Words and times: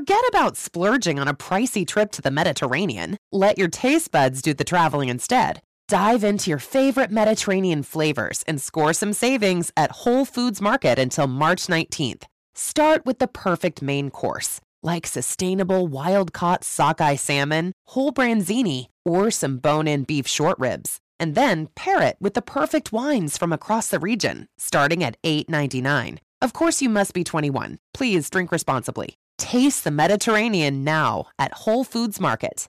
Forget 0.00 0.24
about 0.30 0.56
splurging 0.56 1.18
on 1.18 1.28
a 1.28 1.34
pricey 1.34 1.86
trip 1.86 2.10
to 2.12 2.22
the 2.22 2.30
Mediterranean. 2.30 3.18
Let 3.32 3.58
your 3.58 3.68
taste 3.68 4.10
buds 4.10 4.40
do 4.40 4.54
the 4.54 4.64
traveling 4.64 5.10
instead. 5.10 5.60
Dive 5.88 6.24
into 6.24 6.48
your 6.48 6.58
favorite 6.58 7.10
Mediterranean 7.10 7.82
flavors 7.82 8.42
and 8.48 8.62
score 8.62 8.94
some 8.94 9.12
savings 9.12 9.70
at 9.76 9.90
Whole 9.90 10.24
Foods 10.24 10.62
Market 10.62 10.98
until 10.98 11.26
March 11.26 11.66
19th. 11.66 12.22
Start 12.54 13.04
with 13.04 13.18
the 13.18 13.28
perfect 13.28 13.82
main 13.82 14.08
course, 14.08 14.58
like 14.82 15.06
sustainable 15.06 15.86
wild 15.86 16.32
caught 16.32 16.64
sockeye 16.64 17.16
salmon, 17.16 17.72
whole 17.88 18.10
branzini, 18.10 18.86
or 19.04 19.30
some 19.30 19.58
bone 19.58 19.86
in 19.86 20.04
beef 20.04 20.26
short 20.26 20.58
ribs. 20.58 20.98
And 21.18 21.34
then 21.34 21.68
pair 21.76 22.00
it 22.00 22.16
with 22.18 22.32
the 22.32 22.40
perfect 22.40 22.90
wines 22.90 23.36
from 23.36 23.52
across 23.52 23.88
the 23.88 24.00
region, 24.00 24.46
starting 24.56 25.04
at 25.04 25.20
$8.99. 25.22 26.20
Of 26.40 26.54
course, 26.54 26.80
you 26.80 26.88
must 26.88 27.12
be 27.12 27.22
21. 27.22 27.76
Please 27.92 28.30
drink 28.30 28.50
responsibly. 28.50 29.19
Taste 29.40 29.84
the 29.84 29.90
Mediterranean 29.90 30.84
now 30.84 31.24
at 31.38 31.50
Whole 31.54 31.82
Foods 31.82 32.20
Market. 32.20 32.68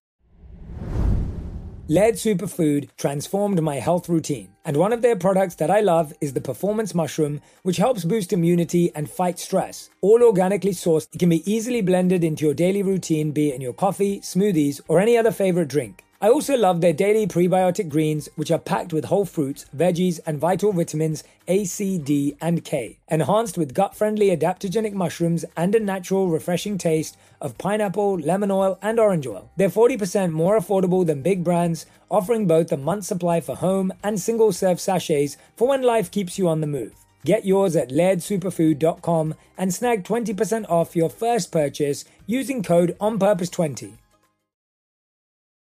Laird 1.89 2.15
Superfood 2.15 2.87
transformed 2.95 3.61
my 3.61 3.75
health 3.75 4.07
routine, 4.07 4.47
and 4.63 4.77
one 4.77 4.93
of 4.93 5.01
their 5.01 5.17
products 5.17 5.55
that 5.55 5.69
I 5.69 5.81
love 5.81 6.13
is 6.21 6.31
the 6.31 6.39
Performance 6.39 6.95
Mushroom, 6.95 7.41
which 7.63 7.75
helps 7.75 8.05
boost 8.05 8.31
immunity 8.31 8.89
and 8.95 9.09
fight 9.09 9.37
stress. 9.37 9.89
All 9.99 10.23
organically 10.23 10.71
sourced, 10.71 11.13
it 11.13 11.17
can 11.17 11.27
be 11.27 11.43
easily 11.51 11.81
blended 11.81 12.23
into 12.23 12.45
your 12.45 12.53
daily 12.53 12.83
routine, 12.83 13.31
be 13.33 13.49
it 13.49 13.55
in 13.55 13.61
your 13.61 13.73
coffee, 13.73 14.21
smoothies, 14.21 14.79
or 14.87 15.01
any 15.01 15.17
other 15.17 15.31
favorite 15.31 15.67
drink. 15.67 16.05
I 16.23 16.29
also 16.29 16.55
love 16.55 16.81
their 16.81 16.93
daily 16.93 17.25
prebiotic 17.25 17.89
greens, 17.89 18.29
which 18.35 18.51
are 18.51 18.59
packed 18.59 18.93
with 18.93 19.05
whole 19.05 19.25
fruits, 19.25 19.65
veggies, 19.75 20.19
and 20.23 20.37
vital 20.37 20.71
vitamins 20.71 21.23
A, 21.47 21.65
C, 21.65 21.97
D, 21.97 22.37
and 22.39 22.63
K, 22.63 22.99
enhanced 23.09 23.57
with 23.57 23.73
gut 23.73 23.95
friendly 23.95 24.29
adaptogenic 24.29 24.93
mushrooms 24.93 25.45
and 25.57 25.73
a 25.73 25.79
natural, 25.79 26.29
refreshing 26.29 26.77
taste 26.77 27.17
of 27.41 27.57
pineapple, 27.57 28.19
lemon 28.19 28.51
oil, 28.51 28.77
and 28.83 28.99
orange 28.99 29.25
oil. 29.25 29.49
They're 29.57 29.67
40% 29.69 30.31
more 30.31 30.59
affordable 30.59 31.03
than 31.07 31.23
big 31.23 31.43
brands, 31.43 31.87
offering 32.07 32.45
both 32.45 32.71
a 32.71 32.77
month 32.77 33.05
supply 33.05 33.41
for 33.41 33.55
home 33.55 33.91
and 34.03 34.19
single 34.19 34.51
serve 34.51 34.79
sachets 34.79 35.37
for 35.57 35.67
when 35.67 35.81
life 35.81 36.11
keeps 36.11 36.37
you 36.37 36.47
on 36.47 36.61
the 36.61 36.67
move. 36.67 36.93
Get 37.25 37.45
yours 37.45 37.75
at 37.75 37.89
lairdsuperfood.com 37.89 39.33
and 39.57 39.73
snag 39.73 40.03
20% 40.03 40.69
off 40.69 40.95
your 40.95 41.09
first 41.09 41.51
purchase 41.51 42.05
using 42.27 42.61
code 42.61 42.95
ONPURPOSE20. 43.01 43.97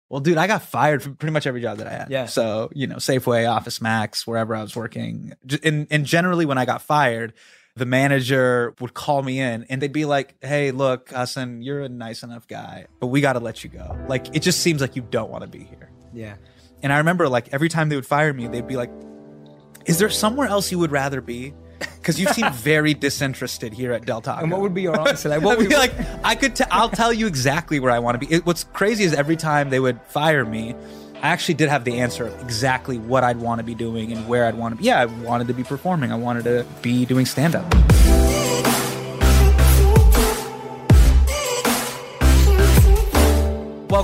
Well, 0.08 0.20
dude, 0.20 0.38
I 0.38 0.46
got 0.46 0.62
fired 0.62 1.02
from 1.02 1.16
pretty 1.16 1.32
much 1.32 1.46
every 1.46 1.60
job 1.60 1.78
that 1.78 1.88
I 1.88 1.90
had. 1.90 2.10
Yeah. 2.10 2.26
So, 2.26 2.70
you 2.72 2.86
know, 2.86 2.96
Safeway, 2.96 3.50
Office 3.50 3.80
Max, 3.80 4.26
wherever 4.26 4.54
I 4.54 4.62
was 4.62 4.76
working. 4.76 5.32
And, 5.64 5.88
and 5.90 6.06
generally, 6.06 6.46
when 6.46 6.58
I 6.58 6.64
got 6.64 6.82
fired, 6.82 7.32
the 7.74 7.86
manager 7.86 8.72
would 8.80 8.94
call 8.94 9.22
me 9.22 9.40
in 9.40 9.66
and 9.68 9.82
they'd 9.82 9.92
be 9.92 10.04
like, 10.04 10.36
hey, 10.40 10.70
look, 10.70 11.10
Hasan, 11.10 11.60
you're 11.60 11.80
a 11.80 11.88
nice 11.88 12.22
enough 12.22 12.46
guy, 12.46 12.86
but 13.00 13.08
we 13.08 13.20
got 13.20 13.34
to 13.34 13.40
let 13.40 13.64
you 13.64 13.70
go. 13.70 13.98
Like, 14.08 14.34
it 14.34 14.40
just 14.40 14.60
seems 14.60 14.80
like 14.80 14.96
you 14.96 15.02
don't 15.02 15.30
want 15.30 15.42
to 15.42 15.50
be 15.50 15.64
here. 15.64 15.90
Yeah. 16.14 16.36
And 16.82 16.92
I 16.92 16.98
remember, 16.98 17.28
like, 17.28 17.52
every 17.52 17.68
time 17.68 17.88
they 17.88 17.96
would 17.96 18.06
fire 18.06 18.32
me, 18.32 18.46
they'd 18.46 18.66
be 18.66 18.76
like, 18.76 18.90
is 19.86 19.98
there 19.98 20.08
somewhere 20.08 20.46
else 20.46 20.70
you 20.70 20.78
would 20.78 20.92
rather 20.92 21.20
be? 21.20 21.52
Because 22.06 22.20
you 22.20 22.28
seem 22.28 22.52
very 22.52 22.94
disinterested 22.94 23.72
here 23.72 23.92
at 23.92 24.06
Del 24.06 24.20
Taco. 24.20 24.40
And 24.40 24.52
what 24.52 24.60
would 24.60 24.72
be 24.72 24.82
your 24.82 24.96
answer? 25.08 25.28
Like, 25.28 25.42
what 25.42 25.58
I'd 25.58 25.68
be 25.68 25.74
would 25.74 25.76
like, 25.76 25.92
I 26.22 26.36
could. 26.36 26.54
T- 26.54 26.62
I'll 26.70 26.88
tell 26.88 27.12
you 27.12 27.26
exactly 27.26 27.80
where 27.80 27.90
I 27.90 27.98
want 27.98 28.20
to 28.20 28.24
be. 28.24 28.32
It, 28.32 28.46
what's 28.46 28.62
crazy 28.62 29.02
is 29.02 29.12
every 29.12 29.34
time 29.34 29.70
they 29.70 29.80
would 29.80 30.00
fire 30.02 30.44
me, 30.44 30.76
I 31.16 31.30
actually 31.30 31.54
did 31.54 31.68
have 31.68 31.84
the 31.84 31.98
answer 31.98 32.26
of 32.26 32.40
exactly 32.42 32.98
what 32.98 33.24
I'd 33.24 33.38
want 33.38 33.58
to 33.58 33.64
be 33.64 33.74
doing 33.74 34.12
and 34.12 34.28
where 34.28 34.44
I'd 34.46 34.54
want 34.54 34.76
to 34.76 34.78
be. 34.78 34.84
Yeah, 34.84 35.00
I 35.00 35.06
wanted 35.06 35.48
to 35.48 35.54
be 35.54 35.64
performing. 35.64 36.12
I 36.12 36.16
wanted 36.16 36.44
to 36.44 36.64
be 36.80 37.04
doing 37.06 37.26
stand 37.26 37.56
up. 37.56 37.74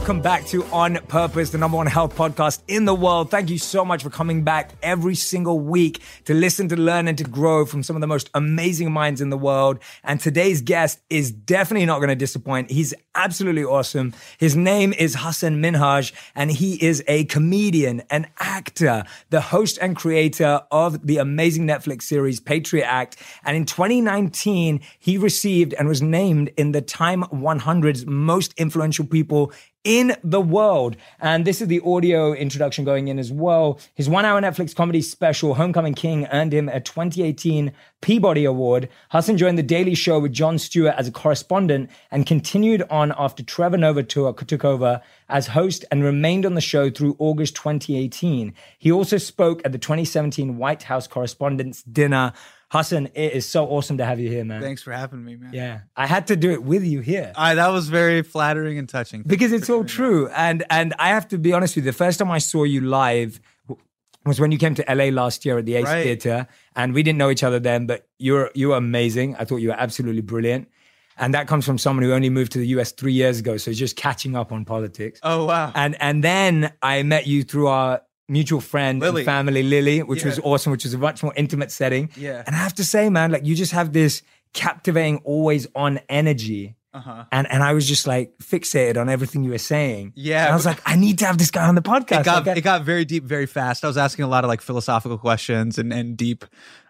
Welcome 0.03 0.21
back 0.21 0.47
to 0.47 0.65
On 0.73 0.97
Purpose, 1.07 1.51
the 1.51 1.59
number 1.59 1.77
one 1.77 1.87
health 1.87 2.17
podcast 2.17 2.63
in 2.67 2.87
the 2.87 2.95
world. 2.95 3.31
Thank 3.31 3.51
you 3.51 3.59
so 3.59 3.85
much 3.85 4.03
for 4.03 4.11
coming 4.11 4.43
back 4.43 4.73
every 4.83 5.15
single 5.15 5.61
week 5.61 6.03
to 6.25 6.35
listen, 6.35 6.69
to 6.71 6.77
learn, 6.77 7.07
and 7.07 7.17
to 7.19 7.23
grow 7.23 7.65
from 7.65 7.85
some 7.85 7.95
of 7.95 8.01
the 8.01 8.09
most 8.09 8.29
amazing 8.35 8.91
minds 8.91 9.21
in 9.21 9.31
the 9.31 9.39
world. 9.39 9.79
And 10.03 10.19
today's 10.19 10.61
guest 10.61 11.01
is 11.09 11.31
definitely 11.31 11.87
not 11.87 11.99
going 11.99 12.09
to 12.09 12.17
disappoint. 12.17 12.73
He's 12.73 12.93
absolutely 13.15 13.63
awesome. 13.63 14.13
His 14.39 14.57
name 14.57 14.93
is 14.93 15.15
Hasan 15.15 15.63
Minhaj, 15.63 16.13
and 16.35 16.51
he 16.51 16.83
is 16.85 17.05
a 17.07 17.25
comedian, 17.27 18.03
an 18.11 18.27
actor, 18.41 19.05
the 19.31 19.41
host 19.41 19.79
and 19.81 19.95
creator 19.95 20.63
of 20.73 21.07
the 21.07 21.19
amazing 21.19 21.65
Netflix 21.65 22.03
series 22.03 22.41
Patriot 22.41 22.87
Act. 22.87 23.19
And 23.45 23.57
in 23.57 23.67
2019, 23.67 24.81
he 24.99 25.17
received 25.17 25.75
and 25.75 25.87
was 25.87 26.03
named 26.03 26.51
in 26.57 26.73
the 26.73 26.83
Time 26.83 27.23
100's 27.23 28.05
most 28.05 28.53
influential 28.57 29.07
people 29.07 29.53
in 29.85 30.15
the 30.23 30.41
world. 30.41 30.97
And 31.21 31.45
this 31.45 31.61
is 31.61 31.69
the 31.69 31.81
audio 31.85 32.33
introduction 32.33 32.85
going 32.85 33.09
in 33.09 33.19
as 33.19 33.33
well. 33.33 33.81
His 33.95 34.09
one 34.09 34.25
hour 34.25 34.41
Netflix 34.41 34.75
comedy 34.75 35.03
special, 35.03 35.55
Homecoming 35.55 35.95
King, 35.95 36.27
earned 36.33 36.55
him 36.55 36.69
a 36.69 36.81
2018 36.81 37.73
Peabody 38.01 38.45
Award. 38.45 38.89
Hasan 39.11 39.39
joined 39.39 39.59
The 39.59 39.63
Daily 39.63 39.95
Show 39.95 40.21
with 40.21 40.33
Jon 40.33 40.59
Stewart 40.59 40.95
as 40.97 41.09
a 41.09 41.13
correspondent 41.13 41.91
and 42.11 42.27
continued 42.27 42.83
on 42.91 43.13
after 43.17 43.43
Trevor 43.43 43.79
Noah 43.79 44.03
took 44.03 44.65
over 44.65 45.01
as 45.29 45.49
host 45.49 45.85
and 45.91 46.05
remained 46.05 46.47
on 46.47 46.55
the 46.55 46.61
show 46.61 46.91
through 46.91 47.17
August 47.19 47.57
2018. 47.57 48.55
He 48.79 48.93
also 48.93 49.19
spoke 49.19 49.63
at 49.65 49.73
the 49.73 49.79
2017 49.79 50.59
White 50.59 50.85
House 50.85 51.07
Correspondents' 51.07 51.83
Dinner. 51.83 52.33
Hasan, 52.73 53.09
it 53.15 53.35
is 53.35 53.47
so 53.47 53.67
awesome 53.67 53.99
to 53.99 54.05
have 54.05 54.19
you 54.19 54.31
here, 54.31 54.45
man. 54.45 54.63
Thanks 54.63 54.83
for 54.83 54.93
having 54.93 55.23
me, 55.23 55.37
man. 55.37 55.51
Yeah, 55.53 55.81
I 55.95 56.07
had 56.07 56.29
to 56.29 56.37
do 56.37 56.53
it 56.53 56.63
with 56.63 56.85
you 56.85 57.01
here 57.01 57.33
I, 57.37 57.55
that 57.55 57.69
was 57.69 57.89
very 57.89 58.23
flattering 58.23 58.79
and 58.79 58.89
touching. 58.89 59.23
because 59.27 59.53
it's 59.53 59.69
all 59.69 59.85
true. 59.85 60.29
And 60.29 60.65
and 60.71 60.95
I 60.99 61.09
have 61.09 61.29
to 61.29 61.39
be 61.39 61.53
honest 61.53 61.77
with 61.77 61.85
you. 61.85 61.91
The 61.91 61.97
first 61.97 62.19
time 62.19 62.31
I 62.31 62.39
saw 62.39 62.65
you 62.65 62.81
live 62.81 63.41
was 64.25 64.41
when 64.41 64.53
you 64.53 64.59
came 64.59 64.75
to 64.77 64.85
LA 64.89 65.07
last 65.07 65.45
year 65.45 65.59
at 65.59 65.67
the 65.67 65.75
Ace 65.75 65.85
Right. 65.85 66.05
Theater, 66.05 66.47
and 66.75 66.95
we 66.95 67.03
didn't 67.03 67.19
know 67.19 67.31
each 67.31 67.43
other 67.43 67.61
then. 67.61 67.87
But 67.87 68.09
you're 68.19 68.51
you 68.55 68.69
were 68.69 68.77
amazing. 68.77 69.37
I 69.37 69.45
thought 69.45 69.57
you 69.57 69.69
were 69.69 69.81
absolutely 69.81 70.23
brilliant. 70.23 70.69
And 71.19 71.35
that 71.35 71.47
comes 71.47 71.67
from 71.67 71.77
someone 71.77 72.05
who 72.05 72.13
only 72.15 72.31
moved 72.31 72.53
to 72.53 72.59
the 72.59 72.69
US 72.69 72.93
three 72.93 73.13
years 73.13 73.39
ago, 73.39 73.59
so 73.59 73.71
he's 73.71 73.79
just 73.79 73.97
catching 73.97 74.35
up 74.35 74.51
on 74.51 74.65
politics. 74.65 75.21
Oh 75.23 75.45
wow. 75.45 75.73
And 75.75 75.95
and 76.01 76.25
then 76.25 76.73
I 76.81 77.03
met 77.03 77.27
you 77.27 77.43
through 77.43 77.67
our 77.67 78.01
mutual 78.33 78.61
friend 78.61 79.01
Lily. 79.01 79.21
and 79.21 79.27
family, 79.27 79.63
Lily, 79.63 80.03
which 80.03 80.25
was 80.25 80.39
awesome, 80.41 80.73
which 80.73 80.85
was 80.85 80.95
a 80.95 80.99
much 80.99 81.23
more 81.23 81.35
intimate 81.37 81.71
setting. 81.71 82.11
Yeah. 82.17 82.43
And 82.47 82.57
I 82.57 82.59
have 82.59 82.75
to 82.75 82.85
say, 82.85 83.11
man, 83.11 83.31
like 83.31 83.45
you 83.47 83.55
just 83.55 83.73
have 83.73 83.93
this 83.93 84.23
captivating, 84.55 85.19
always 85.25 85.67
on 85.75 86.01
energy. 86.09 86.77
Uh-huh. 86.95 87.25
And 87.33 87.51
and 87.51 87.63
I 87.63 87.73
was 87.73 87.89
just 87.89 88.07
like 88.07 88.37
fixated 88.43 88.99
on 89.01 89.09
everything 89.09 89.45
you 89.45 89.53
were 89.53 89.57
saying. 89.75 90.13
Yeah, 90.15 90.45
And 90.45 90.53
I 90.53 90.57
was 90.57 90.67
like, 90.67 90.79
I 90.85 90.95
need 90.95 91.19
to 91.21 91.25
have 91.25 91.39
this 91.39 91.51
guy 91.51 91.67
on 91.67 91.75
the 91.75 91.81
podcast. 91.81 92.21
it 92.21 92.25
got 92.27 92.47
Like, 92.47 92.59
it 92.59 92.61
got 92.61 92.83
very 92.85 93.07
deep 93.07 93.25
very 93.25 93.47
fast. 93.47 93.83
I 93.83 93.87
was 93.87 93.97
asking 93.97 94.27
a 94.27 94.29
lot 94.29 94.45
of 94.45 94.49
like 94.49 94.61
philosophical 94.61 95.17
questions 95.17 95.79
and 95.79 95.91
and 95.91 96.19
deep 96.19 96.45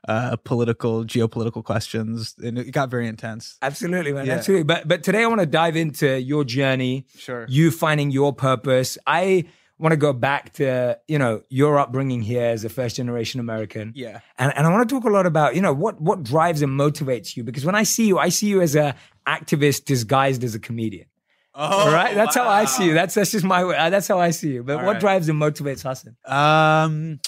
uh 0.08 0.34
political 0.42 1.04
geopolitical 1.04 1.62
questions 1.62 2.34
and 2.42 2.58
it 2.58 2.72
got 2.72 2.90
very 2.90 3.06
intense. 3.06 3.58
Absolutely, 3.62 4.12
man. 4.12 4.26
Yeah. 4.26 4.34
Absolutely. 4.38 4.64
But 4.64 4.88
but 4.88 5.04
today 5.04 5.22
I 5.22 5.26
want 5.28 5.40
to 5.40 5.46
dive 5.46 5.76
into 5.76 6.20
your 6.20 6.42
journey. 6.42 7.06
Sure. 7.16 7.46
You 7.48 7.70
finding 7.70 8.10
your 8.10 8.32
purpose. 8.32 8.98
I 9.06 9.44
want 9.78 9.92
to 9.92 9.96
go 9.96 10.12
back 10.12 10.52
to, 10.54 10.98
you 11.08 11.18
know, 11.18 11.42
your 11.48 11.78
upbringing 11.78 12.22
here 12.22 12.46
as 12.46 12.64
a 12.64 12.68
first 12.68 12.96
generation 12.96 13.40
American. 13.40 13.92
Yeah. 13.96 14.20
And 14.38 14.52
and 14.56 14.66
I 14.66 14.70
want 14.70 14.88
to 14.88 14.94
talk 14.94 15.04
a 15.04 15.10
lot 15.10 15.26
about, 15.26 15.54
you 15.54 15.62
know, 15.62 15.72
what 15.72 16.00
what 16.00 16.22
drives 16.22 16.62
and 16.62 16.72
motivates 16.78 17.36
you. 17.36 17.42
Because 17.44 17.64
when 17.64 17.74
I 17.74 17.82
see 17.82 18.06
you, 18.06 18.18
I 18.18 18.28
see 18.28 18.46
you 18.48 18.60
as 18.60 18.76
a 18.76 18.94
activist 19.26 19.84
disguised 19.84 20.44
as 20.44 20.54
a 20.54 20.60
comedian. 20.60 21.06
Oh, 21.54 21.86
All 21.86 21.92
right. 21.92 22.14
That's 22.14 22.34
how 22.34 22.48
I 22.48 22.64
see 22.64 22.86
you. 22.86 22.94
That's 22.94 23.14
that's 23.14 23.30
just 23.32 23.44
my 23.44 23.64
way. 23.64 23.76
uh, 23.76 23.90
That's 23.90 24.08
how 24.08 24.18
I 24.18 24.30
see 24.30 24.52
you. 24.52 24.62
But 24.62 24.78
All 24.78 24.86
what 24.86 24.92
right. 24.92 25.00
drives 25.00 25.28
and 25.28 25.40
motivates 25.40 25.82
Hasan? 25.82 26.16
Um, 26.24 27.20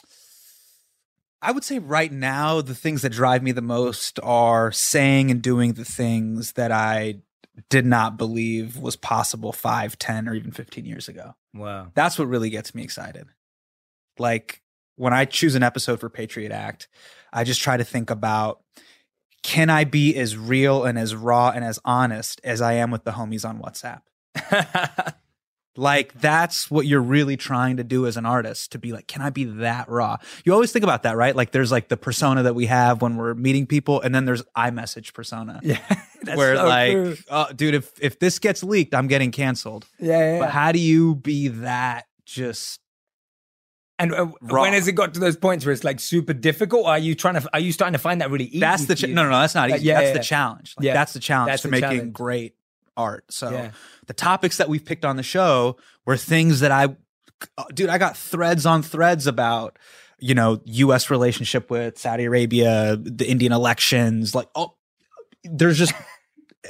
I 1.42 1.52
would 1.52 1.62
say 1.64 1.78
right 1.78 2.10
now 2.10 2.62
the 2.62 2.74
things 2.74 3.02
that 3.02 3.10
drive 3.12 3.42
me 3.42 3.52
the 3.52 3.60
most 3.60 4.18
are 4.22 4.72
saying 4.72 5.30
and 5.30 5.42
doing 5.42 5.74
the 5.74 5.84
things 5.84 6.52
that 6.52 6.72
I 6.72 7.16
did 7.68 7.86
not 7.86 8.16
believe 8.16 8.76
was 8.76 8.96
possible 8.96 9.52
5, 9.52 9.98
10 9.98 10.28
or 10.28 10.34
even 10.34 10.50
15 10.50 10.84
years 10.84 11.08
ago. 11.08 11.34
Wow. 11.54 11.92
That's 11.94 12.18
what 12.18 12.28
really 12.28 12.50
gets 12.50 12.74
me 12.74 12.82
excited. 12.82 13.26
Like 14.18 14.62
when 14.96 15.12
I 15.12 15.24
choose 15.24 15.54
an 15.54 15.62
episode 15.62 16.00
for 16.00 16.08
Patriot 16.08 16.52
Act, 16.52 16.88
I 17.32 17.44
just 17.44 17.60
try 17.60 17.76
to 17.76 17.84
think 17.84 18.10
about 18.10 18.60
can 19.42 19.68
I 19.68 19.84
be 19.84 20.16
as 20.16 20.36
real 20.36 20.84
and 20.84 20.98
as 20.98 21.14
raw 21.14 21.50
and 21.50 21.64
as 21.64 21.78
honest 21.84 22.40
as 22.44 22.60
I 22.62 22.74
am 22.74 22.90
with 22.90 23.04
the 23.04 23.12
homies 23.12 23.48
on 23.48 23.60
WhatsApp? 23.60 24.00
Like 25.76 26.12
that's 26.20 26.70
what 26.70 26.86
you're 26.86 27.02
really 27.02 27.36
trying 27.36 27.78
to 27.78 27.84
do 27.84 28.06
as 28.06 28.16
an 28.16 28.24
artist 28.26 28.72
to 28.72 28.78
be 28.78 28.92
like, 28.92 29.08
can 29.08 29.22
I 29.22 29.30
be 29.30 29.44
that 29.44 29.88
raw? 29.88 30.18
You 30.44 30.52
always 30.52 30.70
think 30.70 30.84
about 30.84 31.02
that, 31.02 31.16
right? 31.16 31.34
Like 31.34 31.50
there's 31.50 31.72
like 31.72 31.88
the 31.88 31.96
persona 31.96 32.44
that 32.44 32.54
we 32.54 32.66
have 32.66 33.02
when 33.02 33.16
we're 33.16 33.34
meeting 33.34 33.66
people, 33.66 34.00
and 34.00 34.14
then 34.14 34.24
there's 34.24 34.42
iMessage 34.56 35.12
persona. 35.14 35.60
yeah. 35.64 35.78
Where 36.34 36.56
so 36.56 36.66
like, 36.66 37.18
oh, 37.28 37.52
dude, 37.52 37.74
if 37.74 37.92
if 38.00 38.18
this 38.18 38.38
gets 38.38 38.62
leaked, 38.62 38.94
I'm 38.94 39.08
getting 39.08 39.30
canceled. 39.32 39.86
Yeah, 39.98 40.18
yeah, 40.18 40.38
But 40.38 40.44
yeah. 40.46 40.50
how 40.50 40.72
do 40.72 40.78
you 40.78 41.16
be 41.16 41.48
that 41.48 42.06
just 42.24 42.80
And 43.98 44.14
uh, 44.14 44.26
when 44.40 44.72
has 44.72 44.88
it 44.88 44.92
got 44.92 45.14
to 45.14 45.20
those 45.20 45.36
points 45.36 45.66
where 45.66 45.72
it's 45.72 45.84
like 45.84 46.00
super 46.00 46.32
difficult? 46.32 46.86
Are 46.86 46.98
you 46.98 47.14
trying 47.14 47.34
to? 47.34 47.48
Are 47.52 47.60
you 47.60 47.72
starting 47.72 47.92
to 47.94 47.98
find 47.98 48.20
that 48.20 48.30
really 48.30 48.46
easy? 48.46 48.60
that's 48.60 48.86
the 48.86 48.96
you? 49.08 49.12
no, 49.14 49.24
no, 49.24 49.30
no, 49.30 49.40
that's 49.40 49.54
not 49.54 49.70
Like, 49.70 49.82
yeah, 49.82 49.94
that's 49.94 50.06
yeah, 50.06 50.12
the 50.12 50.18
yeah. 50.18 50.22
challenge. 50.22 50.74
Like, 50.78 50.84
Yeah. 50.86 50.94
that's 50.94 51.12
the 51.12 51.20
challenge 51.20 51.50
That's 51.50 51.62
to 51.62 51.68
the 51.68 51.72
making 51.72 51.90
challenge. 51.90 52.12
great 52.12 52.54
art. 52.96 53.24
So 53.32 53.50
Yeah. 53.50 53.70
the 54.06 54.14
topics 54.14 54.56
that 54.58 54.68
we've 54.68 54.84
picked 54.84 55.04
on 55.04 55.16
the 55.16 55.22
show 55.22 55.76
were 56.06 56.16
things 56.16 56.60
that 56.60 56.70
I, 56.72 56.96
dude, 57.74 57.88
I 57.90 57.98
got 57.98 58.16
threads 58.16 58.66
on 58.66 58.82
threads 58.82 59.26
about, 59.26 59.78
you 60.18 60.34
know, 60.34 60.60
U.S. 60.64 61.10
relationship 61.10 61.70
with 61.70 61.98
Saudi 61.98 62.24
Arabia, 62.24 62.96
the 62.96 63.28
Indian 63.28 63.52
elections, 63.52 64.34
like, 64.34 64.48
oh, 64.54 64.74
there's 65.44 65.76
just 65.78 65.92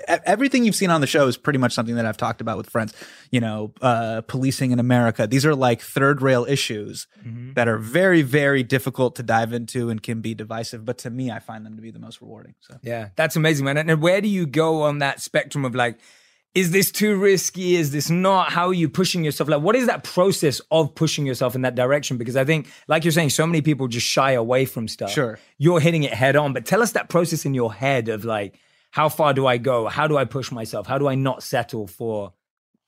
everything 0.06 0.64
you've 0.64 0.74
seen 0.74 0.90
on 0.90 1.00
the 1.00 1.06
show 1.06 1.26
is 1.26 1.36
pretty 1.36 1.58
much 1.58 1.72
something 1.72 1.94
that 1.94 2.06
I've 2.06 2.16
talked 2.16 2.40
about 2.40 2.56
with 2.56 2.70
friends. 2.70 2.92
You 3.30 3.40
know, 3.40 3.72
uh, 3.80 4.22
policing 4.22 4.70
in 4.70 4.78
America. 4.78 5.26
These 5.26 5.46
are 5.46 5.54
like 5.54 5.80
third 5.80 6.22
rail 6.22 6.44
issues 6.48 7.06
that 7.54 7.68
are 7.68 7.78
very, 7.78 8.22
very 8.22 8.62
difficult 8.62 9.16
to 9.16 9.22
dive 9.22 9.52
into 9.52 9.90
and 9.90 10.02
can 10.02 10.20
be 10.20 10.34
divisive. 10.34 10.84
But 10.84 10.98
to 10.98 11.10
me, 11.10 11.30
I 11.30 11.38
find 11.38 11.64
them 11.64 11.76
to 11.76 11.82
be 11.82 11.90
the 11.90 11.98
most 11.98 12.20
rewarding. 12.20 12.54
So 12.60 12.78
Yeah, 12.82 13.08
that's 13.16 13.36
amazing, 13.36 13.64
man. 13.64 13.78
And 13.78 14.02
where 14.02 14.20
do 14.20 14.28
you 14.28 14.46
go 14.46 14.82
on 14.82 14.98
that 14.98 15.20
spectrum 15.20 15.64
of 15.64 15.74
like, 15.74 15.98
is 16.54 16.70
this 16.70 16.92
too 16.92 17.16
risky? 17.16 17.74
Is 17.74 17.90
this 17.90 18.10
not? 18.10 18.52
How 18.52 18.68
are 18.68 18.74
you 18.74 18.88
pushing 18.88 19.24
yourself? 19.24 19.48
Like, 19.48 19.62
what 19.62 19.74
is 19.74 19.86
that 19.86 20.04
process 20.04 20.60
of 20.70 20.94
pushing 20.94 21.26
yourself 21.26 21.56
in 21.56 21.62
that 21.62 21.74
direction? 21.74 22.16
Because 22.16 22.36
I 22.36 22.44
think, 22.44 22.68
like 22.86 23.04
you're 23.04 23.12
saying, 23.12 23.30
so 23.30 23.46
many 23.46 23.60
people 23.60 23.88
just 23.88 24.06
shy 24.06 24.32
away 24.32 24.64
from 24.64 24.86
stuff. 24.86 25.10
Sure. 25.10 25.38
You're 25.58 25.80
hitting 25.80 26.04
it 26.04 26.14
head 26.14 26.36
on, 26.36 26.52
but 26.52 26.64
tell 26.64 26.80
us 26.80 26.92
that 26.92 27.08
process 27.08 27.44
in 27.44 27.54
your 27.54 27.74
head 27.74 28.08
of 28.08 28.24
like, 28.24 28.56
how 28.94 29.08
far 29.08 29.34
do 29.34 29.44
I 29.44 29.58
go? 29.58 29.88
How 29.88 30.06
do 30.06 30.16
I 30.16 30.24
push 30.24 30.52
myself? 30.52 30.86
How 30.86 30.98
do 30.98 31.08
I 31.08 31.16
not 31.16 31.42
settle 31.42 31.88
for, 31.88 32.32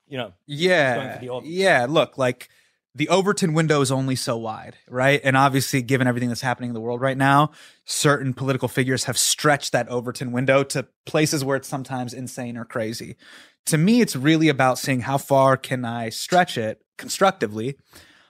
you 0.07 0.17
know, 0.17 0.35
yeah, 0.47 1.19
yeah. 1.43 1.87
Look, 1.91 2.17
like 2.17 2.49
the 2.95 3.09
Overton 3.09 3.55
window 3.55 3.81
is 3.81 3.91
only 3.91 4.15
so 4.15 4.37
wide, 4.37 4.77
right? 4.89 5.21
And 5.25 5.37
obviously, 5.37 5.83
given 5.83 6.07
everything 6.07 6.29
that's 6.29 6.43
happening 6.43 6.71
in 6.71 6.75
the 6.75 6.81
world 6.81 7.01
right 7.01 7.17
now, 7.17 7.51
certain 7.87 8.35
political 8.35 8.69
figures 8.69 9.03
have 9.05 9.19
stretched 9.19 9.73
that 9.73 9.89
Overton 9.89 10.31
window 10.31 10.63
to 10.63 10.87
places 11.07 11.45
where 11.45 11.57
it's 11.57 11.67
sometimes 11.67 12.15
insane 12.15 12.57
or 12.57 12.65
crazy. 12.65 13.17
To 13.65 13.77
me, 13.77 14.01
it's 14.01 14.15
really 14.15 14.49
about 14.49 14.79
seeing 14.79 15.01
how 15.01 15.19
far 15.19 15.57
can 15.57 15.85
I 15.85 16.11
stretch 16.11 16.57
it 16.57 16.85
constructively, 16.99 17.79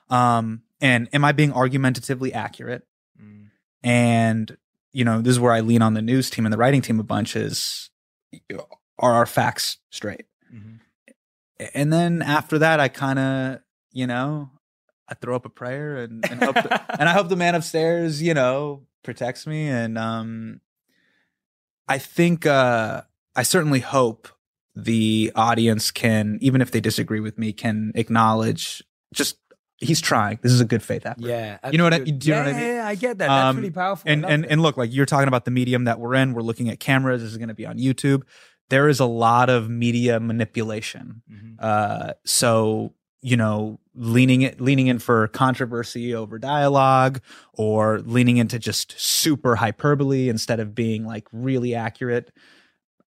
um, 0.09 0.63
and 0.81 1.11
am 1.13 1.27
I 1.27 1.33
being 1.33 1.53
argumentatively 1.53 2.33
accurate? 2.33 2.87
And 3.83 4.57
you 4.97 5.05
know, 5.05 5.21
this 5.21 5.33
is 5.33 5.41
where 5.41 5.53
I 5.53 5.61
lean 5.61 5.83
on 5.83 5.93
the 5.93 6.01
news 6.01 6.31
team 6.31 6.47
and 6.47 6.53
the 6.53 6.57
writing 6.57 6.81
team 6.81 6.99
a 6.99 7.05
bunch. 7.05 7.37
Is 7.37 7.91
are 8.99 9.13
our 9.13 9.27
facts 9.27 9.77
straight? 9.91 10.25
and 11.75 11.93
then 11.93 12.23
after 12.23 12.59
that, 12.61 12.81
I 12.81 12.89
kind 12.89 13.19
of, 13.19 13.59
you 13.93 14.07
know, 14.07 14.51
I 15.07 15.15
throw 15.15 15.37
up 15.37 15.45
a 15.45 15.51
prayer 15.51 15.99
and 15.99 16.25
and, 16.31 16.43
hope 16.43 16.55
the, 16.55 16.83
and 17.01 17.11
I 17.11 17.13
hope 17.13 17.29
the 17.29 17.37
man 17.37 17.55
upstairs, 17.55 18.23
you 18.23 18.33
know, 18.33 18.87
protects 19.03 19.47
me. 19.47 19.69
And 19.69 19.99
um, 19.99 20.63
I 21.87 21.99
think 21.99 22.47
uh, 22.47 23.03
I 23.35 23.43
certainly 23.43 23.81
hope 23.81 24.29
the 24.75 25.31
audience 25.35 25.91
can, 25.91 26.39
even 26.41 26.63
if 26.63 26.71
they 26.71 26.81
disagree 26.81 27.21
with 27.21 27.37
me, 27.37 27.53
can 27.53 27.93
acknowledge 27.95 28.83
just 29.13 29.37
he's 29.79 30.01
trying. 30.01 30.39
This 30.43 30.53
is 30.53 30.61
a 30.61 30.65
good 30.65 30.83
faith 30.83 31.05
effort. 31.07 31.21
Yeah, 31.21 31.59
You 31.71 31.79
know 31.79 31.85
what 31.85 31.93
I- 31.93 31.97
absolutely. 31.97 32.19
do 32.19 32.29
you 32.29 32.35
know 32.35 32.41
yeah, 32.41 32.47
what 32.47 32.55
I 32.55 32.59
mean? 32.61 32.75
Yeah, 32.77 32.87
I 32.89 32.95
get 32.95 33.19
that. 33.19 33.27
That's 33.29 33.45
Um, 33.51 33.57
really 33.57 33.71
powerful. 33.71 34.11
And 34.11 34.25
and 34.25 34.47
and 34.47 34.63
look 34.63 34.77
like 34.77 34.93
you're 34.93 35.07
talking 35.07 35.29
about 35.29 35.45
the 35.45 35.51
medium 35.51 35.85
that 35.85 36.01
we're 36.01 36.15
in 36.15 36.33
we're 36.35 36.43
looking 36.43 36.69
at 36.69 36.81
cameras 36.81 37.23
this 37.23 37.31
is 37.31 37.37
going 37.39 37.49
to 37.49 37.55
be 37.55 37.67
on 37.67 37.77
youtube 37.79 38.23
there 38.69 38.89
is 38.89 38.99
a 39.01 39.05
lot 39.07 39.49
of 39.49 39.69
media 39.71 40.19
manipulation 40.19 41.23
Mhm. 41.33 41.55
uh 41.61 42.15
so 42.25 42.93
you 43.23 43.37
know 43.37 43.79
leaning 43.95 44.43
it 44.43 44.61
leaning 44.61 44.87
in 44.89 44.99
for 44.99 45.29
controversy 45.29 46.15
over 46.15 46.39
dialogue 46.39 47.21
or 47.55 48.01
leaning 48.01 48.37
into 48.39 48.59
just 48.59 48.95
super 49.01 49.57
hyperbole 49.57 50.29
instead 50.29 50.61
of 50.61 50.75
being 50.75 51.05
like 51.07 51.27
really 51.33 51.75
accurate 51.75 52.31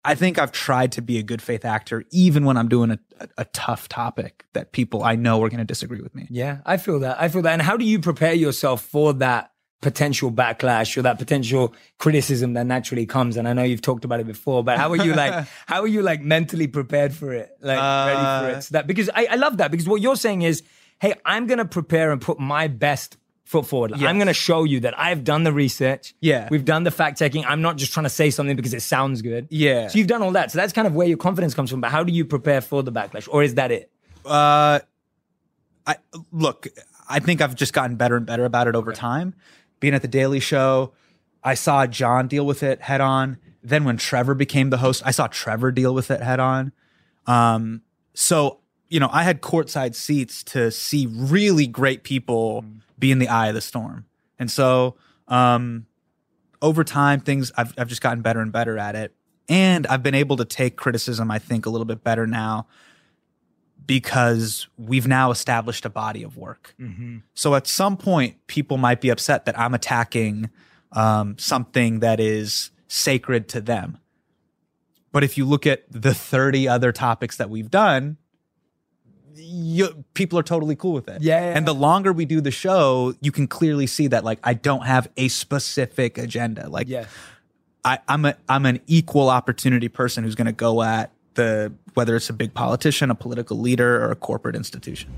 i 0.06 0.16
think 0.16 0.38
i've 0.40 0.52
tried 0.52 0.92
to 0.92 1.02
be 1.02 1.18
a 1.18 1.24
good 1.24 1.42
faith 1.42 1.66
actor 1.66 2.04
even 2.12 2.46
when 2.46 2.58
i'm 2.58 2.68
doing 2.70 2.92
a, 2.92 3.00
a, 3.20 3.28
a 3.40 3.46
tough 3.46 3.88
topic 3.90 4.46
that 4.54 4.72
people 4.72 5.04
i 5.04 5.16
know 5.16 5.42
are 5.44 5.50
going 5.50 5.60
to 5.60 5.66
disagree 5.66 6.02
with 6.02 6.14
me 6.16 6.28
Yeah, 6.30 6.58
I 6.66 6.78
feel 6.78 7.00
that. 7.00 7.22
I 7.22 7.30
feel 7.30 7.42
that. 7.44 7.54
And 7.54 7.62
how 7.62 7.78
do 7.78 7.86
you 7.86 8.00
prepare 8.00 8.34
yourself 8.34 8.82
for 8.84 9.14
that 9.14 9.52
potential 9.82 10.32
backlash 10.32 10.96
or 10.96 11.02
that 11.04 11.20
potential 11.20 11.74
criticism 12.00 12.54
that 12.54 12.66
naturally 12.66 13.06
comes? 13.06 13.36
And 13.38 13.48
I 13.48 13.54
know 13.54 13.64
you've 13.64 13.82
talked 13.82 14.06
about 14.06 14.20
it 14.22 14.28
before, 14.28 14.64
but 14.64 14.78
how 14.78 14.90
are 14.92 14.96
you 15.08 15.14
like? 15.14 15.46
how 15.68 15.82
are 15.82 15.88
you 15.88 16.02
like 16.02 16.22
mentally 16.22 16.68
prepared 16.68 17.14
for 17.14 17.34
it? 17.34 17.50
Like 17.62 17.78
ready 17.80 18.20
for 18.22 18.56
Uh, 18.56 18.58
it? 18.58 18.62
So 18.64 18.74
that 18.74 18.88
because 18.88 19.10
I, 19.14 19.28
I 19.32 19.36
love 19.36 19.58
that 19.58 19.72
because 19.72 19.88
what 19.88 20.02
you're 20.02 20.16
saying 20.16 20.42
is, 20.44 20.64
hey, 21.00 21.14
I'm 21.26 21.48
gonna 21.48 21.66
prepare 21.66 22.12
and 22.12 22.22
put 22.22 22.40
my 22.40 22.68
best 22.68 23.18
foot 23.44 23.66
forward. 23.66 23.92
Like, 23.92 24.02
I'm 24.02 24.18
gonna 24.18 24.34
show 24.34 24.64
you 24.64 24.82
that 24.82 24.98
I've 25.00 25.24
done 25.24 25.44
the 25.44 25.54
research. 25.54 26.14
Yeah. 26.22 26.48
we've 26.50 26.66
done 26.66 26.84
the 26.84 26.92
fact 26.92 27.20
checking. 27.20 27.46
I'm 27.46 27.62
not 27.62 27.78
just 27.78 27.94
trying 27.94 28.06
to 28.06 28.10
say 28.10 28.30
something 28.30 28.56
because 28.56 28.74
it 28.74 28.82
sounds 28.82 29.22
good. 29.22 29.48
Yeah. 29.50 29.88
So 29.88 29.98
you've 29.98 30.08
done 30.08 30.22
all 30.22 30.32
that. 30.32 30.52
So 30.52 30.58
that's 30.58 30.74
kind 30.74 30.88
of 30.88 30.96
where 30.96 31.08
your 31.08 31.18
confidence 31.18 31.54
comes 31.54 31.70
from. 31.70 31.82
But 31.82 31.92
how 31.92 32.04
do 32.04 32.14
you 32.14 32.26
prepare 32.26 32.62
for 32.62 32.84
the 32.84 32.92
backlash, 32.92 33.28
or 33.32 33.44
is 33.44 33.56
that 33.56 33.72
it? 33.72 33.92
Uh, 34.26 34.80
I 35.86 35.96
look. 36.32 36.68
I 37.10 37.20
think 37.20 37.42
I've 37.42 37.56
just 37.56 37.74
gotten 37.74 37.96
better 37.98 38.16
and 38.16 38.26
better 38.26 38.46
about 38.46 38.68
it 38.68 38.76
over 38.76 38.94
time. 38.94 39.36
Being 39.80 39.94
at 39.94 40.02
the 40.02 40.08
Daily 40.08 40.40
Show, 40.40 40.94
I 41.44 41.56
saw 41.56 41.86
Jon 41.86 42.28
deal 42.28 42.46
with 42.46 42.64
it 42.64 42.82
head 42.82 43.02
on. 43.02 43.38
Then 43.62 43.84
when 43.84 43.98
Trevor 43.98 44.34
became 44.34 44.70
the 44.70 44.78
host, 44.78 45.04
I 45.06 45.12
saw 45.12 45.28
Trevor 45.28 45.72
deal 45.72 45.94
with 45.94 46.10
it 46.12 46.22
head 46.22 46.40
on. 46.40 46.72
Um, 47.28 47.82
so 48.14 48.60
you 48.94 49.00
know, 49.00 49.10
I 49.12 49.24
had 49.24 49.42
courtside 49.42 49.96
seats 49.96 50.44
to 50.46 50.70
see 50.70 51.08
really 51.08 51.66
great 51.66 52.04
people 52.04 52.64
be 53.04 53.12
in 53.12 53.20
the 53.20 53.28
eye 53.28 53.48
of 53.48 53.54
the 53.54 53.62
storm, 53.62 54.06
and 54.40 54.50
so 54.50 54.96
um, 55.28 55.86
over 56.62 56.86
time, 56.86 57.20
things 57.20 57.52
I've 57.58 57.74
I've 57.78 57.90
just 57.90 58.02
gotten 58.02 58.22
better 58.22 58.40
and 58.40 58.52
better 58.52 58.78
at 58.78 58.96
it, 58.96 59.14
and 59.50 59.86
I've 59.88 60.02
been 60.02 60.16
able 60.16 60.38
to 60.38 60.46
take 60.46 60.78
criticism. 60.78 61.30
I 61.30 61.38
think 61.38 61.66
a 61.66 61.70
little 61.70 61.86
bit 61.86 62.04
better 62.04 62.26
now 62.26 62.68
because 63.86 64.68
we've 64.78 65.08
now 65.08 65.32
established 65.32 65.86
a 65.86 65.90
body 65.90 66.24
of 66.24 66.38
work. 66.38 66.74
So 67.34 67.56
at 67.56 67.68
some 67.68 67.98
point, 67.98 68.48
people 68.48 68.78
might 68.78 69.02
be 69.02 69.10
upset 69.10 69.44
that 69.44 69.60
I'm 69.60 69.74
attacking 69.74 70.50
um, 70.94 71.38
something 71.38 72.00
that 72.00 72.22
is 72.22 72.72
sacred 72.88 73.50
to 73.50 73.60
them. 73.60 73.98
But 75.12 75.26
if 75.26 75.38
you 75.38 75.44
look 75.44 75.68
at 75.68 75.84
the 75.92 76.14
30 76.14 76.68
other 76.70 76.94
topics 76.94 77.36
that 77.38 77.50
we've 77.50 77.70
done, 77.70 78.18
you, 79.36 80.04
people 80.14 80.38
are 80.40 80.44
totally 80.44 80.76
cool 80.76 80.94
with 80.94 81.08
it. 81.08 81.22
Yeah, 81.22 81.40
yeah, 81.40 81.58
And 81.58 81.68
the 81.68 81.74
longer 81.74 82.14
we 82.14 82.26
do 82.26 82.42
the 82.42 82.52
show, 82.52 83.16
you 83.22 83.32
can 83.32 83.48
clearly 83.48 83.88
see 83.88 84.08
that 84.08 84.24
like 84.24 84.40
I 84.44 84.54
don't 84.54 84.86
have 84.86 85.10
a 85.18 85.28
specific 85.28 86.18
agenda. 86.18 86.70
Like 86.70 86.88
Yeah. 86.88 87.06
I, 87.86 88.00
I'm 88.08 88.26
a 88.26 88.36
I'm 88.48 88.66
an 88.66 88.80
equal 88.88 89.30
opportunity 89.30 89.90
person 89.90 90.24
who's 90.24 90.36
going 90.36 90.46
to 90.46 90.52
go 90.54 90.82
at 90.84 91.12
the 91.34 91.74
whether 91.96 92.16
it's 92.16 92.30
a 92.30 92.34
big 92.34 92.54
politician, 92.54 93.12
a 93.12 93.16
political 93.16 93.58
leader, 93.60 94.04
or 94.04 94.12
a 94.12 94.16
corporate 94.16 94.56
institution. 94.56 95.12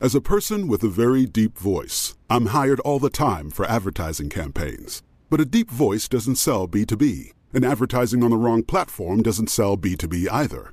As 0.00 0.14
a 0.14 0.20
person 0.20 0.68
with 0.68 0.84
a 0.84 0.88
very 0.88 1.26
deep 1.26 1.58
voice, 1.58 2.16
I'm 2.30 2.46
hired 2.46 2.78
all 2.80 3.00
the 3.00 3.10
time 3.10 3.50
for 3.50 3.66
advertising 3.66 4.28
campaigns. 4.28 5.02
But 5.28 5.40
a 5.40 5.44
deep 5.44 5.70
voice 5.70 6.08
doesn't 6.08 6.36
sell 6.36 6.68
B2B, 6.68 7.32
and 7.52 7.64
advertising 7.64 8.22
on 8.22 8.30
the 8.30 8.36
wrong 8.36 8.62
platform 8.62 9.22
doesn't 9.22 9.50
sell 9.50 9.76
B2B 9.76 10.28
either. 10.30 10.72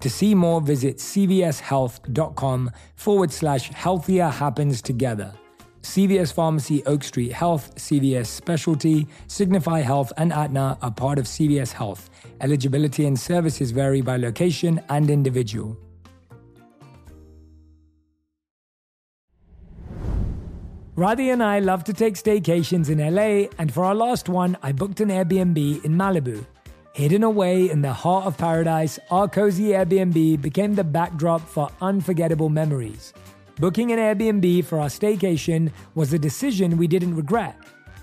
To 0.00 0.08
see 0.08 0.34
more, 0.34 0.60
visit 0.60 0.96
cvshealth.com 0.96 2.70
forward 2.96 3.32
slash 3.32 3.70
healthier 3.70 4.28
happens 4.28 4.80
together. 4.80 5.34
CVS 5.82 6.32
Pharmacy, 6.32 6.84
Oak 6.84 7.02
Street 7.02 7.32
Health, 7.32 7.74
CVS 7.76 8.26
Specialty, 8.26 9.06
Signify 9.28 9.80
Health, 9.80 10.12
and 10.16 10.32
Aetna 10.32 10.78
are 10.82 10.90
part 10.90 11.18
of 11.18 11.24
CVS 11.24 11.72
Health. 11.72 12.10
Eligibility 12.40 13.06
and 13.06 13.18
services 13.18 13.70
vary 13.70 14.00
by 14.02 14.16
location 14.16 14.80
and 14.88 15.10
individual. 15.10 15.78
Radhi 20.96 21.32
and 21.32 21.42
I 21.42 21.60
love 21.60 21.84
to 21.84 21.94
take 21.94 22.14
staycations 22.14 22.90
in 22.90 22.98
LA, 22.98 23.48
and 23.58 23.72
for 23.72 23.84
our 23.84 23.94
last 23.94 24.28
one, 24.28 24.58
I 24.62 24.72
booked 24.72 25.00
an 25.00 25.08
Airbnb 25.08 25.82
in 25.82 25.92
Malibu. 25.92 26.44
Hidden 26.92 27.22
away 27.22 27.70
in 27.70 27.82
the 27.82 27.92
heart 27.92 28.26
of 28.26 28.36
paradise, 28.36 28.98
our 29.12 29.28
cozy 29.28 29.68
Airbnb 29.68 30.42
became 30.42 30.74
the 30.74 30.82
backdrop 30.82 31.40
for 31.40 31.70
unforgettable 31.80 32.48
memories. 32.48 33.12
Booking 33.60 33.92
an 33.92 34.00
Airbnb 34.00 34.64
for 34.64 34.80
our 34.80 34.88
staycation 34.88 35.70
was 35.94 36.12
a 36.12 36.18
decision 36.18 36.76
we 36.76 36.88
didn't 36.88 37.14
regret. 37.14 37.56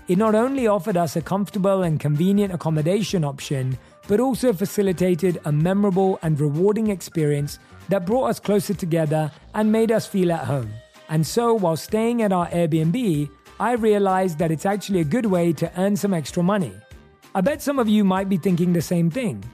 It 0.08 0.16
not 0.16 0.34
only 0.34 0.68
offered 0.68 0.96
us 0.96 1.16
a 1.16 1.20
comfortable 1.20 1.82
and 1.82 2.00
convenient 2.00 2.54
accommodation 2.54 3.24
option, 3.24 3.76
but 4.06 4.20
also 4.20 4.54
facilitated 4.54 5.38
a 5.44 5.52
memorable 5.52 6.18
and 6.22 6.40
rewarding 6.40 6.88
experience 6.88 7.58
that 7.90 8.06
brought 8.06 8.30
us 8.30 8.40
closer 8.40 8.72
together 8.72 9.30
and 9.54 9.70
made 9.70 9.92
us 9.92 10.06
feel 10.06 10.32
at 10.32 10.46
home. 10.46 10.72
And 11.10 11.26
so, 11.26 11.52
while 11.52 11.76
staying 11.76 12.22
at 12.22 12.32
our 12.32 12.48
Airbnb, 12.48 13.28
I 13.60 13.72
realized 13.72 14.38
that 14.38 14.50
it's 14.50 14.64
actually 14.64 15.00
a 15.00 15.04
good 15.04 15.26
way 15.26 15.52
to 15.52 15.70
earn 15.78 15.94
some 15.94 16.14
extra 16.14 16.42
money. 16.42 16.72
I 17.34 17.42
bet 17.42 17.60
some 17.60 17.78
of 17.78 17.88
you 17.88 18.04
might 18.04 18.28
be 18.28 18.38
thinking 18.38 18.72
the 18.72 18.80
same 18.80 19.10
thing. 19.10 19.44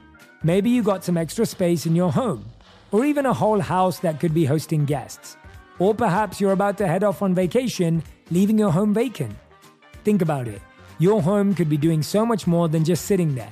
Maybe 0.45 0.71
you 0.71 0.83
got 0.83 1.02
some 1.02 1.16
extra 1.16 1.45
space 1.45 1.87
in 1.87 1.97
your 1.97 2.12
home, 2.12 2.45
or 2.93 3.04
even 3.04 3.26
a 3.26 3.33
whole 3.33 3.61
house 3.61 3.99
that 4.00 4.21
could 4.21 4.33
be 4.33 4.45
hosting 4.45 4.85
guests. 4.85 5.37
Or 5.81 5.93
perhaps 5.93 6.40
you're 6.40 6.52
about 6.52 6.78
to 6.78 6.87
head 6.87 7.02
off 7.02 7.21
on 7.21 7.35
vacation, 7.35 8.02
leaving 8.31 8.59
your 8.59 8.71
home 8.71 8.95
vacant. 8.95 9.35
Think 10.04 10.23
about 10.23 10.47
it. 10.47 10.62
Your 11.00 11.21
home 11.21 11.52
could 11.54 11.69
be 11.69 11.76
doing 11.76 12.02
so 12.02 12.25
much 12.25 12.47
more 12.47 12.69
than 12.69 12.85
just 12.85 13.07
sitting 13.07 13.35
there. 13.35 13.50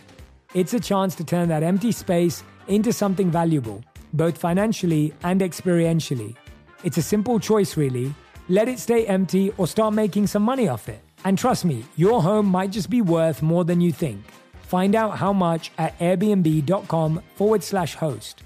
It's 0.55 0.75
a 0.75 0.81
chance 0.81 1.17
to 1.17 1.25
turn 1.25 1.49
that 1.49 1.65
empty 1.65 1.91
space 1.91 2.45
into 2.69 2.93
something 2.93 3.31
valuable, 3.31 3.83
both 4.13 4.39
financially 4.39 5.13
and 5.25 5.41
experientially. 5.41 6.37
It's 6.85 6.99
a 6.99 7.03
simple 7.03 7.41
choice, 7.41 7.77
really. 7.77 8.15
Let 8.49 8.69
it 8.69 8.79
stay 8.79 9.07
empty 9.07 9.51
or 9.57 9.67
start 9.67 9.95
making 9.95 10.29
some 10.29 10.43
money 10.43 10.69
off 10.69 10.89
it. 10.89 11.01
And 11.25 11.37
trust 11.37 11.65
me, 11.65 11.85
your 11.97 12.23
home 12.23 12.47
might 12.47 12.71
just 12.71 12.91
be 12.91 13.01
worth 13.01 13.43
more 13.43 13.65
than 13.65 13.81
you 13.81 13.93
think. 13.93 14.25
Find 14.63 14.95
out 14.95 15.19
how 15.19 15.33
much 15.33 15.71
at 15.77 15.99
airbnb.com 15.99 17.23
forward 17.35 17.63
slash 17.63 17.95
host. 17.95 18.43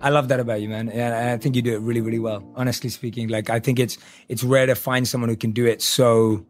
I 0.00 0.10
love 0.10 0.28
that 0.28 0.38
about 0.38 0.60
you, 0.60 0.68
man. 0.68 0.88
And 0.88 1.14
I 1.14 1.36
think 1.38 1.56
you 1.56 1.62
do 1.62 1.74
it 1.74 1.80
really, 1.80 2.00
really 2.00 2.18
well. 2.18 2.44
Honestly 2.54 2.88
speaking, 2.90 3.28
like 3.28 3.50
I 3.50 3.58
think 3.58 3.78
it's 3.78 3.98
it's 4.28 4.44
rare 4.44 4.66
to 4.66 4.74
find 4.74 5.08
someone 5.08 5.28
who 5.28 5.36
can 5.36 5.50
do 5.50 5.66
it 5.66 5.82
so 5.82 6.46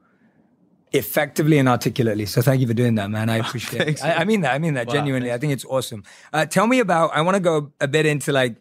effectively 0.92 1.58
and 1.58 1.68
articulately. 1.68 2.26
So 2.26 2.42
thank 2.42 2.60
you 2.60 2.66
for 2.66 2.74
doing 2.74 2.96
that, 2.96 3.10
man. 3.10 3.30
I 3.30 3.36
appreciate 3.44 3.84
Thanks, 3.84 4.02
it. 4.02 4.06
I, 4.06 4.22
I 4.22 4.24
mean 4.24 4.42
that. 4.42 4.54
I 4.54 4.58
mean 4.58 4.74
that 4.74 4.88
Wow, 4.88 4.94
genuinely. 4.94 5.32
I 5.32 5.38
think 5.38 5.52
it's 5.52 5.64
awesome. 5.64 6.02
Uh, 6.32 6.44
tell 6.46 6.66
me 6.66 6.80
about. 6.80 7.10
I 7.14 7.22
want 7.22 7.36
to 7.36 7.40
go 7.40 7.72
a 7.80 7.88
bit 7.88 8.06
into 8.06 8.32
like 8.32 8.56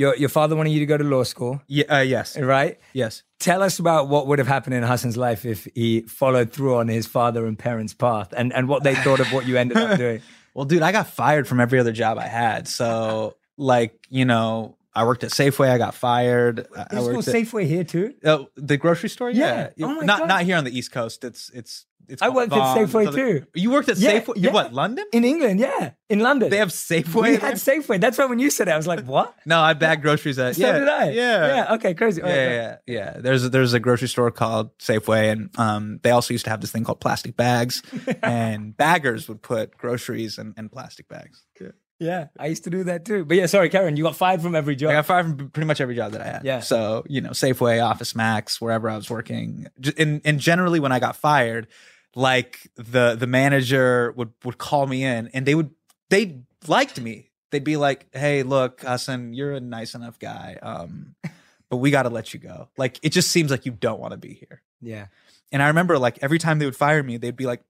your 0.00 0.12
your 0.16 0.28
father 0.28 0.54
wanted 0.56 0.70
you 0.74 0.80
to 0.80 0.86
go 0.86 0.96
to 0.96 1.04
law 1.04 1.24
school, 1.24 1.60
Yeah, 1.68 1.84
uh, 1.96 2.00
yes, 2.16 2.36
right? 2.38 2.78
yes. 2.92 3.22
Tell 3.38 3.62
us 3.62 3.78
about 3.78 4.08
what 4.08 4.26
would 4.26 4.38
have 4.38 4.48
happened 4.48 4.74
in 4.74 4.82
Hasan's 4.82 5.16
life 5.16 5.44
if 5.54 5.66
he 5.74 6.02
followed 6.02 6.52
through 6.52 6.76
on 6.76 6.88
his 6.88 7.06
father 7.06 7.46
and 7.46 7.58
parents' 7.58 7.94
path, 7.94 8.28
and 8.36 8.52
and 8.56 8.68
what 8.68 8.82
they 8.82 8.94
thought 9.04 9.20
of 9.20 9.32
what 9.32 9.46
you 9.46 9.56
ended 9.56 9.76
up 9.76 9.98
doing. 9.98 10.20
Well, 10.52 10.64
dude, 10.66 10.82
I 10.82 10.90
got 10.90 11.06
fired 11.06 11.46
from 11.46 11.60
every 11.60 11.78
other 11.78 11.92
job 11.92 12.18
I 12.18 12.26
had. 12.26 12.66
So, 12.66 13.36
like, 13.56 13.92
you 14.10 14.24
know, 14.24 14.76
I 14.92 15.04
worked 15.06 15.22
at 15.22 15.30
Safeway. 15.30 15.70
I 15.70 15.78
got 15.78 15.94
fired. 15.94 16.66
I- 16.76 16.80
I 16.80 16.86
There's 16.90 17.06
no 17.06 17.14
worked 17.14 17.28
at 17.28 17.34
Safeway 17.36 17.66
here 17.68 17.84
too. 17.84 18.14
oh, 18.24 18.48
the 18.56 18.76
grocery 18.76 19.10
store. 19.10 19.30
Yeah. 19.30 19.70
Yeah, 19.76 19.86
Oh 19.86 19.94
my 19.94 20.04
not 20.04 20.18
God. 20.20 20.28
not 20.28 20.42
here 20.42 20.56
on 20.56 20.64
the 20.64 20.76
East 20.76 20.90
Coast. 20.90 21.22
It's 21.22 21.50
it's 21.54 21.86
it's. 22.10 22.22
I 22.22 22.28
worked 22.28 22.52
at 22.52 22.76
Safeway 22.76 23.14
too. 23.14 23.46
You 23.54 23.70
worked 23.70 23.88
at 23.88 23.96
Yeah, 23.98 24.20
Safeway. 24.20 24.34
yeah. 24.36 24.48
You 24.48 24.50
what? 24.52 24.72
London? 24.72 25.04
In 25.12 25.24
England, 25.24 25.60
yeah, 25.60 25.92
in 26.08 26.20
London. 26.20 26.50
They 26.50 26.58
have 26.58 26.68
Safeway. 26.70 27.22
we 27.22 27.30
there? 27.36 27.40
had 27.40 27.54
Safeway. 27.54 28.00
That's 28.00 28.18
why 28.18 28.24
when 28.26 28.38
you 28.38 28.50
said 28.50 28.68
it, 28.68 28.72
I 28.72 28.76
was 28.76 28.86
like, 28.86 29.04
what? 29.04 29.34
no, 29.46 29.60
I 29.60 29.72
bagged 29.74 30.02
groceries 30.02 30.38
at. 30.38 30.56
So 30.56 30.62
yeah, 30.62 30.78
did 30.78 30.88
I. 30.88 31.10
Yeah, 31.10 31.46
Yeah. 31.46 31.74
Okay. 31.74 31.94
Crazy. 31.94 32.20
Yeah, 32.22 32.28
right, 32.28 32.34
yeah, 32.36 32.76
yeah, 32.86 32.94
yeah. 33.14 33.20
There's 33.20 33.44
a, 33.44 33.48
there's 33.48 33.72
a 33.72 33.80
grocery 33.80 34.08
store 34.08 34.30
called 34.30 34.76
Safeway, 34.78 35.32
and 35.32 35.50
um, 35.58 36.00
they 36.02 36.10
also 36.10 36.34
used 36.34 36.44
to 36.44 36.50
have 36.50 36.60
this 36.60 36.70
thing 36.72 36.84
called 36.84 37.00
plastic 37.00 37.36
bags, 37.36 37.82
and 38.22 38.76
baggers 38.76 39.28
would 39.28 39.42
put 39.42 39.76
groceries 39.78 40.38
in, 40.38 40.54
in 40.56 40.68
plastic 40.68 41.08
bags. 41.08 41.42
Yeah, 41.60 41.68
Yeah, 41.98 42.26
I 42.38 42.46
used 42.46 42.64
to 42.64 42.70
do 42.70 42.84
that 42.84 43.04
too. 43.04 43.24
But 43.26 43.36
yeah, 43.36 43.46
sorry, 43.46 43.68
Karen, 43.68 43.96
you 43.96 44.04
got 44.04 44.16
fired 44.16 44.40
from 44.40 44.54
every 44.54 44.74
job. 44.74 44.90
I 44.90 44.94
got 44.94 45.06
fired 45.06 45.26
from 45.26 45.50
pretty 45.50 45.66
much 45.66 45.80
every 45.82 45.94
job 45.94 46.12
that 46.12 46.22
I 46.22 46.26
had. 46.26 46.44
Yeah. 46.44 46.60
So 46.60 47.04
you 47.08 47.20
know, 47.20 47.30
Safeway, 47.30 47.84
Office 47.84 48.14
Max, 48.16 48.58
wherever 48.60 48.88
I 48.88 48.96
was 48.96 49.10
working, 49.10 49.66
and 49.98 50.20
and 50.24 50.40
generally 50.40 50.80
when 50.80 50.92
I 50.92 50.98
got 51.00 51.16
fired, 51.16 51.68
like 52.14 52.70
the 52.76 53.14
the 53.14 53.26
manager 53.26 54.12
would 54.16 54.32
would 54.44 54.58
call 54.58 54.86
me 54.86 55.04
in, 55.04 55.28
and 55.28 55.46
they 55.46 55.54
would 55.54 55.70
they 56.08 56.40
liked 56.66 57.00
me. 57.00 57.30
They'd 57.50 57.64
be 57.64 57.76
like, 57.76 58.06
"Hey, 58.12 58.42
look, 58.42 58.82
Hasan, 58.82 59.34
you're 59.34 59.52
a 59.52 59.60
nice 59.60 59.94
enough 59.94 60.18
guy, 60.18 60.58
um, 60.62 61.14
but 61.68 61.78
we 61.78 61.90
got 61.90 62.04
to 62.04 62.10
let 62.10 62.32
you 62.32 62.40
go. 62.40 62.68
Like, 62.76 62.98
it 63.02 63.10
just 63.10 63.30
seems 63.30 63.50
like 63.50 63.66
you 63.66 63.72
don't 63.72 64.00
want 64.00 64.12
to 64.12 64.18
be 64.18 64.34
here." 64.34 64.62
yeah. 64.80 65.06
And 65.52 65.62
I 65.62 65.66
remember 65.66 65.98
like 65.98 66.18
every 66.22 66.38
time 66.38 66.60
they 66.60 66.64
would 66.64 66.76
fire 66.76 67.02
me, 67.02 67.16
they'd 67.16 67.36
be 67.36 67.46
like, 67.46 67.62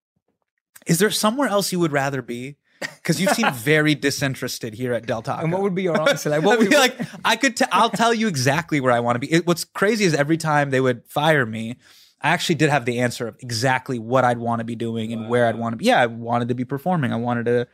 "Is 0.85 0.99
there 0.99 1.09
somewhere 1.09 1.47
else 1.47 1.71
you 1.71 1.79
would 1.79 1.91
rather 1.91 2.21
be?" 2.21 2.57
Because 2.79 3.19
you 3.21 3.27
seem 3.27 3.51
very 3.53 3.95
disinterested 3.95 4.73
here 4.73 4.93
at 4.93 5.05
Del 5.05 5.21
Taco. 5.21 5.43
And 5.43 5.51
what 5.51 5.61
would 5.61 5.75
be 5.75 5.83
your 5.83 5.99
answer? 6.09 6.29
Like, 6.29 6.43
what 6.43 6.59
would 6.59 6.69
be 6.69 6.77
like, 6.77 6.95
I 7.23 7.35
could, 7.35 7.55
t- 7.55 7.65
I'll 7.71 7.91
tell 7.91 8.11
you 8.11 8.27
exactly 8.27 8.79
where 8.79 8.91
I 8.91 8.99
want 8.99 9.15
to 9.15 9.19
be. 9.19 9.31
It, 9.31 9.45
what's 9.45 9.65
crazy 9.65 10.03
is 10.05 10.15
every 10.15 10.37
time 10.37 10.71
they 10.71 10.81
would 10.81 11.05
fire 11.07 11.45
me, 11.45 11.77
I 12.23 12.29
actually 12.29 12.55
did 12.55 12.69
have 12.69 12.85
the 12.85 12.99
answer 12.99 13.27
of 13.27 13.37
exactly 13.39 13.99
what 13.99 14.23
I'd 14.23 14.37
want 14.37 14.59
to 14.59 14.63
be 14.63 14.75
doing 14.75 15.11
and 15.13 15.29
where 15.29 15.47
I'd 15.47 15.55
want 15.55 15.73
to 15.73 15.77
be. 15.77 15.85
Yeah, 15.85 15.99
I 15.99 16.05
wanted 16.05 16.49
to 16.49 16.55
be 16.55 16.65
performing. 16.65 17.11
I 17.11 17.17
wanted 17.17 17.45
to 17.45 17.67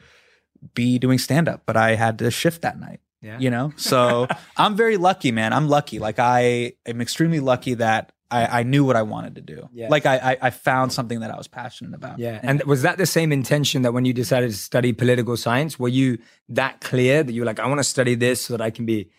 be 0.74 1.00
doing 1.00 1.18
stand 1.18 1.48
up, 1.48 1.64
but 1.66 1.78
I 1.78 1.96
had 1.96 2.20
to 2.20 2.32
shift 2.32 2.62
that 2.62 2.80
night. 2.80 3.02
Yeah. 3.22 3.40
You 3.40 3.50
know, 3.50 3.74
so 3.78 4.28
I'm 4.58 4.76
very 4.76 4.98
lucky, 4.98 5.32
man. 5.32 5.52
I'm 5.52 5.68
lucky. 5.68 6.00
Like 6.00 6.20
I 6.20 6.74
am 6.86 7.02
extremely 7.02 7.40
lucky 7.40 7.74
that 7.76 8.14
I, 8.30 8.60
I 8.60 8.64
knew 8.64 8.84
what 8.86 8.96
I 8.96 9.02
wanted 9.04 9.36
to 9.36 9.42
do. 9.42 9.70
Yeah. 9.74 9.88
Like 9.90 10.06
I, 10.06 10.18
I, 10.18 10.38
I 10.44 10.50
found 10.50 10.92
something 10.94 11.22
that 11.22 11.32
I 11.32 11.38
was 11.38 11.48
passionate 11.48 11.96
about. 11.96 12.20
Yeah. 12.20 12.40
And 12.44 12.62
was 12.64 12.82
that 12.82 12.98
the 12.98 13.06
same 13.06 13.32
intention 13.32 13.84
that 13.84 13.94
when 13.94 14.06
you 14.06 14.14
decided 14.14 14.52
to 14.52 14.58
study 14.58 14.94
political 14.94 15.38
science, 15.38 15.80
were 15.80 15.88
you 15.88 16.20
that 16.50 16.82
clear 16.82 17.24
that 17.24 17.32
you 17.32 17.42
were 17.42 17.46
like, 17.46 17.60
I 17.60 17.68
want 17.68 17.80
to 17.80 17.86
study 17.86 18.16
this 18.16 18.42
so 18.46 18.54
that 18.54 18.62
I 18.62 18.70
can 18.70 18.86
be 18.86 19.10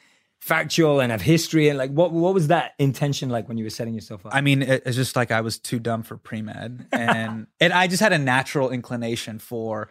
factual 0.41 1.01
and 1.01 1.11
have 1.13 1.23
history? 1.23 1.69
And 1.69 1.77
like, 1.79 1.91
what, 1.91 2.13
what 2.13 2.35
was 2.35 2.49
that 2.49 2.75
intention 2.79 3.29
like 3.29 3.49
when 3.49 3.59
you 3.59 3.65
were 3.65 3.71
setting 3.71 3.95
yourself 3.95 4.25
up? 4.27 4.35
I 4.35 4.41
mean, 4.41 4.63
it- 4.63 4.83
it's 4.87 4.97
just 4.97 5.17
like 5.17 5.31
I 5.31 5.41
was 5.41 5.59
too 5.59 5.79
dumb 5.79 6.03
for 6.03 6.17
pre 6.17 6.43
med, 6.43 6.87
and 6.93 7.47
and 7.61 7.73
I 7.73 7.87
just 7.87 8.01
had 8.01 8.13
a 8.13 8.19
natural 8.19 8.71
inclination 8.71 9.39
for 9.39 9.89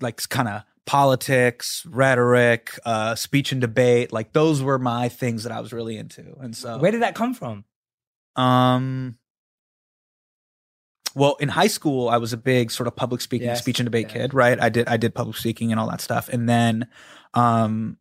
like 0.00 0.26
kind 0.28 0.48
of 0.48 0.62
politics, 0.86 1.84
rhetoric, 1.88 2.78
uh, 2.86 3.14
speech 3.14 3.52
and 3.52 3.60
debate. 3.60 4.12
Like 4.12 4.32
those 4.32 4.62
were 4.62 4.78
my 4.78 5.08
things 5.08 5.42
that 5.42 5.52
I 5.52 5.60
was 5.60 5.72
really 5.72 5.96
into, 5.98 6.36
and 6.40 6.56
so 6.56 6.78
Where 6.78 6.90
did 6.92 7.02
that 7.02 7.14
come 7.14 7.34
from? 7.34 7.64
um. 8.36 9.16
Well, 11.14 11.36
in 11.40 11.48
high 11.48 11.66
school, 11.68 12.08
I 12.08 12.18
was 12.18 12.32
a 12.32 12.36
big 12.36 12.70
sort 12.70 12.86
of 12.86 12.94
public 12.94 13.20
speaking, 13.20 13.48
Yes. 13.48 13.60
speech 13.60 13.80
and 13.80 13.86
debate 13.86 14.06
Yeah. 14.08 14.12
kid, 14.22 14.34
right? 14.34 14.60
I 14.60 14.68
did 14.68 14.86
I 14.88 14.96
did 14.98 15.14
public 15.14 15.36
speaking 15.36 15.72
and 15.72 15.80
all 15.80 15.88
that 15.90 16.00
stuff, 16.00 16.28
and 16.28 16.48
then, 16.48 16.86
um, 17.34 17.96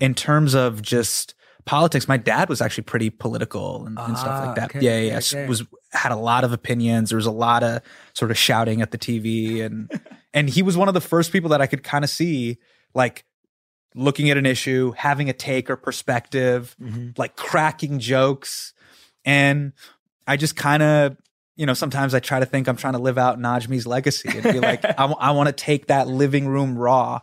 in 0.00 0.14
terms 0.14 0.54
of 0.54 0.82
just 0.82 1.34
politics, 1.66 2.08
my 2.08 2.16
dad 2.16 2.48
was 2.48 2.60
actually 2.60 2.84
pretty 2.84 3.10
political 3.10 3.86
and, 3.86 3.98
and 3.98 4.16
stuff 4.18 4.40
Ah, 4.42 4.46
like 4.46 4.56
that. 4.56 4.70
okay, 4.76 4.80
yeah, 4.80 4.98
yeah, 4.98 5.18
okay. 5.18 5.46
Was 5.46 5.62
had 5.92 6.10
a 6.12 6.16
lot 6.16 6.42
of 6.44 6.52
opinions. 6.52 7.10
There 7.10 7.16
was 7.16 7.26
a 7.26 7.30
lot 7.30 7.62
of 7.62 7.82
sort 8.14 8.30
of 8.30 8.38
shouting 8.38 8.80
at 8.82 8.90
the 8.90 8.98
TV, 8.98 9.62
and 9.64 9.90
and 10.34 10.48
he 10.48 10.62
was 10.62 10.76
one 10.76 10.88
of 10.88 10.94
the 10.94 11.00
first 11.00 11.32
people 11.32 11.50
that 11.50 11.60
I 11.60 11.66
could 11.66 11.82
kind 11.84 12.02
of 12.04 12.10
see 12.10 12.58
like 12.94 13.24
looking 13.94 14.30
at 14.30 14.36
an 14.36 14.46
issue, 14.46 14.92
having 14.96 15.28
a 15.28 15.32
take 15.32 15.68
or 15.68 15.76
perspective, 15.76 16.74
Mm-hmm. 16.80 17.10
like 17.16 17.36
cracking 17.36 17.98
jokes. 17.98 18.72
And 19.24 19.72
I 20.26 20.36
just 20.36 20.54
kind 20.56 20.82
of, 20.82 21.16
you 21.56 21.66
know, 21.66 21.74
sometimes 21.74 22.14
I 22.14 22.20
try 22.20 22.38
to 22.40 22.46
think 22.46 22.68
I'm 22.68 22.76
trying 22.76 22.92
to 22.94 22.98
live 23.00 23.18
out 23.18 23.38
Najmi's 23.38 23.86
legacy 23.86 24.28
and 24.32 24.42
be 24.44 24.60
like, 24.60 24.84
I, 24.98 25.32
want 25.32 25.48
to 25.48 25.52
take 25.52 25.88
that 25.88 26.06
living 26.08 26.46
room 26.46 26.78
raw 26.78 27.20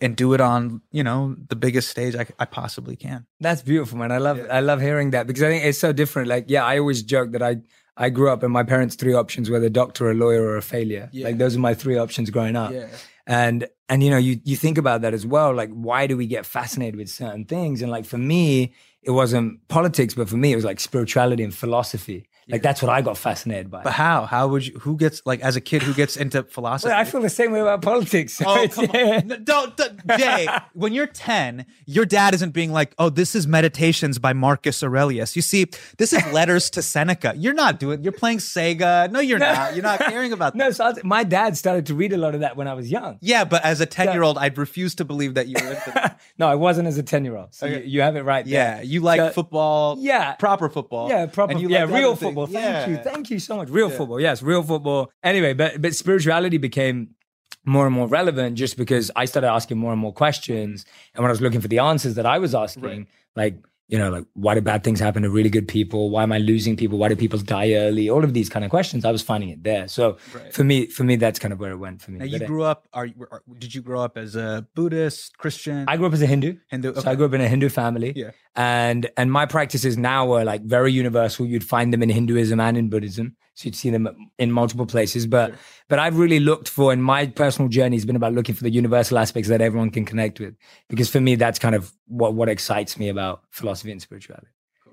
and 0.00 0.16
do 0.16 0.34
it 0.34 0.40
on, 0.40 0.82
you 0.90 1.02
know, 1.02 1.36
the 1.48 1.56
biggest 1.56 1.88
stage 1.88 2.14
I, 2.16 2.26
I 2.38 2.44
possibly 2.44 2.96
can. 2.96 3.26
That's 3.40 3.62
beautiful, 3.62 3.98
man. 3.98 4.12
I 4.12 4.18
love 4.18 4.40
I 4.50 4.60
love 4.60 4.80
hearing 4.80 5.10
that 5.10 5.26
because 5.26 5.42
I 5.42 5.48
think 5.48 5.64
it's 5.64 5.78
so 5.78 5.92
different. 5.92 6.28
Like, 6.28 6.46
yeah, 6.48 6.64
I 6.64 6.78
always 6.78 7.02
joke 7.02 7.32
that 7.32 7.42
I 7.42 7.56
I 7.96 8.10
grew 8.10 8.30
up 8.30 8.42
and 8.42 8.52
my 8.52 8.64
parents' 8.64 8.96
three 8.96 9.14
options 9.14 9.50
were 9.50 9.60
the 9.60 9.70
doctor, 9.70 10.10
a 10.10 10.14
lawyer, 10.14 10.42
or 10.42 10.56
a 10.56 10.62
failure. 10.62 11.08
Yeah. 11.12 11.26
Like 11.26 11.38
those 11.38 11.56
are 11.56 11.60
my 11.60 11.74
three 11.74 11.96
options 11.96 12.30
growing 12.30 12.56
up. 12.56 12.72
Yeah. 12.72 12.88
And 13.26 13.68
and 13.88 14.02
you 14.02 14.10
know, 14.10 14.18
you 14.18 14.40
you 14.44 14.56
think 14.56 14.78
about 14.78 15.02
that 15.02 15.14
as 15.14 15.24
well. 15.24 15.54
Like, 15.54 15.70
why 15.70 16.06
do 16.06 16.16
we 16.16 16.26
get 16.26 16.44
fascinated 16.44 16.96
with 16.96 17.08
certain 17.08 17.44
things? 17.44 17.80
And 17.80 17.90
like 17.90 18.04
for 18.04 18.18
me, 18.18 18.74
it 19.02 19.12
wasn't 19.12 19.66
politics, 19.68 20.14
but 20.14 20.28
for 20.28 20.36
me, 20.36 20.52
it 20.52 20.56
was 20.56 20.64
like 20.64 20.80
spirituality 20.80 21.44
and 21.44 21.54
philosophy. 21.54 22.28
Like 22.48 22.62
that's 22.62 22.82
what 22.82 22.90
I 22.90 23.00
got 23.02 23.16
fascinated 23.16 23.70
by. 23.70 23.82
But 23.82 23.92
how? 23.94 24.26
How 24.26 24.48
would 24.48 24.66
you? 24.66 24.78
Who 24.80 24.96
gets 24.96 25.22
like 25.24 25.40
as 25.40 25.56
a 25.56 25.60
kid? 25.60 25.82
Who 25.82 25.94
gets 25.94 26.16
into 26.16 26.42
philosophy? 26.42 26.90
Well, 26.90 26.98
I 27.00 27.04
feel 27.04 27.20
the 27.22 27.30
same 27.30 27.52
way 27.52 27.60
about 27.60 27.82
politics. 27.82 28.34
So 28.34 28.44
Oh, 28.46 28.68
come 28.72 28.84
on. 28.90 29.26
No, 29.28 29.36
Don't, 29.38 29.76
don't- 29.76 30.06
Jay. 30.18 30.46
When 30.74 30.92
you're 30.92 31.06
10, 31.06 31.64
your 31.86 32.04
dad 32.04 32.34
isn't 32.34 32.50
being 32.50 32.72
like, 32.72 32.94
"Oh, 32.98 33.08
this 33.08 33.34
is 33.34 33.46
Meditations 33.46 34.18
by 34.18 34.32
Marcus 34.32 34.82
Aurelius." 34.82 35.36
You 35.36 35.42
see, 35.42 35.66
this 35.98 36.12
is 36.12 36.24
letters 36.32 36.68
to 36.70 36.82
Seneca. 36.82 37.32
You're 37.36 37.54
not 37.54 37.78
doing. 37.78 38.02
You're 38.02 38.12
playing 38.12 38.38
Sega. 38.38 39.10
No, 39.10 39.20
you're 39.20 39.38
not. 39.38 39.74
You're 39.74 39.82
not 39.84 40.00
caring 40.00 40.32
about 40.32 40.52
That. 40.54 40.58
No, 40.58 40.70
so 40.70 40.84
was- 40.86 41.02
my 41.04 41.24
dad 41.24 41.56
started 41.56 41.86
to 41.86 41.94
read 41.94 42.12
a 42.12 42.16
lot 42.18 42.34
of 42.34 42.40
that 42.40 42.56
when 42.56 42.68
I 42.68 42.74
was 42.74 42.90
young. 42.90 43.18
Yeah, 43.20 43.44
but 43.44 43.64
as 43.64 43.80
a 43.80 43.86
10 43.86 44.12
year 44.12 44.22
old, 44.22 44.36
I'd 44.38 44.58
refuse 44.58 44.94
to 44.96 45.04
believe 45.04 45.34
that 45.34 45.46
you 45.48 45.54
were 45.62 45.70
into 45.72 45.90
that. 45.94 46.20
No, 46.38 46.46
I 46.48 46.54
wasn't 46.56 46.88
as 46.88 46.98
a 46.98 47.02
10 47.02 47.24
year 47.24 47.36
old. 47.36 47.54
So 47.54 47.66
you, 47.66 47.78
you 47.78 48.00
have 48.02 48.16
it 48.16 48.22
right 48.22 48.46
Yeah, 48.46 48.76
there. 48.76 48.84
you 48.84 49.00
like 49.00 49.20
So- 49.20 49.30
football. 49.30 49.96
Yeah. 49.98 50.32
proper 50.34 50.68
football. 50.68 51.08
Yeah, 51.08 51.26
proper. 51.26 51.52
and 51.52 51.60
you 51.60 51.68
yeah, 51.70 51.84
like 51.84 51.94
real 51.94 52.16
things. 52.16 52.33
Football. 52.34 52.46
Thank 52.46 52.64
Yeah. 52.64 52.88
you, 52.88 52.96
thank 52.98 53.30
you 53.30 53.38
so 53.38 53.56
much. 53.56 53.68
Real 53.68 53.90
football. 53.90 54.20
Yes, 54.20 54.42
real 54.42 54.62
football. 54.62 55.10
Anyway, 55.22 55.52
but 55.54 55.80
but 55.80 55.94
spirituality 55.94 56.58
became 56.58 57.10
more 57.64 57.86
and 57.86 57.94
more 57.94 58.06
relevant 58.08 58.56
just 58.56 58.76
because 58.76 59.10
I 59.16 59.24
started 59.24 59.50
asking 59.50 59.78
more 59.78 59.92
and 59.92 60.00
more 60.00 60.12
questions, 60.12 60.84
and 61.14 61.22
when 61.22 61.30
I 61.30 61.32
was 61.32 61.40
looking 61.40 61.60
for 61.60 61.68
the 61.68 61.78
answers 61.78 62.14
that 62.16 62.26
I 62.26 62.38
was 62.38 62.54
asking, 62.54 63.06
like 63.36 63.56
you 63.88 63.98
know, 63.98 64.10
like 64.10 64.24
why 64.32 64.54
do 64.54 64.60
bad 64.60 64.82
things 64.82 64.98
happen 64.98 65.22
to 65.22 65.30
really 65.30 65.50
good 65.50 65.68
people? 65.68 66.10
Why 66.10 66.22
am 66.22 66.32
I 66.32 66.38
losing 66.38 66.76
people? 66.76 66.98
Why 66.98 67.08
do 67.08 67.16
people 67.16 67.38
die 67.38 67.74
early? 67.74 68.08
All 68.08 68.24
of 68.24 68.32
these 68.32 68.48
kind 68.48 68.64
of 68.64 68.70
questions, 68.70 69.04
I 69.04 69.12
was 69.12 69.20
finding 69.22 69.50
it 69.50 69.62
there. 69.62 69.88
So 69.88 70.16
for 70.52 70.64
me, 70.64 70.86
for 70.86 71.04
me, 71.04 71.16
that's 71.16 71.38
kind 71.38 71.52
of 71.52 71.60
where 71.60 71.70
it 71.70 71.76
went 71.76 72.00
for 72.00 72.10
me. 72.10 72.18
Now, 72.18 72.24
you 72.24 72.38
But, 72.38 72.44
uh, 72.44 72.46
grew 72.46 72.62
up. 72.62 72.88
Are? 72.92 73.08
Are, 73.30 73.42
did 73.58 73.74
you 73.74 73.82
grow 73.82 74.00
up 74.00 74.16
as 74.16 74.36
a 74.36 74.66
Buddhist, 74.74 75.36
Christian? 75.36 75.84
I 75.86 75.96
grew 75.98 76.06
up 76.06 76.14
as 76.14 76.22
a 76.22 76.26
Hindu. 76.26 76.56
Hindu. 76.68 76.94
So. 76.94 77.10
I 77.10 77.14
grew 77.14 77.26
up 77.26 77.34
in 77.34 77.42
a 77.42 77.48
Hindu 77.48 77.68
family. 77.68 78.14
Yeah. 78.16 78.30
And 78.56 79.10
and 79.16 79.30
my 79.30 79.46
practices 79.46 79.98
now 79.98 80.32
are 80.32 80.44
like 80.44 80.62
very 80.62 80.92
universal. 80.92 81.44
You'd 81.44 81.64
find 81.64 81.92
them 81.92 82.02
in 82.02 82.08
Hinduism 82.08 82.58
and 82.60 82.78
in 82.78 82.88
Buddhism. 82.88 83.36
So 83.54 83.66
you'd 83.66 83.76
see 83.76 83.90
them 83.90 84.08
in 84.38 84.50
multiple 84.50 84.86
places. 84.86 85.26
But 85.26 85.54
but 85.88 85.98
I've 85.98 86.18
really 86.18 86.40
looked 86.40 86.68
for 86.68 86.92
in 86.92 87.00
my 87.00 87.26
personal 87.26 87.68
journey 87.68 87.96
has 87.96 88.04
been 88.04 88.16
about 88.16 88.32
looking 88.32 88.54
for 88.54 88.64
the 88.64 88.70
universal 88.70 89.18
aspects 89.18 89.48
that 89.48 89.60
everyone 89.60 89.90
can 89.90 90.04
connect 90.04 90.40
with. 90.40 90.56
Because 90.88 91.08
for 91.08 91.20
me, 91.20 91.36
that's 91.36 91.58
kind 91.58 91.74
of 91.74 91.92
what 92.06 92.34
what 92.34 92.48
excites 92.48 92.98
me 92.98 93.08
about 93.08 93.42
philosophy 93.50 93.92
and 93.92 94.02
spirituality. 94.02 94.48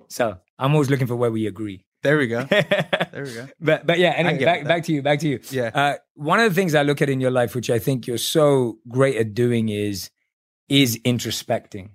So 0.10 0.38
I'm 0.60 0.74
always 0.74 0.89
looking 0.89 1.08
for 1.08 1.15
where 1.15 1.32
we 1.32 1.48
agree. 1.48 1.86
There 2.03 2.18
we 2.18 2.27
go. 2.27 2.48
There 3.12 3.24
we 3.25 3.34
go. 3.34 3.48
But 3.60 3.86
but 3.86 4.00
yeah, 4.00 4.12
anyway, 4.12 4.46
back 4.46 4.65
back 4.65 4.84
to 4.86 4.94
you, 4.94 5.01
back 5.01 5.20
to 5.20 5.27
you. 5.27 5.39
Yeah. 5.50 5.72
Uh, 5.74 5.96
one 6.13 6.39
of 6.39 6.50
the 6.50 6.56
things 6.56 6.75
I 6.75 6.84
look 6.84 7.01
at 7.01 7.10
in 7.10 7.20
your 7.20 7.30
life, 7.30 7.56
which 7.56 7.70
I 7.70 7.77
think 7.77 8.08
you're 8.08 8.18
so 8.18 8.77
great 8.88 9.18
at 9.18 9.34
doing, 9.34 9.68
is 9.68 10.10
is 10.70 10.98
introspecting. 11.00 11.89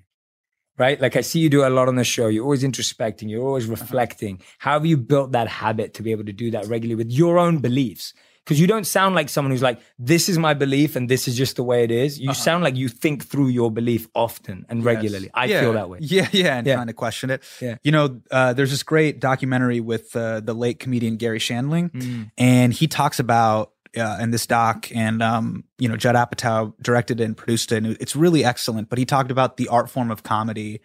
Right? 0.78 1.00
Like 1.00 1.16
I 1.16 1.22
see 1.22 1.40
you 1.40 1.48
do 1.48 1.64
a 1.66 1.70
lot 1.70 1.88
on 1.88 1.96
the 1.96 2.04
show. 2.04 2.28
You're 2.28 2.44
always 2.44 2.62
introspecting, 2.62 3.30
you're 3.30 3.42
always 3.46 3.64
Uh-huh. 3.64 3.76
reflecting. 3.80 4.40
How 4.58 4.72
have 4.74 4.84
you 4.86 4.96
built 4.96 5.32
that 5.32 5.48
habit 5.48 5.94
to 5.94 6.02
be 6.02 6.10
able 6.12 6.24
to 6.24 6.32
do 6.32 6.50
that 6.50 6.66
regularly 6.66 6.96
with 6.96 7.10
your 7.10 7.38
own 7.38 7.58
beliefs? 7.58 8.12
Because 8.44 8.60
you 8.60 8.68
don't 8.68 8.86
sound 8.86 9.16
like 9.16 9.28
someone 9.28 9.50
who's 9.50 9.62
like, 9.62 9.80
this 9.98 10.28
is 10.28 10.38
my 10.38 10.54
belief 10.54 10.94
and 10.94 11.08
this 11.08 11.26
is 11.26 11.36
just 11.36 11.56
the 11.56 11.64
way 11.64 11.82
it 11.82 11.90
is. 11.90 12.16
Uh-huh. 12.16 12.26
You 12.28 12.34
sound 12.34 12.62
like 12.62 12.76
you 12.76 12.88
think 12.88 13.24
through 13.24 13.48
your 13.48 13.72
belief 13.72 14.06
often 14.14 14.64
and 14.68 14.84
regularly. 14.84 15.30
I 15.34 15.46
Yeah. 15.46 15.60
feel 15.62 15.72
that 15.72 15.88
way. 15.90 15.98
Yeah, 16.00 16.28
yeah, 16.30 16.56
and 16.58 16.64
Yeah. 16.66 16.74
trying 16.74 16.86
to 16.86 16.92
question 16.92 17.30
it. 17.30 17.42
Yeah. 17.60 17.76
You 17.82 17.90
know, 17.90 18.20
uh, 18.30 18.52
there's 18.52 18.70
this 18.70 18.84
great 18.84 19.18
documentary 19.18 19.80
with 19.80 20.14
uh, 20.14 20.38
the 20.40 20.54
late 20.54 20.78
comedian 20.78 21.16
Garry 21.16 21.40
Shandling, 21.40 21.90
Mm. 21.90 22.30
and 22.38 22.72
he 22.72 22.86
talks 22.86 23.18
about 23.18 23.72
uh, 23.96 24.18
in 24.20 24.30
this 24.30 24.46
doc, 24.46 24.90
and 24.94 25.22
um, 25.22 25.64
you 25.78 25.88
know, 25.88 25.96
Judd 25.96 26.14
Apatow 26.14 26.74
directed 26.80 27.20
it 27.20 27.24
and 27.24 27.36
produced 27.36 27.72
it, 27.72 27.84
and 27.84 27.96
it's 28.00 28.16
really 28.16 28.44
excellent. 28.44 28.88
But 28.88 28.98
he 28.98 29.04
talked 29.04 29.30
about 29.30 29.56
the 29.56 29.68
art 29.68 29.90
form 29.90 30.10
of 30.10 30.22
comedy 30.22 30.80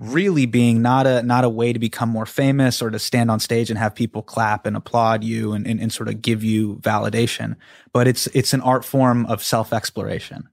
really 0.00 0.46
being 0.46 0.80
not 0.80 1.06
a 1.06 1.22
not 1.22 1.44
a 1.44 1.48
way 1.48 1.74
to 1.74 1.78
become 1.78 2.08
more 2.08 2.24
famous 2.24 2.80
or 2.80 2.90
to 2.90 2.98
stand 2.98 3.30
on 3.30 3.38
stage 3.38 3.68
and 3.68 3.78
have 3.78 3.94
people 3.94 4.22
clap 4.22 4.64
and 4.64 4.74
applaud 4.74 5.22
you 5.22 5.52
and, 5.52 5.66
and, 5.66 5.78
and 5.78 5.92
sort 5.92 6.08
of 6.08 6.22
give 6.22 6.42
you 6.42 6.76
validation 6.76 7.54
but 7.92 8.08
it's 8.08 8.26
it's 8.28 8.54
an 8.54 8.62
art 8.62 8.82
form 8.82 9.26
of 9.26 9.42
self-exploration 9.42 10.48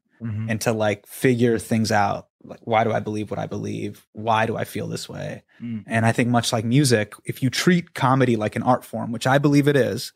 and 0.50 0.60
to 0.60 0.74
like 0.74 1.08
figure 1.08 1.58
things 1.58 1.94
out 1.94 2.28
like 2.44 2.60
why 2.66 2.84
do 2.84 2.92
i 2.92 3.00
believe 3.00 3.32
what 3.32 3.40
i 3.40 3.48
believe? 3.48 4.06
Why 4.12 4.46
do 4.48 4.58
i 4.58 4.66
feel 4.66 4.88
this 4.88 5.08
way? 5.08 5.44
And 5.88 6.06
i 6.06 6.12
think 6.12 6.28
much 6.28 6.52
like 6.52 6.66
music 6.66 7.14
if 7.24 7.42
you 7.42 7.50
treat 7.50 7.94
comedy 7.94 8.36
like 8.36 8.58
an 8.58 8.64
art 8.64 8.84
form 8.84 9.14
which 9.14 9.28
i 9.28 9.38
believe 9.38 9.70
it 9.70 9.78
is 9.78 10.12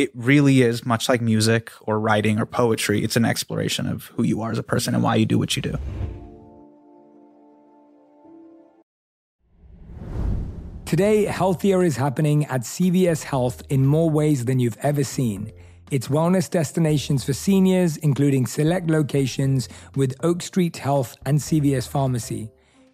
it 0.00 0.10
really 0.14 0.62
is 0.62 0.86
much 0.86 1.10
like 1.10 1.20
music 1.20 1.70
or 1.82 2.00
writing 2.00 2.38
or 2.38 2.46
poetry 2.46 3.04
it's 3.04 3.16
an 3.16 3.24
exploration 3.24 3.86
of 3.86 4.06
who 4.14 4.22
you 4.22 4.40
are 4.40 4.50
as 4.50 4.58
a 4.58 4.62
person 4.62 4.94
and 4.94 5.02
why 5.02 5.14
you 5.14 5.26
do 5.26 5.38
what 5.38 5.56
you 5.56 5.62
do 5.62 5.76
Today, 10.86 11.24
healthier 11.24 11.84
is 11.84 11.96
happening 11.96 12.46
at 12.46 12.62
CVS 12.62 13.22
Health 13.22 13.62
in 13.68 13.86
more 13.86 14.10
ways 14.10 14.46
than 14.46 14.58
you've 14.58 14.76
ever 14.78 15.04
seen. 15.04 15.52
It's 15.92 16.08
wellness 16.08 16.50
destinations 16.50 17.22
for 17.22 17.32
seniors, 17.32 17.96
including 17.98 18.44
select 18.44 18.90
locations 18.90 19.68
with 19.94 20.16
Oak 20.24 20.42
Street 20.42 20.76
Health 20.76 21.16
and 21.24 21.38
CVS 21.38 21.86
Pharmacy. 21.86 22.50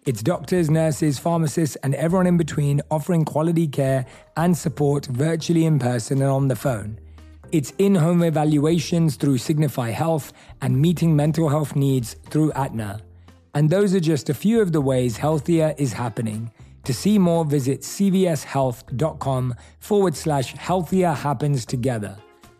It's 0.07 0.23
doctors, 0.23 0.69
nurses, 0.69 1.19
pharmacists, 1.19 1.75
and 1.83 1.93
everyone 1.93 2.27
in 2.27 2.37
between 2.37 2.79
offering 2.89 3.25
quality 3.25 3.67
care 3.67 4.05
and 4.37 4.57
support 4.57 5.05
virtually 5.07 5.65
in 5.65 5.79
person 5.79 6.21
and 6.21 6.31
on 6.31 6.47
the 6.47 6.55
phone. 6.55 6.97
It's 7.51 7.73
in 7.77 7.93
home 7.95 8.23
evaluations 8.23 9.17
through 9.17 9.39
Signify 9.39 9.89
Health 9.89 10.31
and 10.61 10.81
meeting 10.81 11.13
mental 11.13 11.49
health 11.49 11.75
needs 11.75 12.13
through 12.29 12.53
Aetna. 12.53 13.01
And 13.53 13.69
those 13.69 13.93
are 13.93 13.99
just 13.99 14.29
a 14.29 14.33
few 14.33 14.61
of 14.61 14.71
the 14.71 14.79
ways 14.79 15.17
healthier 15.17 15.75
is 15.77 15.91
happening. 15.91 16.51
To 16.85 16.93
see 16.93 17.19
more, 17.19 17.43
visit 17.43 17.81
cvshealth.com 17.81 19.55
forward 19.79 20.15
slash 20.15 20.53
healthier 20.53 21.11
happens 21.11 21.65
together. 21.65 22.15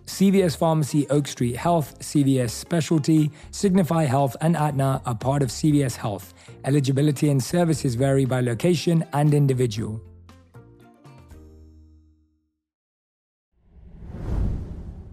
CVS 0.08 0.58
Pharmacy, 0.58 1.08
Oak 1.10 1.28
Street 1.28 1.56
Health, 1.56 2.00
CVS 2.00 2.50
Specialty, 2.50 3.32
Signify 3.52 4.04
Health, 4.04 4.36
and 4.42 4.56
Aetna 4.56 5.02
are 5.06 5.16
part 5.16 5.44
of 5.44 5.50
CVS 5.50 5.96
Health. 5.96 6.34
Eligibility 6.66 7.30
and 7.30 7.42
services 7.42 7.96
vary 7.96 8.26
by 8.26 8.42
location 8.42 9.04
and 9.14 9.34
individual. 9.34 10.02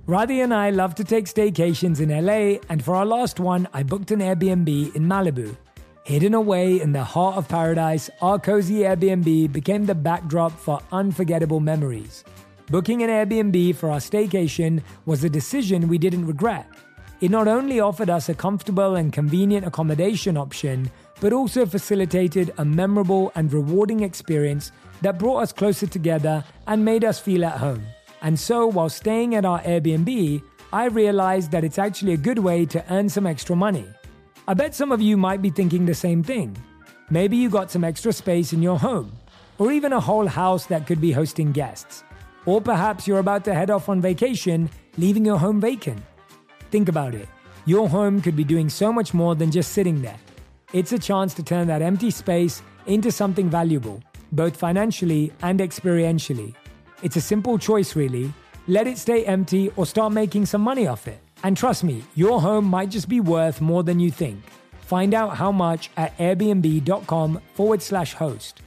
Radhi 0.07 0.45
and 0.45 0.53
I 0.53 0.69
love 0.69 0.95
to 0.97 1.05
take 1.05 1.25
staycations 1.25 1.99
in 1.99 2.11
LA, 2.11 2.61
and 2.69 2.85
for 2.85 2.95
our 2.95 3.07
last 3.07 3.41
one, 3.41 3.67
I 3.73 3.83
booked 3.83 4.11
an 4.11 4.21
Airbnb 4.21 4.95
in 4.95 5.07
Malibu. 5.07 5.57
Hidden 6.05 6.35
away 6.35 6.83
in 6.83 6.93
the 6.93 7.03
heart 7.03 7.39
of 7.39 7.49
paradise, 7.49 8.11
our 8.21 8.39
cozy 8.39 8.81
Airbnb 8.81 9.51
became 9.51 9.87
the 9.87 9.95
backdrop 9.95 10.53
for 10.53 10.79
unforgettable 10.93 11.61
memories. 11.61 12.23
Booking 12.67 13.03
an 13.03 13.09
Airbnb 13.09 13.77
for 13.77 13.91
our 13.91 13.99
staycation 13.99 14.83
was 15.07 15.25
a 15.25 15.31
decision 15.31 15.89
we 15.89 15.97
didn't 15.97 16.27
regret. 16.27 16.67
It 17.23 17.31
not 17.31 17.49
only 17.49 17.81
offered 17.81 18.11
us 18.11 18.29
a 18.29 18.35
comfortable 18.35 18.97
and 18.97 19.11
convenient 19.11 19.67
accommodation 19.67 20.37
option, 20.37 20.91
but 21.21 21.33
also 21.33 21.67
facilitated 21.67 22.53
a 22.59 22.65
memorable 22.65 23.33
and 23.35 23.53
rewarding 23.53 24.01
experience 24.01 24.73
that 25.03 25.19
brought 25.19 25.43
us 25.43 25.53
closer 25.53 25.87
together 25.87 26.45
and 26.67 26.85
made 26.85 27.05
us 27.05 27.19
feel 27.19 27.45
at 27.45 27.59
home. 27.59 27.85
And 28.23 28.39
so, 28.39 28.67
while 28.67 28.89
staying 28.89 29.35
at 29.35 29.45
our 29.45 29.61
Airbnb, 29.63 30.43
I 30.73 30.87
realized 30.87 31.51
that 31.53 31.63
it's 31.63 31.79
actually 31.79 32.15
a 32.15 32.17
good 32.17 32.39
way 32.39 32.67
to 32.67 32.85
earn 32.93 33.09
some 33.09 33.27
extra 33.27 33.55
money. 33.55 33.87
I 34.49 34.55
bet 34.55 34.75
some 34.75 34.93
of 34.93 35.01
you 35.01 35.17
might 35.17 35.41
be 35.41 35.51
thinking 35.51 35.87
the 35.87 35.95
same 35.95 36.23
thing. 36.23 36.57
Maybe 37.11 37.37
you 37.37 37.51
got 37.51 37.71
some 37.71 37.85
extra 37.85 38.13
space 38.13 38.53
in 38.53 38.63
your 38.63 38.79
home, 38.79 39.13
or 39.59 39.73
even 39.73 39.93
a 39.93 40.01
whole 40.01 40.27
house 40.27 40.67
that 40.67 40.87
could 40.87 41.01
be 41.01 41.13
hosting 41.13 41.53
guests. 41.53 42.03
Or 42.47 42.61
perhaps 42.61 43.07
you're 43.07 43.21
about 43.21 43.45
to 43.45 43.55
head 43.55 43.71
off 43.71 43.89
on 43.89 44.01
vacation, 44.01 44.69
leaving 44.97 45.25
your 45.25 45.39
home 45.39 45.61
vacant. 45.61 46.03
Think 46.71 46.89
about 46.89 47.15
it. 47.15 47.29
Your 47.67 47.89
home 47.89 48.21
could 48.21 48.37
be 48.37 48.45
doing 48.45 48.69
so 48.69 48.93
much 48.93 49.15
more 49.15 49.35
than 49.35 49.51
just 49.51 49.73
sitting 49.73 50.03
there. 50.03 50.19
It's 50.75 50.91
a 50.91 50.99
chance 50.99 51.35
to 51.35 51.43
turn 51.45 51.69
that 51.69 51.83
empty 51.83 52.11
space 52.11 52.61
into 52.87 53.13
something 53.13 53.49
valuable, 53.49 54.03
both 54.33 54.57
financially 54.57 55.33
and 55.41 55.61
experientially. 55.61 56.53
It's 57.01 57.15
a 57.15 57.21
simple 57.21 57.59
choice, 57.59 57.95
really. 57.95 58.33
Let 58.67 58.89
it 58.89 58.99
stay 58.99 59.25
empty 59.25 59.71
or 59.77 59.87
start 59.87 60.13
making 60.13 60.47
some 60.47 60.63
money 60.63 60.89
off 60.89 61.07
it. 61.07 61.21
And 61.45 61.57
trust 61.57 61.85
me, 61.85 62.03
your 62.17 62.41
home 62.41 62.67
might 62.67 62.91
just 62.91 63.09
be 63.09 63.21
worth 63.21 63.61
more 63.61 63.85
than 63.85 64.01
you 64.01 64.11
think. 64.11 64.45
Find 64.81 65.15
out 65.15 65.37
how 65.37 65.53
much 65.53 65.91
at 65.97 66.17
airbnb.com 66.19 67.41
forward 67.53 67.81
slash 67.81 68.15
host. 68.15 68.61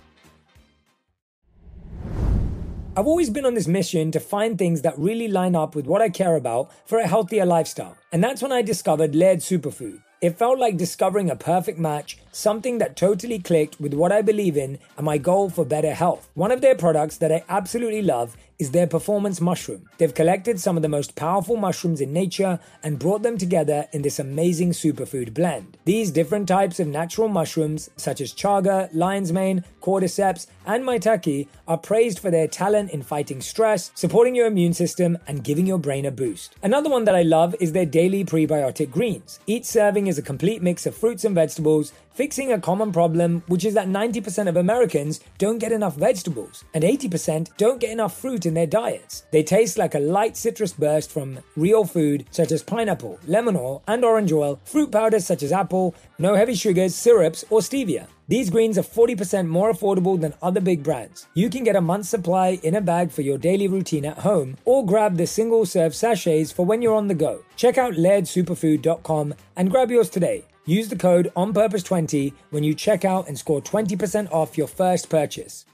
I've 2.96 3.06
always 3.06 3.30
been 3.30 3.46
on 3.46 3.54
this 3.54 3.68
mission 3.68 4.12
to 4.14 4.22
find 4.22 4.58
things 4.58 4.82
that 4.84 4.98
really 4.98 5.28
line 5.28 5.58
up 5.58 5.76
with 5.76 5.88
what 5.88 6.02
I 6.02 6.08
care 6.08 6.38
about 6.38 6.72
for 6.86 7.00
a 7.00 7.08
healthier 7.08 7.46
lifestyle. 7.46 7.98
And 8.14 8.24
that's 8.24 8.42
when 8.42 8.54
I 8.54 8.62
discovered 8.62 9.14
Laird 9.14 9.40
Superfood. 9.40 10.02
It 10.20 10.36
felt 10.36 10.58
like 10.58 10.78
discovering 10.78 11.30
a 11.30 11.36
perfect 11.36 11.78
match, 11.78 12.18
something 12.32 12.80
that 12.80 12.96
totally 12.96 13.38
clicked 13.38 13.80
with 13.80 13.94
what 13.94 14.12
I 14.12 14.24
believe 14.24 14.58
in 14.58 14.80
and 14.98 15.06
my 15.06 15.20
goal 15.20 15.52
for 15.52 15.64
better 15.64 15.94
health. 15.94 16.28
One 16.34 16.52
of 16.52 16.62
their 16.62 16.74
products 16.74 17.18
that 17.18 17.32
I 17.32 17.44
absolutely 17.48 18.02
love 18.02 18.36
is 18.60 18.72
their 18.72 18.88
performance 18.88 19.40
mushroom. 19.40 19.88
They've 19.98 20.14
collected 20.14 20.60
some 20.60 20.76
of 20.76 20.82
the 20.82 20.90
most 20.90 21.16
powerful 21.16 21.58
mushrooms 21.58 22.02
in 22.02 22.12
nature 22.12 22.60
and 22.84 23.00
brought 23.00 23.24
them 23.24 23.38
together 23.38 23.88
in 23.92 24.02
this 24.02 24.20
amazing 24.20 24.72
superfood 24.72 25.34
blend. 25.34 25.78
These 25.86 26.12
different 26.12 26.48
types 26.48 26.80
of 26.80 26.88
natural 26.88 27.28
mushrooms, 27.28 27.90
such 27.98 28.20
as 28.20 28.34
chaga, 28.34 28.90
lion's 28.94 29.32
mane, 29.32 29.64
cordyceps, 29.82 30.48
and 30.66 30.84
maitake, 30.84 31.48
are 31.68 31.78
praised 31.78 32.20
for 32.20 32.32
their 32.32 32.48
talent 32.48 32.92
in 32.92 33.04
fighting 33.04 33.42
stress, 33.42 33.92
supporting 33.94 34.36
your 34.36 34.48
immune 34.48 34.74
system, 34.74 35.18
and 35.28 35.44
giving 35.44 35.68
your 35.68 35.78
brain 35.78 36.06
a 36.06 36.12
boost. 36.12 36.56
Another 36.64 36.90
one 36.90 37.06
that 37.06 37.16
I 37.16 37.22
love 37.22 37.56
is 37.60 37.72
their 37.72 37.86
daily 37.86 38.26
prebiotic 38.26 38.92
greens. 38.92 39.40
Each 39.46 39.66
serving 39.66 40.08
is 40.08 40.18
a 40.18 40.24
complete 40.24 40.62
mix 40.62 40.86
of 40.86 40.96
fruits 40.96 41.24
and 41.24 41.36
vegetables, 41.36 41.94
fixing 42.18 42.52
a 42.52 42.60
common 42.60 42.92
problem, 42.92 43.44
which 43.46 43.64
is 43.64 43.76
that 43.76 43.88
90% 43.88 44.48
of 44.48 44.58
Americans 44.58 45.20
don't 45.38 45.60
get 45.60 45.72
enough 45.72 45.96
vegetables, 45.96 46.66
and 46.74 46.84
80% 46.84 47.56
don't 47.58 47.80
get 47.80 47.92
enough 47.92 48.20
fruit 48.20 48.48
in 48.48 48.56
their 48.56 48.66
diets. 48.66 49.26
They 49.32 49.44
taste 49.44 49.78
like 49.78 49.94
a 49.94 50.00
light 50.00 50.36
citrus 50.36 50.74
burst 50.74 51.12
from 51.12 51.38
real 51.56 51.86
food, 51.86 52.26
such 52.32 52.52
as 52.52 52.64
pineapple, 52.64 53.20
lemon 53.28 53.56
oil, 53.56 53.84
and 53.88 54.04
orange 54.04 54.32
oil, 54.32 54.60
fruit 54.66 54.92
powders 54.92 55.28
such 55.28 55.44
as 55.44 55.52
apple, 55.52 55.94
no 56.18 56.34
heavy 56.34 56.56
sugars, 56.56 56.96
syrups, 56.96 57.46
or 57.52 57.60
stevia. 57.60 58.08
These 58.28 58.50
greens 58.50 58.80
are 58.80 58.82
40% 58.82 59.48
more 59.48 59.72
affordable 59.72 60.20
than 60.20 60.34
other 60.42 60.60
big 60.60 60.82
brands. 60.82 61.28
You 61.36 61.52
can 61.52 61.64
get 61.64 61.76
a 61.76 61.82
month's 61.82 62.10
supply 62.10 62.60
in 62.64 62.76
a 62.76 62.82
bag 62.82 63.12
for 63.12 63.22
your 63.22 63.38
daily 63.38 63.68
routine 63.68 64.06
at 64.06 64.18
home, 64.18 64.58
or 64.66 64.84
grab 64.84 65.18
the 65.18 65.28
single 65.28 65.68
serve 65.68 65.94
sachets 65.94 66.52
for 66.52 66.66
when 66.66 66.82
you're 66.82 66.96
on 66.96 67.10
the 67.10 67.14
go. 67.14 67.44
Check 67.56 67.78
out 67.78 67.94
lairdsuperfood.com 67.94 69.36
and 69.56 69.70
grab 69.70 69.92
yours 69.92 70.10
today. 70.10 70.46
Use 70.68 70.90
the 70.90 70.98
code 70.98 71.32
ONPURPOSE20 71.38 72.34
when 72.50 72.64
you 72.64 72.76
check 72.76 73.06
out 73.06 73.28
and 73.30 73.40
score 73.40 73.62
20% 73.62 74.30
off 74.32 74.58
your 74.58 74.68
first 74.68 75.10
purchase. 75.10 75.66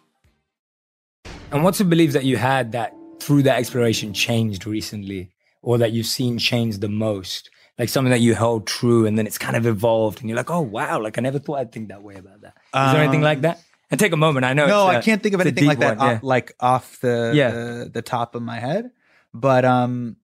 And 1.51 1.63
what's 1.63 1.79
a 1.79 1.85
belief 1.85 2.13
that 2.13 2.25
you 2.25 2.37
had 2.37 2.71
that 2.73 2.95
through 3.19 3.43
that 3.43 3.57
exploration 3.57 4.13
changed 4.13 4.67
recently 4.67 5.31
or 5.63 5.79
that 5.79 5.93
you've 5.93 6.05
seen 6.05 6.37
change 6.37 6.77
the 6.77 6.89
most? 6.89 7.49
Like 7.79 7.89
something 7.89 8.11
that 8.11 8.21
you 8.21 8.35
held 8.35 8.67
true 8.67 9.07
and 9.07 9.17
then 9.17 9.25
it's 9.25 9.39
kind 9.39 9.55
of 9.55 9.65
evolved 9.65 10.19
and 10.21 10.29
you're 10.29 10.37
like, 10.37 10.51
oh, 10.51 10.61
wow, 10.61 10.99
like 11.01 11.17
I 11.17 11.21
never 11.21 11.39
thought 11.39 11.57
I'd 11.57 11.71
think 11.71 11.87
that 11.89 12.03
way 12.03 12.15
about 12.15 12.41
that. 12.41 12.53
Is 12.75 12.93
there 12.93 13.01
anything 13.01 13.21
like 13.21 13.41
that? 13.41 13.63
And 13.89 13.99
take 13.99 14.11
a 14.11 14.17
moment. 14.17 14.45
I 14.45 14.53
know. 14.53 14.67
No, 14.67 14.85
I 14.85 15.01
can't 15.01 15.21
think 15.23 15.33
of 15.33 15.41
anything 15.41 15.65
like 15.65 15.79
that, 15.79 15.97
one, 15.97 16.07
yeah. 16.07 16.15
off, 16.17 16.23
like 16.23 16.53
off 16.59 16.99
the, 17.01 17.31
Yeah. 17.33 17.49
the 17.51 17.89
the 17.93 18.01
top 18.03 18.35
of 18.35 18.41
my 18.43 18.59
head. 18.59 18.91
But 19.33 19.65
um, 19.65 20.17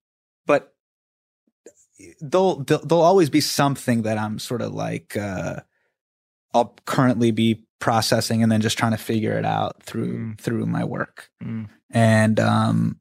there'll 2.20 2.62
there'll, 2.64 2.84
there'll 2.86 3.04
always 3.04 3.30
be 3.30 3.40
something 3.40 4.02
that 4.02 4.18
I'm 4.18 4.38
sort 4.38 4.62
of 4.62 4.72
like 4.72 5.16
uh, 5.16 5.60
I'll 6.54 6.74
currently 6.86 7.30
be 7.30 7.64
processing 7.80 8.42
and 8.42 8.52
then 8.52 8.60
just 8.60 8.78
trying 8.78 8.92
to 8.92 8.98
figure 8.98 9.38
it 9.38 9.44
out 9.44 9.82
through 9.82 10.18
Mm. 10.18 10.38
through 10.40 10.66
my 10.66 10.84
work. 10.84 11.30
Mm. 11.42 11.68
And 11.90 12.38
um, 12.38 13.00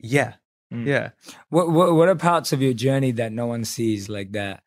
yeah, 0.00 0.34
Mm. 0.72 0.86
yeah. 0.86 1.10
What, 1.50 1.70
what 1.70 1.94
what 1.94 2.08
are 2.08 2.16
parts 2.16 2.52
of 2.52 2.60
your 2.62 2.72
journey 2.72 3.12
that 3.12 3.32
no 3.32 3.46
one 3.46 3.64
sees 3.64 4.08
like 4.08 4.32
that? 4.32 4.63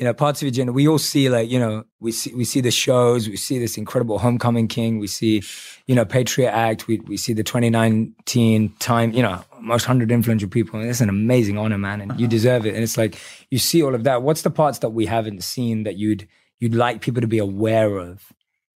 You 0.00 0.06
know, 0.06 0.14
parts 0.14 0.40
of 0.40 0.46
your 0.46 0.52
journey 0.52 0.70
we 0.70 0.88
all 0.88 0.96
see 0.98 1.28
like 1.28 1.50
you 1.50 1.58
know 1.58 1.84
we 2.00 2.10
see 2.10 2.32
we 2.34 2.44
see 2.44 2.62
the 2.62 2.70
shows, 2.70 3.28
we 3.28 3.36
see 3.36 3.58
this 3.58 3.76
incredible 3.76 4.18
Homecoming 4.18 4.66
King, 4.66 4.98
we 4.98 5.06
see 5.06 5.42
you 5.86 5.94
know 5.94 6.06
Patriot 6.06 6.50
Act, 6.52 6.86
we 6.88 7.00
we 7.00 7.18
see 7.18 7.34
the 7.34 7.44
2019 7.44 8.74
time, 8.78 9.12
you 9.12 9.22
know, 9.22 9.44
most 9.60 9.84
hundred 9.84 10.10
influential 10.10 10.48
people, 10.48 10.80
and 10.80 10.88
it's 10.88 11.02
an 11.02 11.10
amazing 11.10 11.58
honor, 11.58 11.76
man, 11.76 12.00
and 12.00 12.18
you 12.18 12.26
deserve 12.26 12.64
it. 12.64 12.74
And 12.74 12.82
it's 12.82 12.96
like 12.96 13.18
you 13.50 13.58
see 13.58 13.82
all 13.82 13.94
of 13.94 14.04
that. 14.04 14.22
What's 14.22 14.40
the 14.40 14.50
parts 14.50 14.78
that 14.78 14.88
we 14.90 15.04
haven't 15.04 15.44
seen 15.44 15.82
that 15.84 15.96
you'd 15.96 16.26
you'd 16.60 16.74
like 16.74 17.02
people 17.02 17.20
to 17.20 17.26
be 17.28 17.38
aware 17.38 17.98
of 17.98 18.32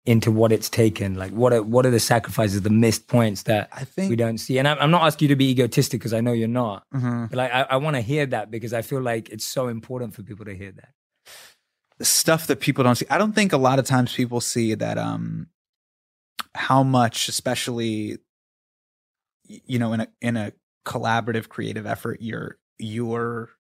into 0.06 0.30
what 0.30 0.52
it's 0.52 0.70
taken? 0.70 1.16
Like 1.16 1.32
what 1.32 1.54
are 1.54 1.64
what 1.64 1.86
are 1.86 1.92
the 1.92 2.02
sacrifices, 2.02 2.64
the 2.64 2.70
missed 2.70 3.08
points 3.08 3.44
that 3.44 3.70
I 3.72 3.86
think 3.86 4.10
we 4.10 4.18
don't 4.18 4.40
see. 4.40 4.58
And 4.60 4.68
I'm, 4.68 4.78
I'm 4.78 4.92
not 4.92 5.04
asking 5.04 5.30
you 5.30 5.36
to 5.36 5.38
be 5.38 5.52
egotistic 5.52 6.02
because 6.02 6.12
I 6.14 6.20
know 6.20 6.34
you're 6.34 6.50
not. 6.50 6.84
Mhm. 6.94 7.30
But 7.30 7.38
like, 7.38 7.54
I, 7.54 7.62
I 7.62 7.78
want 7.78 7.96
to 7.96 8.02
hear 8.02 8.26
that 8.26 8.52
because 8.52 8.74
I 8.74 8.82
feel 8.82 9.02
like 9.02 9.30
it's 9.30 9.48
so 9.48 9.70
important 9.70 10.14
for 10.16 10.24
people 10.24 10.44
to 10.46 10.54
hear 10.54 10.74
that. 10.74 10.90
The 12.04 12.08
stuff 12.10 12.48
that 12.48 12.60
people 12.60 12.84
don't 12.84 12.96
see. 12.96 13.06
I 13.10 13.18
don't 13.18 13.34
think 13.34 13.54
a 13.54 13.58
lot 13.58 13.80
of 13.80 13.86
times 13.86 14.13
people 14.13 14.42
see 14.42 14.74
that 14.74 14.98
um 14.98 15.48
how 16.54 16.84
much, 16.84 17.30
especially 17.30 18.18
you 19.48 19.80
know, 19.80 19.94
in 19.94 20.02
a 20.02 20.08
in 20.22 20.36
a 20.36 20.52
collaborative 20.86 21.48
creative 21.48 21.86
effort, 21.86 22.18
you're 22.22 22.58
you're 22.78 23.52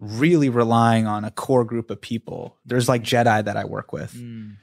really 0.00 0.48
relying 0.48 1.06
on 1.06 1.24
a 1.24 1.30
core 1.30 1.64
group 1.64 1.90
of 1.90 2.00
people. 2.00 2.56
There's 2.64 2.88
like 2.88 3.02
Jedi 3.02 3.44
that 3.44 3.56
I 3.56 3.64
work 3.64 3.92
with. 3.92 4.14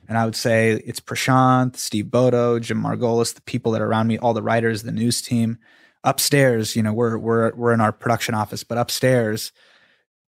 And 0.08 0.18
I 0.18 0.26
would 0.26 0.36
say 0.36 0.72
it's 0.86 1.00
Prashanth, 1.00 1.78
Steve 1.78 2.06
Bodow, 2.06 2.60
Jim 2.62 2.82
Margolis, 2.82 3.34
the 3.34 3.42
people 3.42 3.72
that 3.74 3.82
are 3.82 3.88
around 3.88 4.08
me, 4.08 4.18
all 4.18 4.34
the 4.34 4.44
writers, 4.44 4.84
the 4.84 4.92
news 4.92 5.22
team. 5.22 5.58
Upstairs, 6.04 6.76
you 6.76 6.84
know, 6.84 6.94
we're 6.94 7.18
we're 7.18 7.56
we're 7.56 7.74
in 7.74 7.82
our 7.82 7.94
production 7.94 8.36
office, 8.36 8.66
but 8.66 8.78
upstairs, 8.78 9.54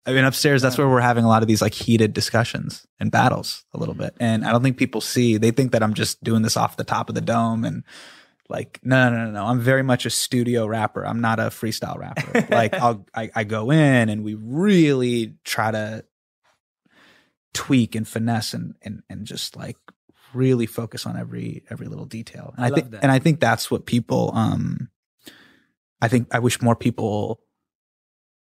I 0.08 0.14
mean, 0.14 0.24
upstairs, 0.24 0.62
that's 0.62 0.78
where 0.78 0.88
we're 0.88 1.02
having 1.02 1.26
a 1.26 1.28
lot 1.28 1.42
of 1.42 1.50
these 1.50 1.62
like 1.62 1.74
heated 1.74 2.14
discussions 2.14 2.88
and 2.98 3.12
battles 3.12 3.66
a 3.74 3.78
little 3.78 3.94
bit. 3.94 4.16
And 4.22 4.46
I 4.46 4.54
don't 4.54 4.64
think 4.64 4.78
people 4.78 5.02
see, 5.02 5.36
they 5.36 5.52
think 5.52 5.74
that 5.74 5.84
I'm 5.84 5.94
just 5.94 6.24
doing 6.24 6.44
this 6.44 6.56
off 6.56 6.78
the 6.78 6.86
top 6.86 7.10
of 7.10 7.16
the 7.16 7.22
dome 7.22 7.66
and 7.66 7.84
like, 8.48 8.80
no, 8.84 9.10
no, 9.10 9.26
no, 9.26 9.32
no. 9.32 9.46
I'm 9.46 9.60
very 9.60 9.84
much 9.84 10.06
a 10.06 10.10
studio 10.10 10.66
rapper. 10.66 11.06
I'm 11.06 11.20
not 11.20 11.42
a 11.42 11.48
freestyle 11.48 11.98
rapper. 11.98 12.48
like 12.56 12.74
I'll, 12.76 13.06
I, 13.14 13.30
I 13.36 13.44
go 13.44 13.70
in 13.70 14.08
and 14.08 14.24
we 14.24 14.36
really 14.36 15.36
try 15.44 15.72
to 15.72 16.06
tweak 17.54 17.94
and 17.94 18.08
finesse 18.08 18.54
and, 18.54 18.76
and, 18.84 19.04
and 19.10 19.26
just 19.26 19.58
like 19.58 19.76
really 20.34 20.68
focus 20.68 21.06
on 21.06 21.18
every, 21.18 21.66
every 21.70 21.88
little 21.88 22.06
detail. 22.06 22.54
And 22.56 22.64
I 22.64 22.70
I, 22.70 22.72
think, 22.72 22.96
and 23.02 23.12
I 23.12 23.20
think 23.20 23.42
that's 23.42 23.70
what 23.70 23.86
people, 23.86 24.32
um, 24.34 24.88
I 26.02 26.08
think 26.08 26.34
I 26.34 26.40
wish 26.40 26.62
more 26.62 26.78
people, 26.78 27.42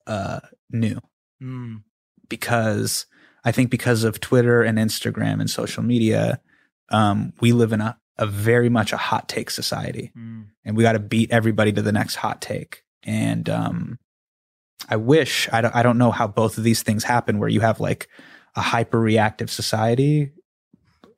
uh, 0.06 0.42
knew 0.70 1.02
Mm. 1.42 1.84
because 2.30 3.06
I 3.44 3.52
think 3.52 3.70
because 3.70 4.04
of 4.04 4.20
Twitter 4.20 4.64
and 4.64 4.78
Instagram 4.78 5.40
and 5.40 5.50
social 5.50 5.84
media, 5.84 6.40
um, 6.90 7.34
we 7.42 7.52
live 7.52 7.74
in 7.74 7.82
a, 7.82 7.98
a 8.18 8.26
very 8.26 8.70
much 8.70 8.94
a 8.94 8.98
hot 8.98 9.28
take 9.30 9.50
society, 9.50 10.12
Mm. 10.18 10.46
and 10.64 10.78
we 10.78 10.84
got 10.84 10.94
to 10.94 11.00
beat 11.00 11.32
everybody 11.32 11.72
to 11.74 11.82
the 11.82 11.92
next 11.92 12.16
hot 12.16 12.42
take. 12.42 12.84
And 13.04 13.50
um, 13.50 14.00
I 14.90 14.96
wish 14.96 15.48
I 15.52 15.62
don't 15.62 15.76
I 15.76 15.84
don't 15.84 15.98
know 15.98 16.12
how 16.12 16.28
both 16.28 16.58
of 16.58 16.64
these 16.64 16.82
things 16.84 17.04
happen 17.04 17.38
where 17.40 17.50
you 17.50 17.62
have 17.62 17.80
like 17.80 18.08
a 18.56 18.62
hyper 18.62 19.00
reactive 19.00 19.52
society. 19.52 20.32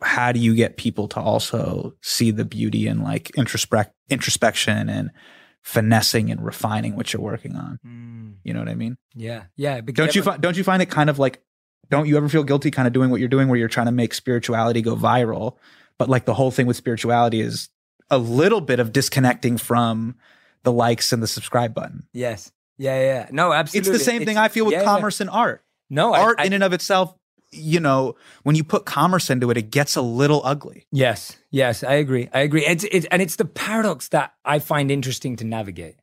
How 0.02 0.32
do 0.32 0.40
you 0.40 0.54
get 0.56 0.78
people 0.78 1.08
to 1.10 1.20
also 1.20 1.94
see 2.02 2.32
the 2.32 2.46
beauty 2.46 2.88
and 2.88 3.04
like 3.04 3.32
introspect 3.38 3.92
introspection 4.10 4.90
and 4.90 5.12
finessing 5.68 6.32
and 6.32 6.44
refining 6.44 6.96
what 6.96 7.12
you're 7.12 7.22
working 7.22 7.56
on? 7.58 7.78
Mm. 7.86 8.36
You 8.46 8.54
know 8.54 8.60
what 8.60 8.70
I 8.70 8.76
mean? 8.76 8.98
Yeah, 9.14 9.44
yeah. 9.58 9.82
Because 9.82 10.06
don't 10.06 10.16
you 10.16 10.24
find 10.24 10.42
don't 10.42 10.56
you 10.56 10.64
find 10.64 10.82
it 10.82 10.90
kind 10.90 11.10
of 11.10 11.20
like 11.20 11.44
don't 11.90 12.08
you 12.08 12.16
ever 12.16 12.30
feel 12.30 12.44
guilty 12.44 12.72
kind 12.72 12.88
of 12.88 12.94
doing 12.94 13.10
what 13.10 13.20
you're 13.20 13.28
doing 13.30 13.50
where 13.50 13.60
you're 13.60 13.68
trying 13.68 13.88
to 13.88 13.92
make 13.92 14.14
spirituality 14.14 14.82
go 14.82 14.96
viral 14.96 15.58
but 15.98 16.08
like 16.10 16.24
the 16.26 16.34
whole 16.34 16.52
thing 16.52 16.68
with 16.68 16.78
spirituality 16.78 17.42
is 17.42 17.68
a 18.10 18.18
little 18.18 18.62
bit 18.62 18.80
of 18.80 18.94
disconnecting 18.94 19.58
from 19.58 20.16
the 20.64 20.72
likes 20.72 21.12
and 21.12 21.22
the 21.22 21.28
subscribe 21.28 21.74
button 21.74 22.08
Yes. 22.14 22.52
Yeah, 22.78 23.00
yeah. 23.02 23.28
No, 23.32 23.52
absolutely. 23.52 23.90
it's 23.92 24.00
the 24.00 24.06
same 24.06 24.24
thing 24.26 24.38
i 24.38 24.48
feel 24.48 24.64
with 24.66 24.72
yeah, 24.74 24.80
yeah. 24.80 24.86
commerce 24.86 25.20
and 25.20 25.30
art 25.30 25.64
No, 25.90 26.14
I- 26.14 26.22
art 26.22 26.40
I- 26.40 26.46
in 26.46 26.54
and 26.54 26.64
of 26.64 26.72
itself 26.74 27.14
you 27.58 27.80
know 27.80 28.16
when 28.44 28.56
you 28.56 28.64
put 28.64 28.86
commerce 28.86 29.30
into 29.30 29.50
it 29.52 29.58
it 29.58 29.70
gets 29.72 29.96
a 29.96 30.02
little 30.02 30.42
ugly 30.44 30.88
Yes, 30.92 31.38
yes, 31.52 31.84
I 31.84 31.94
agree. 31.94 32.30
I 32.34 32.40
agree. 32.40 32.66
It's 32.66 32.84
it's 32.86 33.06
and 33.12 33.22
it's 33.22 33.36
the 33.36 33.46
paradox 33.46 34.08
that 34.10 34.34
I 34.46 34.60
find 34.60 34.90
interesting 34.90 35.36
to 35.38 35.46
navigate. 35.46 35.96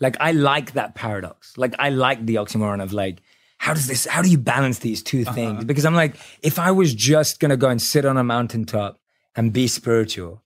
Like 0.00 0.16
I 0.20 0.32
like 0.32 0.72
that 0.72 0.94
paradox. 0.94 1.56
Like 1.56 1.74
I 1.78 1.90
like 1.90 2.24
the 2.26 2.36
oxymoron 2.36 2.82
of 2.82 2.92
like, 2.92 3.22
how 3.58 3.74
does 3.74 3.86
this? 3.86 4.06
How 4.06 4.22
do 4.22 4.28
you 4.28 4.38
balance 4.38 4.80
these 4.80 5.02
two 5.02 5.22
uh-huh. 5.22 5.32
things? 5.32 5.64
Because 5.64 5.84
I'm 5.84 5.94
like, 5.94 6.16
if 6.42 6.58
I 6.58 6.70
was 6.70 6.94
just 6.94 7.40
gonna 7.40 7.56
go 7.56 7.68
and 7.68 7.80
sit 7.80 8.04
on 8.04 8.16
a 8.16 8.24
mountaintop 8.24 8.98
and 9.34 9.52
be 9.52 9.68
spiritual, 9.68 10.42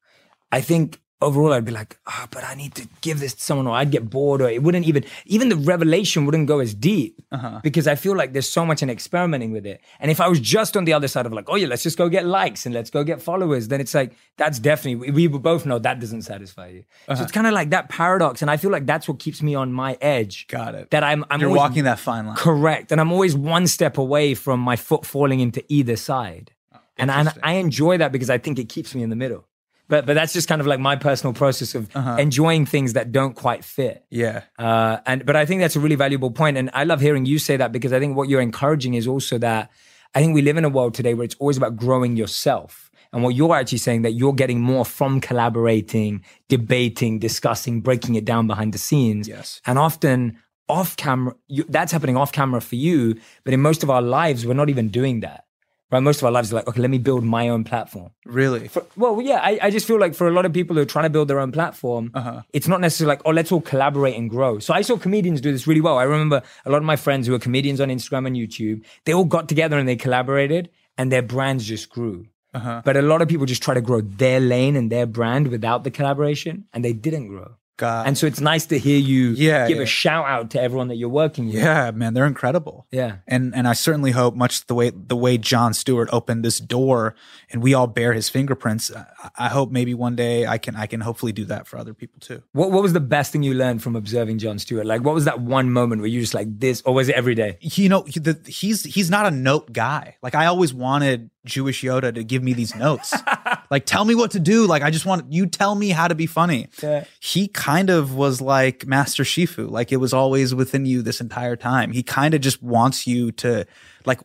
I 0.52 0.60
think 0.60 1.00
overall 1.20 1.52
I'd 1.52 1.64
be 1.64 1.72
like, 1.72 1.98
ah, 2.06 2.28
but 2.30 2.44
I 2.44 2.54
need 2.54 2.74
to 2.76 2.88
give 3.00 3.20
this 3.20 3.34
to 3.34 3.40
someone, 3.40 3.66
or 3.66 3.74
I'd 3.74 3.90
get 3.90 4.08
bored, 4.10 4.40
or 4.40 4.48
it 4.48 4.62
wouldn't 4.62 4.86
even 4.86 5.04
even 5.26 5.48
the 5.48 5.56
revelation 5.56 6.26
wouldn't 6.26 6.46
go 6.46 6.60
as 6.60 6.74
deep 6.74 7.20
because 7.62 7.86
I 7.86 7.94
feel 7.94 8.16
like 8.16 8.32
there's 8.32 8.48
so 8.48 8.64
much 8.64 8.82
in 8.82 8.90
experimenting 8.90 9.52
with 9.52 9.66
it. 9.66 9.80
And 9.98 10.10
if 10.10 10.20
I 10.20 10.28
was 10.28 10.40
just 10.40 10.76
on 10.76 10.84
the 10.84 10.92
other 10.92 11.08
side 11.08 11.26
of 11.26 11.32
like, 11.32 11.46
oh 11.48 11.56
yeah, 11.56 11.66
let's 11.66 11.82
just 11.82 11.98
go 11.98 12.08
get 12.08 12.26
likes 12.26 12.66
and 12.66 12.74
let's 12.74 12.90
go 12.90 13.04
get 13.04 13.22
followers, 13.22 13.68
then 13.68 13.80
it's 13.80 13.94
like 13.94 14.16
that's 14.36 14.58
definitely 14.58 15.10
we 15.12 15.28
we 15.28 15.38
both 15.38 15.66
know 15.66 15.78
that 15.78 16.00
doesn't 16.00 16.22
satisfy 16.22 16.68
you. 16.68 16.84
So 17.14 17.22
it's 17.22 17.32
kind 17.32 17.46
of 17.46 17.52
like 17.52 17.70
that 17.70 17.88
paradox, 17.88 18.42
and 18.42 18.50
I 18.50 18.56
feel 18.56 18.70
like 18.70 18.86
that's 18.86 19.08
what 19.08 19.18
keeps 19.18 19.42
me 19.42 19.54
on 19.54 19.72
my 19.72 19.98
edge. 20.00 20.46
Got 20.48 20.74
it. 20.74 20.90
That 20.90 21.04
I'm 21.04 21.24
I'm 21.30 21.40
you're 21.40 21.50
walking 21.50 21.84
that 21.84 21.98
fine 21.98 22.26
line 22.26 22.36
Correct. 22.36 22.92
And 22.92 23.00
I'm 23.00 23.12
always 23.12 23.36
one 23.36 23.66
step 23.66 23.98
away 23.98 24.34
from 24.34 24.60
my 24.60 24.76
foot 24.76 25.04
falling 25.04 25.40
into 25.40 25.64
either 25.68 25.96
side. 25.96 26.52
And 26.96 27.10
I. 27.10 27.32
I 27.42 27.54
enjoy 27.54 27.98
that 27.98 28.12
because 28.12 28.30
I 28.30 28.38
think 28.38 28.58
it 28.58 28.68
keeps 28.68 28.94
me 28.94 29.02
in 29.02 29.10
the 29.10 29.16
middle. 29.16 29.46
But 29.90 30.06
but 30.06 30.14
that's 30.14 30.32
just 30.32 30.48
kind 30.48 30.60
of 30.62 30.66
like 30.66 30.80
my 30.80 30.96
personal 30.96 31.34
process 31.34 31.74
of 31.74 31.90
enjoying 32.18 32.64
things 32.64 32.94
that 32.94 33.12
don't 33.12 33.34
quite 33.34 33.62
fit. 33.64 33.96
yeah 34.08 34.42
Uh, 34.58 34.98
and 35.04 35.26
but 35.26 35.36
I 35.36 35.44
think 35.46 35.60
that's 35.60 35.76
a 35.76 35.80
really 35.80 35.96
valuable 35.96 36.30
point, 36.30 36.56
and 36.56 36.70
I 36.72 36.84
love 36.84 37.00
hearing 37.00 37.26
you 37.26 37.38
say 37.38 37.56
that 37.58 37.70
because 37.72 37.92
I 37.92 37.98
think 38.00 38.16
what 38.16 38.28
you're 38.30 38.40
encouraging 38.50 38.94
is 38.94 39.06
also 39.06 39.36
that 39.38 39.70
I 40.14 40.20
think 40.20 40.34
we 40.34 40.42
live 40.42 40.56
in 40.56 40.64
a 40.64 40.68
world 40.68 40.94
today 40.94 41.14
where 41.14 41.24
it's 41.24 41.36
always 41.38 41.56
about 41.56 41.76
growing 41.76 42.16
yourself, 42.16 42.90
And 43.12 43.22
what 43.22 43.34
you're 43.34 43.54
actually 43.54 43.78
saying 43.78 44.02
that 44.02 44.12
you're 44.12 44.32
getting 44.42 44.60
more 44.60 44.84
from 44.84 45.20
collaborating, 45.20 46.24
debating, 46.48 47.18
discussing, 47.18 47.80
breaking 47.80 48.14
it 48.14 48.24
down 48.24 48.46
behind 48.46 48.72
the 48.72 48.78
scenes. 48.78 49.26
Yes. 49.28 49.60
And 49.66 49.78
often 49.78 50.38
off 50.68 50.96
camera, 50.96 51.34
you, 51.48 51.64
that's 51.68 51.92
happening 51.92 52.16
off 52.16 52.30
camera 52.32 52.60
for 52.60 52.76
you. 52.76 53.18
But 53.44 53.52
in 53.54 53.60
most 53.60 53.82
of 53.82 53.90
our 53.90 54.02
lives, 54.02 54.46
we're 54.46 54.54
not 54.54 54.70
even 54.70 54.88
doing 54.88 55.20
that. 55.20 55.44
Right? 55.90 56.00
Most 56.00 56.18
of 56.18 56.24
our 56.24 56.30
lives 56.30 56.52
are 56.52 56.56
like, 56.56 56.68
okay, 56.68 56.80
let 56.80 56.90
me 56.90 56.98
build 56.98 57.24
my 57.24 57.48
own 57.48 57.64
platform. 57.64 58.10
Really? 58.24 58.68
For, 58.68 58.84
well, 58.96 59.20
yeah, 59.20 59.40
I, 59.42 59.58
I 59.60 59.70
just 59.70 59.86
feel 59.86 59.98
like 59.98 60.14
for 60.14 60.28
a 60.28 60.30
lot 60.30 60.46
of 60.46 60.52
people 60.52 60.76
who 60.76 60.82
are 60.82 60.86
trying 60.86 61.04
to 61.04 61.10
build 61.10 61.26
their 61.28 61.40
own 61.40 61.50
platform, 61.52 62.10
Uh-huh. 62.14 62.42
it's 62.52 62.68
not 62.68 62.80
necessarily 62.80 63.16
like, 63.16 63.22
oh, 63.24 63.30
let's 63.30 63.50
all 63.50 63.60
collaborate 63.60 64.16
and 64.16 64.30
grow. 64.30 64.60
So 64.60 64.72
I 64.72 64.82
saw 64.82 64.96
comedians 64.96 65.40
do 65.40 65.50
this 65.50 65.66
really 65.66 65.80
well. 65.80 65.98
I 65.98 66.04
remember 66.04 66.42
a 66.64 66.70
lot 66.70 66.78
of 66.78 66.84
my 66.84 66.96
friends 66.96 67.26
who 67.26 67.34
are 67.34 67.40
comedians 67.40 67.80
on 67.80 67.88
Instagram 67.88 68.26
and 68.26 68.36
YouTube, 68.36 68.84
they 69.04 69.12
all 69.12 69.24
got 69.24 69.48
together 69.48 69.78
and 69.78 69.88
they 69.88 69.96
collaborated 69.96 70.70
and 70.96 71.10
their 71.10 71.22
brands 71.22 71.66
just 71.66 71.90
grew. 71.90 72.26
Uh-huh. 72.54 72.82
But 72.84 72.96
a 72.96 73.02
lot 73.02 73.22
of 73.22 73.28
people 73.28 73.46
just 73.46 73.62
try 73.62 73.74
to 73.74 73.80
grow 73.80 74.00
their 74.00 74.40
lane 74.40 74.76
and 74.76 74.90
their 74.90 75.06
brand 75.06 75.48
without 75.48 75.84
the 75.84 75.90
collaboration 75.90 76.64
and 76.72 76.84
they 76.84 76.92
didn't 76.92 77.28
grow. 77.28 77.56
God. 77.80 78.06
And 78.06 78.16
so 78.16 78.26
it's 78.26 78.40
nice 78.40 78.66
to 78.66 78.78
hear 78.78 78.98
you 78.98 79.30
Yeah, 79.30 79.66
give 79.66 79.78
yeah. 79.78 79.82
a 79.82 79.86
shout 79.86 80.26
out 80.26 80.50
to 80.50 80.60
everyone 80.60 80.88
that 80.88 80.96
you're 80.96 81.08
working 81.24 81.46
with. 81.46 81.56
yeah, 81.56 81.90
man, 81.90 82.14
they're 82.14 82.26
incredible. 82.26 82.86
Yeah. 82.92 83.16
and 83.26 83.54
and 83.54 83.66
I 83.66 83.72
certainly 83.72 84.12
hope 84.12 84.34
much 84.36 84.66
the 84.66 84.74
way 84.74 84.90
the 84.90 85.16
way 85.16 85.38
Jon 85.38 85.72
Stewart 85.74 86.08
opened 86.12 86.44
this 86.44 86.58
door, 86.60 87.14
and 87.50 87.62
we 87.62 87.74
all 87.74 87.86
bear 87.86 88.12
his 88.12 88.28
fingerprints. 88.28 88.90
I, 88.94 89.30
I 89.46 89.48
hope 89.48 89.70
maybe 89.72 89.94
one 89.94 90.14
day 90.16 90.46
I 90.46 90.58
can 90.58 90.76
I 90.76 90.86
can 90.86 91.00
hopefully 91.00 91.32
do 91.32 91.44
that 91.46 91.66
for 91.66 91.78
other 91.78 91.94
people 91.94 92.20
too. 92.20 92.42
What, 92.52 92.70
what 92.70 92.82
was 92.82 92.92
the 92.92 93.00
best 93.16 93.32
thing 93.32 93.42
you 93.42 93.54
learned 93.54 93.82
from 93.82 93.96
observing 93.96 94.38
Jon 94.38 94.58
Stewart? 94.58 94.86
Like, 94.86 95.02
what 95.02 95.14
was 95.14 95.24
that 95.24 95.40
one 95.40 95.70
moment 95.72 96.00
where 96.02 96.10
you 96.10 96.20
just 96.20 96.34
like 96.34 96.48
this, 96.60 96.82
or 96.84 96.92
was 96.94 97.08
it 97.08 97.14
every 97.16 97.34
day? 97.34 97.56
You 97.60 97.88
know, 97.88 98.02
the, 98.02 98.38
he's 98.46 98.84
he's 98.84 99.08
not 99.10 99.24
a 99.26 99.30
note 99.30 99.72
guy. 99.72 100.16
Like 100.22 100.34
I 100.34 100.46
always 100.46 100.74
wanted 100.74 101.30
Jewish 101.44 101.82
Yoda 101.82 102.14
to 102.14 102.24
give 102.24 102.42
me 102.42 102.52
these 102.52 102.74
notes. 102.74 103.14
like 103.70 103.86
tell 103.86 104.04
me 104.04 104.14
what 104.14 104.32
to 104.32 104.40
do. 104.40 104.66
Like 104.66 104.82
I 104.82 104.90
just 104.90 105.06
want 105.06 105.32
you 105.32 105.46
tell 105.46 105.74
me 105.74 105.90
how 105.90 106.08
to 106.08 106.14
be 106.14 106.26
funny. 106.26 106.68
Yeah. 106.82 107.04
He 107.20 107.48
kind 107.48 107.90
of 107.90 108.14
was 108.14 108.40
like 108.40 108.86
Master 108.86 109.22
Shifu. 109.22 109.70
Like 109.70 109.92
it 109.92 109.96
was 109.96 110.12
always 110.12 110.54
within 110.54 110.86
you 110.86 111.02
this 111.02 111.20
entire 111.20 111.56
time. 111.56 111.92
He 111.92 112.02
kind 112.02 112.34
of 112.34 112.40
just 112.40 112.62
wants 112.62 113.06
you 113.06 113.32
to 113.32 113.66
like 114.04 114.20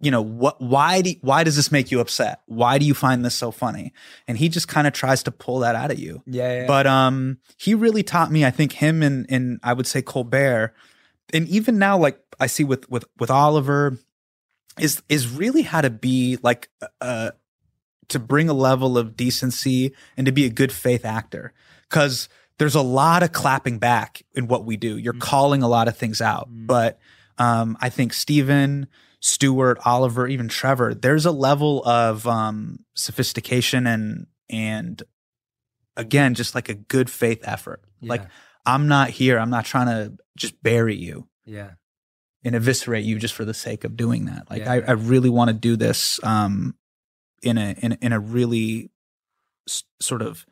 you 0.00 0.10
know 0.10 0.22
what 0.22 0.60
why 0.60 1.00
do 1.00 1.14
why 1.20 1.44
does 1.44 1.56
this 1.56 1.70
make 1.72 1.90
you 1.90 2.00
upset? 2.00 2.40
Why 2.46 2.78
do 2.78 2.86
you 2.86 2.94
find 2.94 3.24
this 3.24 3.34
so 3.34 3.50
funny? 3.50 3.92
And 4.26 4.36
he 4.36 4.48
just 4.48 4.68
kind 4.68 4.86
of 4.86 4.92
tries 4.92 5.22
to 5.24 5.30
pull 5.30 5.60
that 5.60 5.74
out 5.74 5.90
of 5.90 5.98
you. 5.98 6.22
Yeah, 6.26 6.60
yeah. 6.60 6.66
But 6.66 6.86
um 6.86 7.38
he 7.58 7.74
really 7.74 8.02
taught 8.02 8.30
me 8.30 8.44
I 8.44 8.50
think 8.50 8.72
him 8.72 9.02
and 9.02 9.26
and 9.28 9.60
I 9.62 9.72
would 9.72 9.86
say 9.86 10.02
Colbert 10.02 10.74
and 11.32 11.48
even 11.48 11.78
now 11.78 11.98
like 11.98 12.20
I 12.38 12.46
see 12.46 12.64
with 12.64 12.88
with 12.90 13.04
with 13.18 13.30
Oliver 13.30 13.98
is 14.78 15.02
is 15.08 15.28
really 15.28 15.62
how 15.62 15.80
to 15.80 15.90
be 15.90 16.38
like 16.42 16.68
uh 17.00 17.30
to 18.08 18.18
bring 18.18 18.48
a 18.48 18.54
level 18.54 18.98
of 18.98 19.16
decency 19.16 19.94
and 20.16 20.26
to 20.26 20.32
be 20.32 20.44
a 20.44 20.50
good 20.50 20.72
faith 20.72 21.04
actor 21.04 21.52
cuz 21.88 22.28
there's 22.58 22.74
a 22.74 22.82
lot 22.82 23.22
of 23.22 23.32
clapping 23.32 23.78
back 23.78 24.22
in 24.32 24.46
what 24.46 24.64
we 24.64 24.76
do. 24.76 24.96
You're 24.96 25.12
calling 25.12 25.62
a 25.62 25.68
lot 25.68 25.88
of 25.88 25.96
things 25.96 26.20
out. 26.20 26.48
But 26.50 26.98
um 27.38 27.76
I 27.80 27.88
think 27.88 28.12
stephen 28.12 28.88
Stewart, 29.20 29.78
Oliver, 29.86 30.28
even 30.28 30.48
Trevor, 30.48 30.92
there's 30.92 31.24
a 31.24 31.30
level 31.32 31.82
of 31.86 32.26
um 32.26 32.80
sophistication 32.94 33.86
and 33.86 34.26
and 34.50 35.02
again 35.96 36.34
just 36.34 36.54
like 36.54 36.68
a 36.68 36.74
good 36.74 37.08
faith 37.08 37.40
effort. 37.44 37.82
Like 38.02 38.22
I'm 38.66 38.88
not 38.88 39.10
here. 39.10 39.38
I'm 39.38 39.50
not 39.50 39.64
trying 39.64 39.86
to 39.86 40.16
just 40.36 40.62
bury 40.62 40.96
you 40.96 41.28
Yeah. 41.46 41.72
And 42.44 42.54
eviscerate 42.54 43.04
you 43.04 43.18
just 43.18 43.34
for 43.34 43.44
the 43.44 43.54
sake 43.54 43.84
of 43.84 43.96
doing 43.96 44.26
that. 44.26 44.48
Like 44.50 44.60
Yeah, 44.62 44.72
I. 44.72 44.76
I 44.80 44.92
really 44.92 45.30
want 45.30 45.48
to 45.48 45.54
do 45.54 45.76
this 45.76 46.20
um, 46.22 46.76
in 47.42 47.58
a 47.58 47.74
in 47.78 47.92
a, 47.92 47.98
in 48.00 48.12
a 48.12 48.20
really 48.20 48.90
s- 49.68 49.84
sort 50.00 50.22
of 50.22 50.44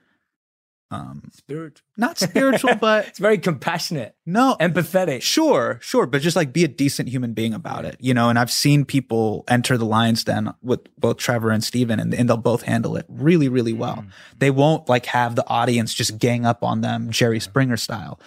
um, 0.92 1.22
Spiritual. 1.32 1.84
not 1.96 2.18
spiritual, 2.18 2.74
but 2.76 3.06
It's 3.08 3.18
very 3.18 3.38
compassionate, 3.38 4.14
no, 4.26 4.56
empathetic. 4.60 5.22
sure, 5.22 5.78
sure, 5.80 6.06
but 6.06 6.20
just 6.22 6.36
like 6.36 6.52
be 6.52 6.64
a 6.64 6.68
decent 6.68 7.08
human 7.08 7.32
being 7.32 7.54
about 7.54 7.84
it, 7.84 7.96
you 7.98 8.12
know. 8.14 8.28
And 8.28 8.38
I've 8.38 8.50
seen 8.50 8.84
people 8.84 9.44
enter 9.48 9.78
the 9.78 9.84
Lions 9.86 10.24
Den 10.24 10.52
with 10.62 10.80
both 10.98 11.16
Trevor 11.16 11.50
and 11.50 11.64
Steven 11.64 11.98
and, 11.98 12.12
and 12.14 12.28
they'll 12.28 12.36
both 12.36 12.62
handle 12.62 12.96
it 12.96 13.06
really, 13.08 13.48
really 13.48 13.72
well. 13.72 14.04
They 14.38 14.50
won't 14.50 14.88
like 14.88 15.06
have 15.06 15.34
the 15.34 15.46
audience 15.48 15.94
just 15.94 16.18
gang 16.18 16.44
up 16.46 16.62
on 16.62 16.80
them, 16.82 17.10
Jerry 17.10 17.40
Springer 17.40 17.76
style. 17.76 18.20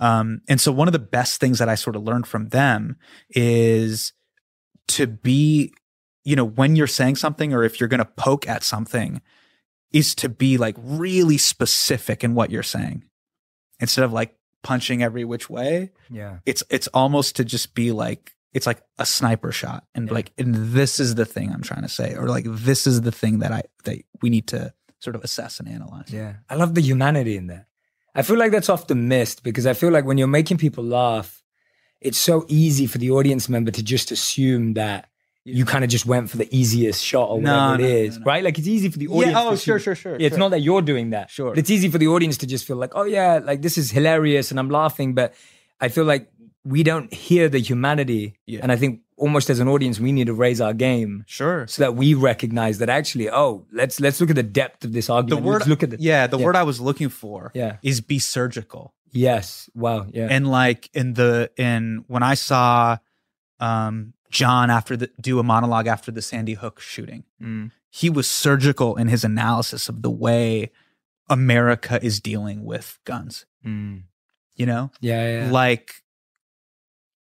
Um, 0.00 0.40
and 0.48 0.60
so 0.60 0.72
one 0.72 0.88
of 0.88 0.92
the 0.92 0.98
best 0.98 1.40
things 1.40 1.58
that 1.58 1.68
I 1.68 1.74
sort 1.74 1.96
of 1.96 2.02
learned 2.02 2.26
from 2.26 2.48
them 2.48 2.96
is 3.30 4.12
to 4.88 5.06
be, 5.06 5.72
you 6.24 6.36
know, 6.36 6.44
when 6.44 6.76
you're 6.76 6.86
saying 6.86 7.16
something 7.16 7.52
or 7.52 7.62
if 7.62 7.78
you're 7.80 7.88
going 7.88 7.98
to 7.98 8.04
poke 8.04 8.48
at 8.48 8.62
something, 8.62 9.20
is 9.96 10.14
to 10.16 10.28
be 10.28 10.58
like 10.58 10.76
really 10.78 11.38
specific 11.38 12.22
in 12.24 12.34
what 12.34 12.50
you're 12.50 12.62
saying 12.62 13.04
instead 13.80 14.04
of 14.04 14.12
like 14.12 14.34
punching 14.62 15.02
every 15.02 15.24
which 15.24 15.48
way. 15.50 15.90
Yeah. 16.10 16.38
It's 16.44 16.62
it's 16.70 16.88
almost 16.88 17.36
to 17.36 17.44
just 17.44 17.74
be 17.74 17.92
like 17.92 18.34
it's 18.52 18.66
like 18.66 18.80
a 18.98 19.06
sniper 19.06 19.52
shot 19.52 19.84
and 19.94 20.08
Yeah. 20.08 20.14
like 20.14 20.32
and 20.38 20.54
this 20.72 20.98
is 21.00 21.14
the 21.14 21.24
thing 21.26 21.52
I'm 21.52 21.62
trying 21.62 21.82
to 21.82 21.88
say 21.88 22.14
or 22.14 22.26
like 22.28 22.44
this 22.48 22.86
is 22.86 23.00
the 23.02 23.12
thing 23.12 23.40
that 23.40 23.52
I 23.52 23.62
that 23.84 23.98
we 24.22 24.30
need 24.30 24.46
to 24.48 24.72
sort 24.98 25.14
of 25.16 25.22
assess 25.22 25.60
and 25.60 25.68
analyze. 25.68 26.10
Yeah. 26.10 26.34
I 26.48 26.54
love 26.56 26.74
the 26.74 26.80
humanity 26.80 27.36
in 27.36 27.46
that. 27.48 27.66
I 28.14 28.22
feel 28.22 28.38
like 28.38 28.50
that's 28.52 28.70
often 28.70 29.08
missed 29.08 29.42
because 29.42 29.66
I 29.66 29.74
feel 29.74 29.90
like 29.92 30.06
when 30.06 30.16
you're 30.18 30.26
making 30.40 30.56
people 30.56 30.84
laugh, 30.84 31.42
it's 32.00 32.18
so 32.18 32.44
easy 32.48 32.86
for 32.86 32.98
the 32.98 33.10
audience 33.10 33.48
member 33.48 33.70
to 33.70 33.82
just 33.82 34.10
assume 34.10 34.74
that 34.74 35.08
you 35.48 35.64
kind 35.64 35.84
of 35.84 35.90
just 35.90 36.06
went 36.06 36.28
for 36.28 36.36
the 36.38 36.48
easiest 36.54 37.02
shot 37.04 37.28
or 37.30 37.40
No, 37.40 37.52
whatever 37.70 37.78
no, 37.82 37.84
it 37.88 37.90
is, 38.06 38.18
no. 38.18 38.24
right? 38.24 38.42
Like 38.44 38.58
it's 38.58 38.66
easy 38.66 38.88
for 38.90 38.98
the 38.98 39.08
audience. 39.08 39.32
Yeah, 39.32 39.42
oh, 39.44 39.56
sure, 39.56 39.78
sure, 39.78 39.94
sure, 39.94 40.16
Yeah, 40.18 40.26
it's 40.26 40.34
sure. 40.34 40.40
not 40.40 40.50
that 40.50 40.60
you're 40.60 40.82
doing 40.82 41.10
that. 41.10 41.30
Sure. 41.30 41.50
But 41.50 41.58
it's 41.58 41.70
easy 41.70 41.88
for 41.88 41.98
the 41.98 42.08
audience 42.08 42.36
to 42.38 42.46
just 42.46 42.64
feel 42.66 42.76
like, 42.76 42.92
oh 42.96 43.04
yeah, 43.04 43.38
like 43.42 43.62
this 43.62 43.78
is 43.78 43.90
hilarious 43.90 44.50
and 44.50 44.58
I'm 44.58 44.68
laughing. 44.70 45.14
But 45.14 45.34
I 45.80 45.88
feel 45.88 46.04
like 46.04 46.28
we 46.64 46.82
don't 46.82 47.12
hear 47.14 47.48
the 47.48 47.60
humanity. 47.60 48.34
Yeah. 48.46 48.60
And 48.62 48.72
I 48.72 48.76
think 48.76 49.02
almost 49.16 49.48
as 49.48 49.60
an 49.60 49.68
audience, 49.68 50.00
we 50.00 50.10
need 50.10 50.26
to 50.26 50.34
raise 50.34 50.60
our 50.60 50.74
game 50.74 51.22
Sure. 51.28 51.66
so 51.68 51.82
that 51.84 51.94
we 51.94 52.14
recognize 52.14 52.78
that 52.78 52.88
actually, 52.88 53.30
oh, 53.30 53.66
let's 53.72 54.00
let's 54.00 54.20
look 54.20 54.30
at 54.30 54.36
the 54.36 54.42
depth 54.42 54.84
of 54.84 54.92
this 54.92 55.06
The 55.06 55.12
argument. 55.14 55.46
word 55.46 55.52
let's 55.60 55.68
look 55.68 55.82
at 55.84 55.90
the 55.90 55.96
Yeah, 56.00 56.26
the 56.26 56.38
word 56.38 56.56
I 56.56 56.64
was 56.64 56.80
looking 56.80 57.08
for 57.08 57.52
Yeah. 57.54 57.76
is 57.82 58.00
be 58.00 58.18
surgical. 58.18 58.94
Yes. 59.12 59.70
Wow. 59.74 60.06
Yeah. 60.12 60.26
and 60.28 60.50
like 60.50 60.90
in 60.92 61.14
the 61.14 61.50
in 61.56 62.04
when 62.08 62.24
I 62.24 62.34
saw 62.34 62.98
um 63.60 64.12
Jon 64.36 64.70
after 64.70 64.96
the 64.96 65.10
do 65.20 65.38
a 65.38 65.42
monologue 65.42 65.86
after 65.86 66.10
the 66.12 66.20
Sandy 66.22 66.54
Hook 66.54 66.80
shooting, 66.80 67.24
Mm. 67.42 67.70
he 67.90 68.10
was 68.10 68.26
surgical 68.28 68.96
in 68.96 69.08
his 69.08 69.24
analysis 69.24 69.88
of 69.88 70.02
the 70.02 70.10
way 70.10 70.70
America 71.28 71.98
is 72.04 72.20
dealing 72.20 72.64
with 72.64 72.98
guns. 73.04 73.46
Mm. 73.64 74.02
You 74.54 74.66
know, 74.66 74.90
Yeah. 75.00 75.44
Yeah. 75.46 75.50
like 75.50 76.02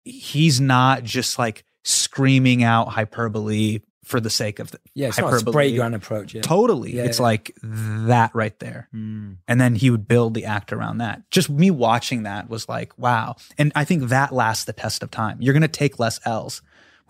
he's 0.04 0.60
not 0.62 1.04
just 1.04 1.38
like 1.40 1.64
screaming 1.84 2.64
out 2.64 2.90
hyperbole 2.90 3.80
for 4.04 4.20
the 4.20 4.30
sake 4.30 4.60
of 4.60 4.72
the 4.72 4.80
yeah. 4.96 5.08
It's 5.10 5.18
not 5.18 5.28
a 5.28 5.30
hyperbole. 5.32 5.54
spray 5.54 5.76
gun 5.76 5.94
approach. 5.94 6.34
Yeah. 6.34 6.42
Totally, 6.42 6.96
Yeah, 6.96 7.04
it's 7.06 7.20
yeah. 7.20 7.24
like 7.24 7.52
that 7.64 8.32
right 8.34 8.58
there 8.60 8.90
Mm. 8.94 9.38
and 9.48 9.62
then 9.62 9.76
he 9.76 9.90
would 9.90 10.08
build 10.08 10.34
the 10.34 10.46
act 10.46 10.74
around 10.74 10.98
that. 11.00 11.30
Just 11.32 11.50
me 11.50 11.70
watching 11.72 12.24
that 12.24 12.50
was 12.50 12.68
like, 12.68 12.98
wow. 12.98 13.36
And 13.58 13.72
I 13.76 13.86
think 13.86 14.10
that 14.10 14.34
lasts 14.34 14.66
the 14.66 14.74
test 14.74 15.04
of 15.04 15.12
time. 15.12 15.38
You're 15.42 15.54
going 15.54 15.62
to 15.62 15.68
take 15.68 16.00
less 16.00 16.20
L's 16.26 16.62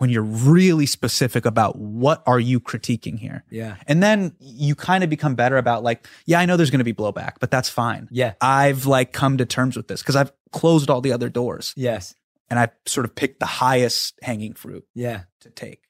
when 0.02 0.10
you're 0.10 0.24
really 0.24 0.84
specific 0.84 1.46
about 1.46 1.78
what 1.78 2.24
are 2.26 2.40
you 2.40 2.58
critiquing 2.58 3.16
here. 3.16 3.44
Yeah. 3.50 3.76
And 3.86 4.02
then 4.02 4.34
you 4.40 4.74
kind 4.74 5.04
of 5.04 5.10
become 5.10 5.36
better 5.36 5.56
about 5.56 5.84
like, 5.84 6.08
yeah, 6.26 6.40
I 6.40 6.44
know 6.44 6.56
there's 6.56 6.70
going 6.72 6.80
to 6.80 6.84
be 6.84 6.92
blowback, 6.92 7.34
but 7.38 7.52
that's 7.52 7.68
fine. 7.68 8.08
Yeah. 8.10 8.32
I've 8.40 8.84
like 8.84 9.12
come 9.12 9.36
to 9.38 9.46
terms 9.46 9.76
with 9.76 9.86
this 9.86 10.02
because 10.02 10.16
I've 10.16 10.32
closed 10.50 10.90
all 10.90 11.00
the 11.02 11.12
other 11.12 11.28
doors 11.28 11.72
Yes. 11.76 12.16
and 12.50 12.58
I 12.58 12.70
sort 12.84 13.04
of 13.06 13.14
picked 13.14 13.38
the 13.38 13.46
highest 13.46 14.18
hanging 14.22 14.54
fruit 14.54 14.84
Yeah. 14.92 15.20
to 15.42 15.50
take. 15.50 15.84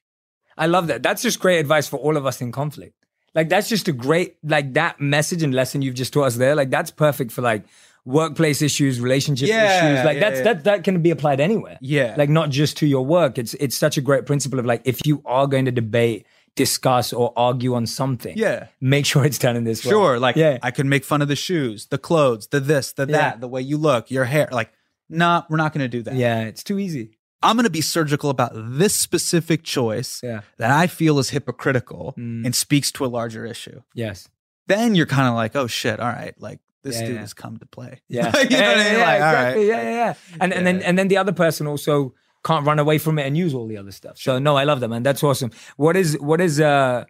I 0.55 0.67
love 0.67 0.85
that. 0.89 1.01
That's 1.01 1.23
just 1.23 1.39
great 1.39 1.57
advice 1.57 1.87
for 1.87 1.97
all 1.97 2.15
of 2.15 2.27
us 2.27 2.39
in 2.39 2.51
conflict. 2.51 2.93
Like 3.33 3.49
that's 3.49 3.67
just 3.67 3.87
a 3.87 3.91
great 3.93 4.35
like 4.43 4.75
that 4.75 5.01
message 5.01 5.41
and 5.41 5.55
lesson 5.55 5.81
you've 5.81 5.95
just 5.95 6.13
taught 6.13 6.25
us 6.25 6.35
there. 6.35 6.53
Like 6.53 6.69
that's 6.69 6.91
perfect 6.91 7.31
for 7.31 7.41
like 7.41 7.63
workplace 8.05 8.61
issues, 8.61 8.99
relationship 8.99 9.47
Yeah, 9.47 9.91
issues. 9.93 10.05
Like 10.05 10.15
yeah, 10.15 10.19
that's 10.29 10.37
yeah. 10.39 10.43
that 10.43 10.63
that 10.65 10.83
can 10.83 11.01
be 11.01 11.09
applied 11.11 11.39
anywhere. 11.39 11.77
Yeah. 11.81 12.15
Like 12.17 12.29
not 12.29 12.49
just 12.49 12.77
to 12.77 12.87
your 12.87 13.05
work. 13.05 13.37
It's 13.37 13.53
it's 13.55 13.77
such 13.77 13.97
a 13.97 14.01
great 14.01 14.25
principle 14.25 14.59
of 14.59 14.65
like 14.65 14.81
if 14.85 15.05
you 15.05 15.21
are 15.25 15.47
going 15.47 15.65
to 15.65 15.71
debate, 15.71 16.25
discuss, 16.55 17.13
or 17.13 17.33
argue 17.37 17.73
on 17.75 17.85
something, 17.87 18.37
Yeah. 18.37 18.67
make 18.81 19.05
sure 19.05 19.25
it's 19.25 19.37
done 19.39 19.55
in 19.55 19.63
this 19.63 19.83
way. 19.85 19.89
Sure. 19.91 20.19
Like 20.19 20.35
yeah. 20.35 20.57
I 20.61 20.71
can 20.71 20.89
make 20.89 21.03
fun 21.05 21.21
of 21.21 21.27
the 21.27 21.35
shoes, 21.35 21.87
the 21.87 21.97
clothes, 21.97 22.47
the 22.47 22.59
this, 22.59 22.91
the 22.93 23.05
that, 23.07 23.41
the 23.41 23.47
way 23.47 23.61
you 23.61 23.77
look, 23.77 24.11
your 24.11 24.25
hair. 24.25 24.47
Like, 24.51 24.71
nah, 25.09 25.43
we're 25.49 25.57
not 25.57 25.73
going 25.73 25.81
to 25.83 25.87
do 25.97 26.03
that. 26.03 26.15
yeah, 26.15 26.41
it's 26.41 26.63
too 26.63 26.79
easy. 26.79 27.17
I'm 27.41 27.55
going 27.57 27.65
to 27.65 27.69
be 27.69 27.81
surgical 27.81 28.29
about 28.29 28.51
this 28.53 28.93
specific 28.93 29.63
choice 29.63 30.21
Yeah. 30.23 30.41
that 30.59 30.71
I 30.71 30.87
feel 30.87 31.19
is 31.19 31.29
hypocritical 31.31 32.13
Mm. 32.17 32.45
and 32.45 32.55
speaks 32.55 32.89
to 32.93 33.05
a 33.05 33.07
larger 33.07 33.45
issue. 33.45 33.81
Yes. 33.93 34.29
Then 34.67 34.95
you're 34.95 35.05
kind 35.07 35.27
of 35.27 35.35
like, 35.35 35.53
oh 35.55 35.67
shit, 35.67 35.99
all 35.99 36.07
right, 36.07 36.33
like 36.39 36.59
this 36.83 36.95
Yeah, 36.99 37.05
dude 37.07 37.15
yeah. 37.15 37.21
has 37.21 37.33
come 37.33 37.57
to 37.57 37.65
play. 37.65 38.01
Yeah. 38.09 38.25
you 38.37 38.49
know 38.49 38.61
what 38.67 38.77
I 38.77 38.83
mean? 38.83 38.93
yeah, 38.93 39.05
Like, 39.05 39.15
exactly. 39.15 39.61
right. 39.61 39.67
Yeah, 39.67 39.81
yeah, 39.83 39.89
yeah. 40.05 40.13
And 40.41 40.53
and 40.53 40.67
then 40.67 40.81
and 40.81 40.97
then 40.97 41.07
the 41.07 41.17
other 41.17 41.31
person 41.33 41.67
also 41.67 42.13
can't 42.45 42.65
run 42.65 42.77
away 42.79 42.97
from 42.97 43.17
it 43.19 43.25
and 43.25 43.37
use 43.37 43.53
all 43.53 43.67
the 43.67 43.77
other 43.77 43.91
stuff. 43.91 44.17
So 44.17 44.37
no, 44.39 44.55
I 44.57 44.65
love 44.65 44.79
that, 44.81 44.89
man. 44.89 45.03
That's 45.03 45.23
awesome. 45.23 45.51
What 45.77 45.95
is 45.95 46.17
what 46.19 46.41
is 46.41 46.59
uh 46.59 47.05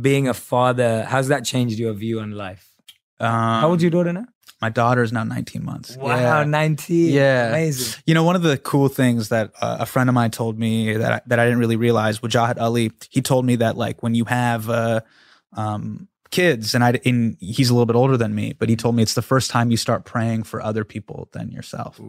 being 0.00 0.28
a 0.28 0.34
father, 0.34 1.04
how's 1.04 1.28
that 1.28 1.44
changed 1.44 1.78
your 1.78 1.92
view 1.94 2.20
on 2.20 2.32
life? 2.32 2.64
Um, 3.20 3.30
How 3.62 3.68
old's 3.70 3.82
your 3.82 3.90
daughter 3.90 4.12
now? 4.12 4.26
My 4.60 4.68
daughter 4.70 5.02
is 5.02 5.12
now 5.12 5.24
19 5.24 5.64
months. 5.64 5.96
Wow, 5.96 6.16
Yeah. 6.40 6.44
19. 6.44 7.12
Yeah. 7.14 7.48
Amazing. 7.48 8.02
You 8.06 8.14
know, 8.14 8.22
one 8.24 8.36
of 8.36 8.42
the 8.42 8.58
cool 8.58 8.88
things 8.88 9.28
that 9.30 9.52
uh, 9.60 9.78
a 9.80 9.86
friend 9.86 10.08
of 10.10 10.14
mine 10.14 10.30
told 10.30 10.58
me 10.58 10.92
that 10.94 11.12
I, 11.12 11.20
that 11.26 11.38
I 11.38 11.44
didn't 11.44 11.58
really 11.60 11.76
realize, 11.76 12.18
Wajahat 12.20 12.58
Ali, 12.60 12.90
he 13.10 13.22
told 13.22 13.44
me 13.46 13.56
that 13.56 13.76
like 13.76 14.02
when 14.02 14.14
you 14.14 14.24
have 14.26 14.68
uh, 14.68 15.00
um, 15.54 16.08
kids, 16.30 16.74
and 16.74 16.82
I, 16.84 17.00
and 17.04 17.36
he's 17.40 17.70
a 17.70 17.74
little 17.74 17.86
bit 17.86 17.96
older 17.96 18.16
than 18.16 18.34
me, 18.34 18.52
but 18.58 18.68
he 18.68 18.76
told 18.76 18.94
me 18.94 19.02
it's 19.02 19.14
the 19.14 19.22
first 19.22 19.50
time 19.50 19.70
you 19.70 19.76
start 19.76 20.04
praying 20.04 20.42
for 20.44 20.62
other 20.62 20.84
people 20.84 21.28
than 21.32 21.50
yourself. 21.50 22.00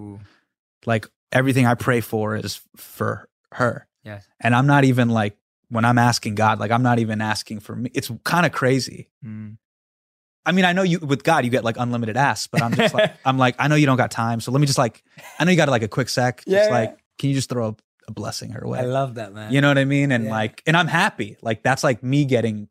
Like 0.86 1.08
everything 1.32 1.65
I 1.65 1.75
pray 1.75 2.01
for 2.01 2.36
is 2.36 2.62
for 2.75 3.27
her, 3.53 3.88
Yes. 4.03 4.25
and 4.39 4.55
I'm 4.55 4.67
not 4.67 4.84
even 4.86 5.10
like 5.10 5.38
when 5.69 5.86
I'm 5.86 5.97
asking 5.97 6.36
God, 6.36 6.60
like 6.60 6.71
I'm 6.71 6.82
not 6.84 6.99
even 6.99 7.21
asking 7.21 7.60
for 7.60 7.75
me. 7.75 7.91
It's 7.93 8.10
kind 8.23 8.45
of 8.45 8.51
crazy. 8.51 9.10
Mm. 9.25 9.58
I 10.45 10.51
mean, 10.51 10.65
I 10.65 10.71
know 10.73 10.84
you 10.84 10.99
with 10.99 11.23
God, 11.23 11.43
you 11.45 11.51
get 11.51 11.63
like 11.63 11.75
unlimited 11.77 12.17
asks, 12.17 12.47
but 12.47 12.62
I'm 12.62 12.73
just 12.73 12.93
like, 12.93 13.12
I'm 13.25 13.38
like, 13.38 13.55
I 13.60 13.67
know 13.67 13.75
you 13.75 13.86
don't 13.86 13.97
got 13.97 14.10
time, 14.10 14.39
so 14.41 14.51
let 14.51 14.60
me 14.62 14.67
just 14.67 14.79
like, 14.79 15.03
I 15.38 15.43
know 15.43 15.51
you 15.51 15.58
got 15.58 15.69
like 15.69 15.84
a 15.84 15.88
quick 15.88 16.10
sec, 16.10 16.43
Yeah, 16.47 16.58
just 16.60 16.69
yeah. 16.69 16.75
like, 16.75 16.97
can 17.19 17.29
you 17.29 17.36
just 17.36 17.49
throw 17.49 17.67
a, 17.67 17.75
a 18.08 18.12
blessing 18.12 18.51
her 18.51 18.65
way? 18.67 18.79
I 18.79 18.84
love 18.84 19.15
that, 19.15 19.34
man. 19.34 19.51
you 19.53 19.62
know 19.62 19.67
what 19.67 19.77
I 19.77 19.86
mean? 19.86 20.12
And 20.12 20.25
Yeah. 20.25 20.32
like, 20.32 20.63
and 20.65 20.75
I'm 20.77 20.88
happy. 20.88 21.38
Like 21.41 21.62
that's 21.62 21.84
like 21.84 22.01
me 22.01 22.25
getting 22.25 22.69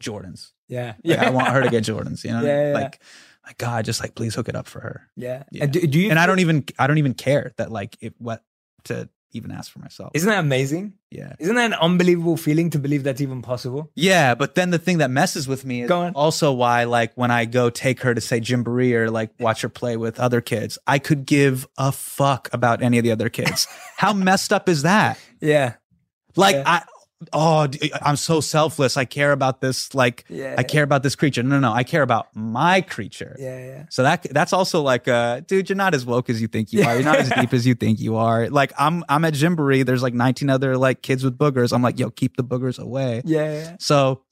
Jordans. 0.00 0.52
yeah. 0.68 0.94
Like, 1.04 1.18
I 1.18 1.30
want 1.30 1.48
her 1.48 1.62
to 1.62 1.70
get 1.70 1.84
Jordans. 1.90 2.24
You 2.24 2.32
know, 2.32 2.42
Yeah, 2.42 2.46
yeah, 2.46 2.68
yeah. 2.68 2.74
like, 2.74 3.00
like 3.46 3.58
God, 3.58 3.84
just 3.84 4.00
like 4.00 4.14
please 4.14 4.34
hook 4.34 4.48
it 4.48 4.56
up 4.56 4.66
for 4.66 4.80
her. 4.80 5.08
Yeah. 5.16 5.44
Yeah. 5.50 5.64
And 5.64 5.72
do, 5.72 5.86
do 5.86 5.98
you 5.98 6.10
And 6.10 6.18
I 6.18 6.26
don't 6.26 6.40
even, 6.40 6.64
I 6.78 6.86
don't 6.86 6.98
even 6.98 7.14
care 7.14 7.52
that 7.56 7.70
like 7.72 7.96
it 8.00 8.14
what 8.18 8.42
to 8.84 9.08
even 9.32 9.50
ask 9.50 9.70
for 9.70 9.78
myself. 9.78 10.10
Isn't 10.14 10.28
that 10.30 10.38
amazing? 10.38 10.94
yeah. 11.10 11.34
Isn't 11.38 11.54
that 11.56 11.66
an 11.66 11.74
unbelievable 11.74 12.36
feeling 12.38 12.70
to 12.70 12.78
believe 12.78 13.02
that's 13.04 13.20
even 13.20 13.42
possible? 13.42 13.90
Yeah, 13.94 14.34
but 14.34 14.54
then 14.54 14.70
the 14.70 14.78
thing 14.78 14.98
that 14.98 15.10
messes 15.10 15.46
with 15.46 15.66
me 15.66 15.82
is 15.82 15.90
also 15.90 16.50
why, 16.52 16.84
like, 16.84 17.12
when 17.14 17.30
I 17.30 17.44
go 17.44 17.68
take 17.68 18.00
her 18.00 18.14
to 18.14 18.20
say 18.22 18.40
Gymboree 18.40 18.94
or 18.94 19.10
like 19.10 19.30
watch 19.38 19.60
her 19.62 19.68
play 19.68 19.96
with 19.98 20.18
other 20.18 20.40
kids, 20.40 20.78
I 20.86 20.98
could 20.98 21.26
give 21.26 21.66
a 21.76 21.92
fuck 21.92 22.48
about 22.54 22.82
any 22.82 22.96
of 22.98 23.04
the 23.04 23.10
other 23.12 23.28
kids. 23.28 23.66
How 23.98 24.12
messed 24.14 24.50
up 24.52 24.66
is 24.68 24.82
that? 24.82 25.18
Yeah. 25.42 25.74
Like, 26.36 26.56
Yeah. 26.56 26.64
I, 26.66 26.82
oh, 27.32 27.66
I'm 28.02 28.16
so 28.16 28.40
selfless. 28.40 28.96
I 28.96 29.04
care 29.04 29.32
about 29.32 29.60
this. 29.60 29.94
Like, 29.94 30.24
Yeah. 30.28 30.54
I 30.56 30.62
care 30.62 30.82
about 30.84 31.02
this 31.02 31.16
creature. 31.16 31.42
No, 31.42 31.58
no, 31.58 31.68
no. 31.68 31.72
I 31.72 31.82
care 31.82 32.02
about 32.02 32.28
my 32.34 32.80
creature. 32.80 33.34
Yeah. 33.38 33.58
Yeah. 33.66 33.84
So 33.90 34.02
that 34.04 34.22
that's 34.30 34.52
also 34.52 34.82
like, 34.82 35.08
uh, 35.08 35.40
dude, 35.40 35.68
you're 35.68 35.76
not 35.76 35.94
as 35.94 36.06
woke 36.06 36.30
as 36.30 36.40
you 36.40 36.48
think 36.48 36.72
you 36.72 36.84
are. 36.84 36.94
You're 36.94 37.04
not 37.04 37.18
as 37.18 37.30
deep 37.30 37.52
as 37.52 37.66
you 37.66 37.74
think 37.82 37.98
you 38.00 38.16
are. 38.16 38.48
Like, 38.48 38.72
I'm 38.78 39.04
I'm 39.08 39.24
at 39.24 39.34
Gymboree. 39.34 39.84
There's 39.84 40.02
like 40.02 40.14
19 40.14 40.48
other 40.50 40.76
like 40.76 41.02
kids 41.02 41.24
with 41.24 41.36
boogers. 41.36 41.72
I'm 41.72 41.82
like, 41.82 41.98
yo, 41.98 42.10
keep 42.10 42.36
the 42.36 42.44
boogers 42.44 42.78
away. 42.78 43.22
Yeah. 43.24 43.52
yeah. 43.52 43.76
So 43.80 44.22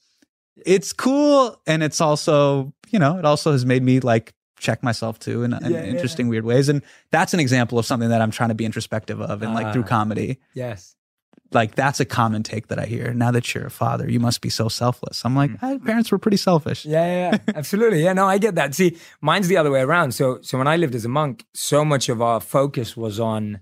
it's 0.65 0.93
cool. 0.93 1.61
And 1.67 1.83
it's 1.83 2.01
also, 2.01 2.73
you 2.91 2.99
know, 2.99 3.19
it 3.19 3.25
also 3.25 3.53
has 3.53 3.67
made 3.67 3.83
me 3.83 4.01
like 4.01 4.33
check 4.59 4.83
myself 4.83 5.19
too 5.19 5.43
in, 5.43 5.53
in 5.53 5.61
Yeah, 5.65 5.69
yeah. 5.69 5.85
interesting, 5.85 6.29
weird 6.29 6.45
ways. 6.47 6.71
And 6.71 6.81
that's 7.11 7.35
an 7.35 7.41
example 7.41 7.79
of 7.79 7.85
something 7.85 8.09
that 8.09 8.23
I'm 8.23 8.31
trying 8.31 8.49
to 8.49 8.55
be 8.55 8.65
introspective 8.65 9.21
of 9.21 9.43
and 9.43 9.53
like 9.53 9.75
through 9.75 9.83
Ah. 9.85 9.89
comedy. 9.89 10.39
Yes. 10.55 10.96
Like 11.53 11.75
that's 11.75 12.01
a 12.01 12.05
common 12.05 12.43
take 12.43 12.69
that 12.69 12.79
I 12.79 12.87
hear. 12.87 13.15
Now 13.15 13.31
that 13.31 13.55
you're 13.55 13.67
a 13.67 13.71
father, 13.71 14.11
you 14.11 14.19
must 14.21 14.41
be 14.41 14.49
so 14.51 14.69
selfless. 14.69 15.25
I'm 15.25 15.37
like, 15.37 15.51
"Eh, 15.63 15.79
parents 15.85 16.11
were 16.11 16.19
pretty 16.19 16.37
selfish. 16.37 16.85
Mm. 16.85 16.91
Yeah, 16.91 17.07
yeah, 17.07 17.31
yeah. 17.47 17.53
absolutely. 17.55 18.03
Yeah, 18.03 18.13
no, 18.13 18.27
I 18.27 18.39
get 18.39 18.57
that. 18.57 18.75
See, 18.75 18.97
mine's 19.21 19.49
the 19.49 19.57
other 19.57 19.71
way 19.71 19.81
around. 19.81 20.13
So, 20.13 20.41
so 20.43 20.59
when 20.59 20.67
I 20.67 20.77
lived 20.77 20.95
as 20.95 21.05
a 21.05 21.09
monk, 21.09 21.45
so 21.55 21.85
much 21.85 22.09
of 22.09 22.21
our 22.21 22.41
focus 22.41 22.97
was 22.97 23.21
on 23.21 23.61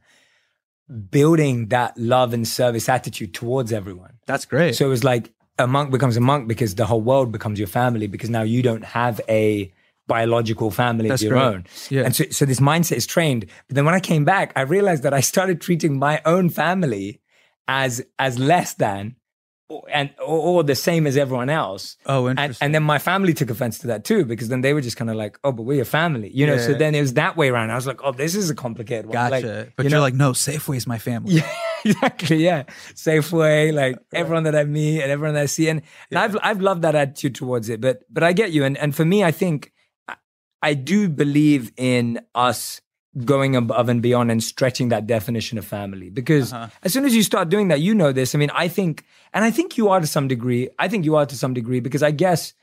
building 1.10 1.68
that 1.68 1.96
love 1.96 2.32
and 2.34 2.46
service 2.46 2.88
attitude 2.88 3.34
towards 3.34 3.72
everyone. 3.72 4.14
That's 4.26 4.44
great. 4.44 4.74
So 4.74 4.86
it 4.86 4.90
was 4.90 5.04
like 5.04 5.32
a 5.58 5.66
monk 5.66 5.90
becomes 5.90 6.16
a 6.16 6.20
monk 6.20 6.48
because 6.48 6.74
the 6.74 6.86
whole 6.86 7.00
world 7.00 7.32
becomes 7.32 7.58
your 7.58 7.68
family 7.68 8.06
because 8.06 8.30
now 8.30 8.42
you 8.42 8.62
don't 8.62 8.84
have 8.84 9.20
a 9.28 9.72
biological 10.06 10.70
family 10.70 11.08
That's 11.08 11.22
of 11.22 11.28
your 11.28 11.38
great. 11.38 11.44
own. 11.46 11.64
Yeah. 11.88 12.02
And 12.02 12.14
so, 12.14 12.24
so 12.30 12.44
this 12.44 12.60
mindset 12.60 12.96
is 12.96 13.06
trained. 13.06 13.46
But 13.68 13.76
then 13.76 13.84
when 13.86 13.94
I 13.94 14.00
came 14.00 14.24
back, 14.24 14.52
I 14.56 14.62
realized 14.62 15.02
that 15.04 15.14
I 15.14 15.20
started 15.20 15.60
treating 15.60 15.98
my 15.98 16.20
own 16.26 16.50
family 16.50 17.20
as 17.68 18.04
as 18.18 18.38
less 18.38 18.74
than 18.74 19.16
and 19.90 20.10
or, 20.24 20.62
the 20.62 20.74
same 20.74 21.06
as 21.06 21.16
everyone 21.16 21.48
else. 21.48 21.96
oh, 22.06 22.26
And, 22.26 22.38
interesting. 22.38 22.66
and 22.66 22.74
then 22.74 22.82
my 22.82 22.98
family 22.98 23.32
took 23.32 23.50
offense 23.50 23.78
to 23.78 23.86
that 23.88 24.04
too, 24.04 24.24
because 24.24 24.48
then 24.48 24.60
they 24.60 24.74
were 24.74 24.82
just 24.82 24.96
kind 24.96 25.10
of 25.10 25.16
like, 25.16 25.38
"Oh, 25.42 25.52
but 25.52 25.62
we're 25.62 25.82
a 25.82 25.86
family," 25.86 26.30
you 26.34 26.46
know. 26.46 26.58
So 26.58 26.74
then 26.74 26.94
it 26.94 27.00
was 27.00 27.14
that 27.14 27.36
way 27.36 27.48
around. 27.48 27.70
I 27.70 27.74
was 27.74 27.86
like, 27.86 28.00
"Oh, 28.04 28.12
this 28.12 28.34
is 28.34 28.50
a 28.50 28.54
complicated 28.54 29.06
one." 29.06 29.14
gotcha. 29.14 29.46
Like, 29.46 29.76
but 29.76 29.88
you 29.90 29.96
are 29.96 30.00
like, 30.00 30.14
no, 30.14 30.32
Safeway 30.32 30.76
is 30.76 30.86
my 30.86 30.98
family. 30.98 31.34
yeah, 31.36 31.50
exactly. 31.84 32.44
Yeah, 32.44 32.64
Safeway, 32.94 33.72
like 33.72 33.96
everyone 34.12 34.44
that 34.44 34.54
I 34.54 34.64
meet 34.64 35.00
and 35.00 35.10
everyone 35.10 35.34
that 35.34 35.42
I 35.42 35.46
see, 35.46 35.68
and, 35.68 35.82
and 36.10 36.18
I've 36.18 36.36
I've 36.42 36.60
loved 36.60 36.82
that 36.82 36.94
attitude 36.94 37.34
towards 37.34 37.68
it. 37.70 37.80
But 37.80 38.02
but 38.10 38.22
I 38.22 38.32
get 38.34 38.52
you, 38.52 38.64
and 38.64 38.76
and 38.76 38.94
for 38.94 39.04
me, 39.04 39.24
I 39.24 39.30
think 39.30 39.72
I, 40.06 40.16
I 40.62 40.74
do 40.74 41.08
believe 41.08 41.72
in 41.78 42.20
us 42.34 42.82
going 43.24 43.54
above 43.54 43.88
and 43.88 44.02
beyond 44.02 44.30
and 44.30 44.42
stretching 44.42 44.88
that 44.88 45.06
definition 45.06 45.56
of 45.58 45.64
family 45.64 46.10
because 46.10 46.52
Uh-huh. 46.52 46.68
as 46.82 46.92
soon 46.92 47.04
as 47.04 47.14
you 47.14 47.22
start 47.22 47.48
doing 47.48 47.68
that, 47.68 47.80
you 47.80 47.94
know 47.94 48.10
this. 48.12 48.34
I 48.34 48.38
mean, 48.38 48.50
I 48.54 48.66
think, 48.68 49.04
and 49.32 49.44
I 49.44 49.50
think 49.52 49.76
you 49.78 49.88
are 49.88 50.00
to 50.00 50.06
some 50.06 50.26
degree. 50.26 50.68
I 50.78 50.88
think 50.88 51.04
you 51.04 51.14
are 51.16 51.26
to 51.26 51.36
some 51.36 51.54
degree 51.54 51.80
because 51.80 52.02
I 52.02 52.10
guess 52.10 52.54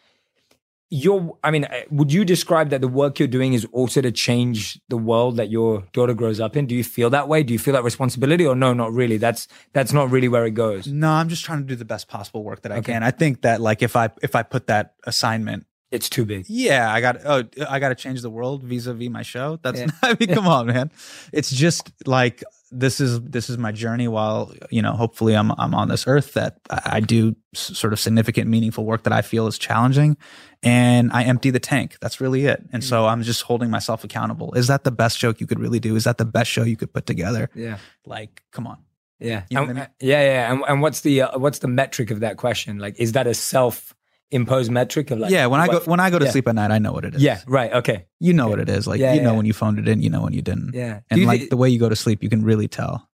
you're 0.94 1.38
i 1.42 1.50
mean 1.52 1.64
uh, 1.64 1.82
would 1.90 2.12
you 2.12 2.26
describe 2.26 2.70
that 2.70 2.82
the 2.82 2.88
work 2.88 3.18
you're 3.18 3.28
doing 3.28 3.54
is 3.54 3.66
also 3.72 4.02
to 4.02 4.12
change 4.12 4.78
the 4.90 4.98
world 4.98 5.38
that 5.38 5.50
your 5.50 5.86
daughter 5.94 6.14
grows 6.14 6.42
up 6.42 6.58
in 6.58 6.66
do 6.66 6.76
you 6.76 6.84
feel 6.84 7.10
that 7.10 7.30
way 7.30 7.44
do 7.44 7.54
you 7.54 7.60
feel 7.60 7.74
that 7.74 7.84
responsibility 7.86 8.46
or 8.46 8.56
no 8.56 8.74
not 8.74 8.92
really 8.92 9.16
that's 9.16 9.48
that's 9.72 9.94
not 9.94 10.12
really 10.12 10.28
where 10.28 10.46
it 10.46 10.52
goes 10.52 10.88
No, 10.88 11.10
I'm 11.10 11.30
just 11.30 11.46
trying 11.46 11.60
to 11.60 11.66
do 11.66 11.78
the 11.78 11.86
best 11.86 12.10
possible 12.10 12.44
work 12.44 12.64
that 12.64 12.74
I 12.74 12.80
Okay. 12.80 12.92
can. 12.92 13.04
I 13.04 13.12
think 13.12 13.42
that 13.44 13.62
like 13.62 13.82
if 13.82 13.96
I 13.96 14.10
if 14.22 14.36
I 14.36 14.44
put 14.44 14.68
that 14.68 14.96
assignment, 15.06 15.66
it's 15.92 16.10
too 16.10 16.26
big 16.26 16.46
yeah, 16.50 16.92
I 16.92 17.02
got 17.02 17.18
oh 17.26 17.44
I 17.70 17.80
got 17.80 17.90
to 17.90 17.96
change 17.96 18.22
the 18.22 18.30
world 18.30 18.64
vis-a-vis 18.64 19.10
my 19.10 19.22
show. 19.24 19.60
That's 19.62 19.80
Yeah. 19.80 19.88
I 20.04 20.16
mean, 20.20 20.30
come 20.34 20.48
on, 20.48 20.68
man. 20.68 20.92
It's 21.34 21.52
just 21.52 21.92
like 22.08 22.44
this 22.74 23.02
is 23.02 23.20
this 23.22 23.50
is 23.50 23.58
my 23.58 23.72
journey. 23.74 24.08
While 24.08 24.54
you 24.70 24.82
know, 24.82 24.94
hopefully, 24.94 25.36
I'm 25.36 25.52
I'm 25.60 25.76
on 25.76 25.90
this 25.90 26.08
earth 26.08 26.34
that 26.34 26.60
I 26.70 27.02
do 27.02 27.36
sort 27.54 27.92
of 27.94 28.00
significant, 28.00 28.50
meaningful 28.50 28.86
work 28.86 29.04
that 29.04 29.12
I 29.14 29.22
feel 29.22 29.46
is 29.48 29.58
challenging, 29.58 30.16
and 30.64 31.12
I 31.12 31.24
empty 31.24 31.50
the 31.50 31.60
tank. 31.60 31.98
That's 32.02 32.22
really 32.22 32.46
it. 32.46 32.64
And 32.72 32.82
so 32.84 33.06
I'm 33.08 33.24
just 33.24 33.42
holding 33.42 33.70
myself 33.70 34.04
accountable. 34.06 34.54
Is 34.54 34.68
that 34.68 34.84
the 34.86 34.92
best 34.92 35.20
joke 35.20 35.42
you 35.42 35.48
could 35.48 35.60
really 35.60 35.80
do? 35.80 35.96
Is 35.98 36.06
that 36.06 36.18
the 36.18 36.26
best 36.26 36.50
show 36.50 36.64
you 36.64 36.78
could 36.78 36.94
put 36.94 37.06
together? 37.06 37.50
yeah 37.56 37.78
Like, 38.06 38.42
come 38.52 38.68
on. 38.68 38.78
yeah 39.20 39.44
You 39.50 39.56
know 39.58 39.64
And- 39.64 39.72
I 39.72 39.74
mean? 39.74 39.88
yeah 40.00 40.24
yeah 40.24 40.52
and, 40.54 40.64
and 40.68 40.82
what's 40.82 41.02
the 41.02 41.24
uh, 41.24 41.38
what's 41.38 41.60
the 41.60 41.68
metric 41.68 42.10
of 42.12 42.22
that 42.22 42.38
question 42.38 42.80
like 42.80 42.98
is 43.00 43.12
that 43.12 43.28
a 43.28 43.34
self 43.34 43.94
imposed 44.32 44.72
metric 44.72 45.12
of 45.12 45.20
like 45.20 45.32
yeah, 45.32 45.46
when 45.46 45.60
I 45.60 45.68
go 45.68 45.80
when 45.82 46.00
I 46.00 46.10
go 46.10 46.18
to 46.20 46.26
yeah. 46.26 46.32
sleep 46.32 46.48
at 46.48 46.56
night, 46.56 46.72
I 46.72 46.80
know 46.80 46.92
what 46.94 47.06
it 47.06 47.16
is. 47.16 47.22
yeah 47.22 47.42
right 47.48 47.72
okay 47.74 48.06
you 48.20 48.34
know 48.34 48.48
what 48.48 48.60
it 48.60 48.70
is. 48.70 48.88
Like 48.88 49.00
Yeah, 49.00 49.14
you 49.14 49.22
know 49.22 49.34
when 49.34 49.46
you 49.46 49.54
phoned 49.54 49.78
it 49.80 49.88
in, 49.88 50.02
you 50.02 50.10
know 50.10 50.22
when 50.22 50.34
you 50.34 50.42
didn't. 50.42 50.74
yeah 50.74 51.02
And 51.10 51.26
like 51.26 51.50
the 51.50 51.58
way 51.58 51.70
you 51.70 51.80
go 51.80 51.90
to 51.90 51.96
sleep, 51.96 52.24
you 52.24 52.30
can 52.30 52.44
really 52.44 52.68
tell. 52.68 53.10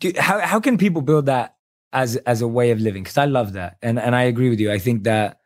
do, 0.00 0.12
how 0.18 0.38
how 0.40 0.60
can 0.60 0.78
people 0.78 1.02
build 1.02 1.26
that 1.26 1.56
as 1.92 2.16
as 2.16 2.42
a 2.42 2.48
way 2.48 2.70
of 2.70 2.80
living? 2.80 3.02
Because 3.02 3.18
I 3.18 3.24
love 3.26 3.52
that, 3.54 3.76
and 3.82 3.98
and 3.98 4.14
I 4.14 4.22
agree 4.24 4.50
with 4.50 4.60
you. 4.60 4.70
I 4.70 4.78
think 4.78 5.04
that 5.04 5.40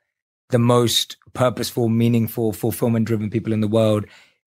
the 0.51 0.59
most 0.59 1.17
purposeful, 1.33 1.89
meaningful, 1.89 2.53
fulfillment 2.53 3.07
driven 3.07 3.31
people 3.31 3.53
in 3.53 3.61
the 3.61 3.69
world 3.69 4.05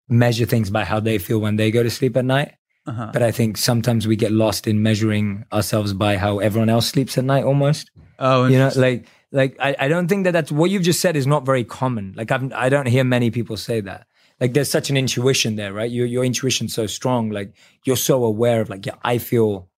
measure 0.09 0.45
things 0.45 0.69
by 0.69 0.83
how 0.85 0.99
they 0.99 1.17
feel 1.17 1.39
when 1.39 1.55
they 1.57 1.71
go 1.71 1.83
to 1.83 1.89
sleep 1.89 2.15
at 2.15 2.23
night. 2.25 2.53
Uh-huh. 2.85 3.09
But 3.11 3.21
I 3.21 3.31
think 3.31 3.57
sometimes 3.57 4.07
we 4.07 4.15
get 4.15 4.31
lost 4.31 4.67
in 4.67 4.81
measuring 4.81 5.43
ourselves 5.51 5.91
by 5.93 6.15
how 6.17 6.39
everyone 6.39 6.69
else 6.69 6.87
sleeps 6.87 7.17
at 7.17 7.25
night, 7.25 7.43
almost. 7.43 7.91
Oh, 8.19 8.45
You 8.47 8.57
know, 8.57 8.71
like 8.75 9.05
like 9.31 9.57
I, 9.59 9.75
I 9.79 9.87
don't 9.87 10.07
think 10.07 10.23
that 10.25 10.31
that's 10.31 10.51
what 10.51 10.69
you've 10.69 10.83
just 10.83 11.01
said 11.01 11.15
is 11.15 11.27
not 11.27 11.45
very 11.45 11.63
common. 11.63 12.13
Like 12.15 12.31
I've, 12.31 12.51
I 12.53 12.69
don't 12.69 12.87
hear 12.87 13.03
many 13.03 13.29
people 13.31 13.57
say 13.57 13.81
that. 13.81 14.07
Like 14.39 14.53
there's 14.53 14.69
such 14.69 14.89
an 14.89 14.97
intuition 14.97 15.55
there, 15.55 15.73
right? 15.73 15.89
Your 15.91 16.05
your 16.05 16.23
intuition's 16.23 16.73
so 16.73 16.85
strong. 16.87 17.29
Like 17.31 17.53
you're 17.85 17.95
so 17.97 18.23
aware 18.23 18.61
of 18.61 18.69
like, 18.69 18.85
yeah, 18.85 18.95
I 19.03 19.17
feel 19.17 19.69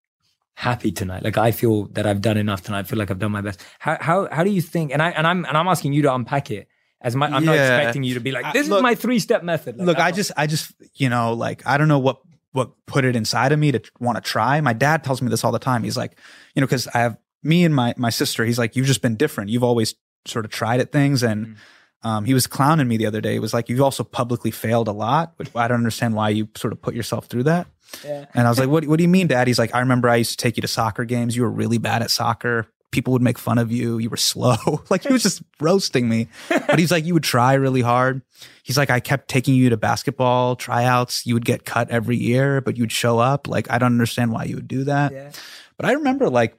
happy 0.56 0.92
tonight. 0.92 1.24
Like 1.24 1.38
I 1.38 1.52
feel 1.52 1.86
that 1.94 2.06
I've 2.06 2.22
done 2.22 2.38
enough 2.38 2.62
tonight. 2.64 2.80
I 2.80 2.84
feel 2.84 3.00
like 3.00 3.10
I've 3.12 3.20
done 3.20 3.32
my 3.32 3.42
best. 3.42 3.64
How 3.80 3.98
how 4.00 4.28
how 4.32 4.44
do 4.44 4.52
you 4.52 4.62
think? 4.62 4.92
And 4.92 5.02
I 5.02 5.12
and 5.12 5.26
I'm 5.26 5.46
and 5.46 5.56
I'm 5.58 5.68
asking 5.68 5.94
you 5.94 6.02
to 6.04 6.14
unpack 6.14 6.52
it. 6.52 6.68
As 7.02 7.16
my, 7.16 7.28
I'm 7.28 7.46
not 7.46 7.56
expecting 7.56 8.04
you 8.04 8.16
to 8.16 8.20
be 8.20 8.32
like, 8.32 8.44
I- 8.44 8.52
this 8.52 8.68
is 8.68 8.82
my 8.82 8.94
three 8.94 9.20
step 9.20 9.42
method. 9.42 9.78
Like, 9.78 9.86
Look, 9.88 10.00
I 10.00 10.10
don't- 10.12 10.18
just, 10.18 10.32
I 10.36 10.48
just, 10.48 10.74
you 10.96 11.08
know, 11.08 11.32
like 11.32 11.66
I 11.66 11.78
don't 11.78 11.88
know 11.88 12.00
what 12.00 12.18
what 12.52 12.72
put 12.88 13.06
it 13.06 13.16
inside 13.16 13.54
of 13.54 13.60
me 13.60 13.72
to 13.72 13.82
want 14.02 14.18
to 14.18 14.22
try. 14.22 14.60
My 14.60 14.74
dad 14.74 15.04
tells 15.06 15.22
me 15.22 15.30
this 15.30 15.46
all 15.46 15.54
the 15.54 15.60
time. 15.60 15.84
He's 15.84 15.96
like, 15.96 16.18
you 16.56 16.62
know, 16.62 16.68
because 16.68 16.88
I 16.90 16.98
have 17.00 17.18
me 17.44 17.64
and 17.66 17.74
my 17.76 17.94
my 17.98 18.10
sister. 18.10 18.46
He's 18.46 18.60
like, 18.60 18.76
you've 18.76 18.88
just 18.88 19.02
been 19.02 19.16
different. 19.16 19.50
You've 19.50 19.64
always 19.64 19.96
sort 20.26 20.46
of 20.46 20.52
tried 20.52 20.80
at 20.80 20.92
things, 20.92 21.24
and 21.24 21.48
Mm-hmm. 21.48 22.08
um, 22.08 22.26
he 22.26 22.34
was 22.34 22.48
clowning 22.48 22.88
me 22.88 22.98
the 22.98 23.06
other 23.06 23.22
day. 23.22 23.34
He 23.34 23.40
was 23.40 23.54
like, 23.54 23.68
you've 23.70 23.82
also 23.82 24.04
publicly 24.04 24.52
failed 24.52 24.88
a 24.88 24.92
lot, 24.94 25.34
which 25.38 25.50
I 25.56 25.68
don't 25.68 25.78
understand 25.78 26.14
why 26.16 26.30
you 26.30 26.48
sort 26.56 26.72
of 26.74 26.82
put 26.82 26.94
yourself 26.96 27.26
through 27.28 27.44
that. 27.44 27.68
Yeah. 28.06 28.26
And 28.34 28.46
I 28.46 28.50
was 28.50 28.60
like, 28.60 28.70
what, 28.70 28.86
what 28.86 28.98
do 28.98 29.04
you 29.04 29.10
mean, 29.10 29.28
dad? 29.28 29.48
He's 29.48 29.58
like, 29.60 29.74
I 29.74 29.80
remember 29.80 30.08
I 30.10 30.18
used 30.18 30.32
to 30.32 30.38
take 30.38 30.58
you 30.58 30.62
to 30.62 30.68
soccer 30.68 31.04
games. 31.06 31.36
You 31.36 31.42
were 31.44 31.50
really 31.50 31.78
bad 31.80 32.02
at 32.04 32.12
soccer. 32.12 32.68
People 32.92 33.14
would 33.14 33.22
make 33.22 33.38
fun 33.40 33.58
of 33.58 33.72
you. 33.72 33.98
You 33.98 34.10
were 34.10 34.18
slow. 34.18 34.84
like 34.90 35.04
he 35.04 35.12
was 35.14 35.24
just 35.24 35.42
roasting 35.60 36.08
me. 36.08 36.28
But 36.50 36.78
he's 36.80 36.92
like, 36.92 37.06
you 37.06 37.14
would 37.16 37.24
try 37.24 37.54
really 37.56 37.82
hard. 37.82 38.22
He's 38.64 38.78
like, 38.78 38.90
I 38.92 39.00
kept 39.00 39.28
taking 39.28 39.56
you 39.56 39.70
to 39.72 39.78
basketball 39.78 40.56
tryouts. 40.56 41.26
You 41.26 41.34
would 41.34 41.46
get 41.46 41.66
cut 41.66 41.90
every 41.90 42.18
year, 42.18 42.62
but 42.62 42.78
you'd 42.78 42.92
show 42.92 43.18
up. 43.20 43.48
Like, 43.48 43.70
I 43.72 43.78
don't 43.80 43.94
understand 43.94 44.32
why 44.32 44.44
you 44.44 44.56
would 44.56 44.68
do 44.68 44.84
that. 44.84 45.12
Yeah. 45.12 45.32
But 45.78 45.86
I 45.88 45.94
remember 45.94 46.30
like 46.30 46.59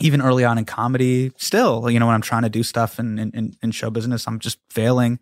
even 0.00 0.20
early 0.20 0.44
on 0.44 0.58
in 0.58 0.64
comedy, 0.64 1.32
still, 1.36 1.90
you 1.90 1.98
know, 1.98 2.06
when 2.06 2.14
I'm 2.14 2.22
trying 2.22 2.42
to 2.42 2.48
do 2.48 2.62
stuff 2.62 2.98
in, 2.98 3.18
in, 3.18 3.56
in 3.62 3.70
show 3.70 3.90
business, 3.90 4.26
I'm 4.26 4.38
just 4.38 4.58
failing. 4.70 5.18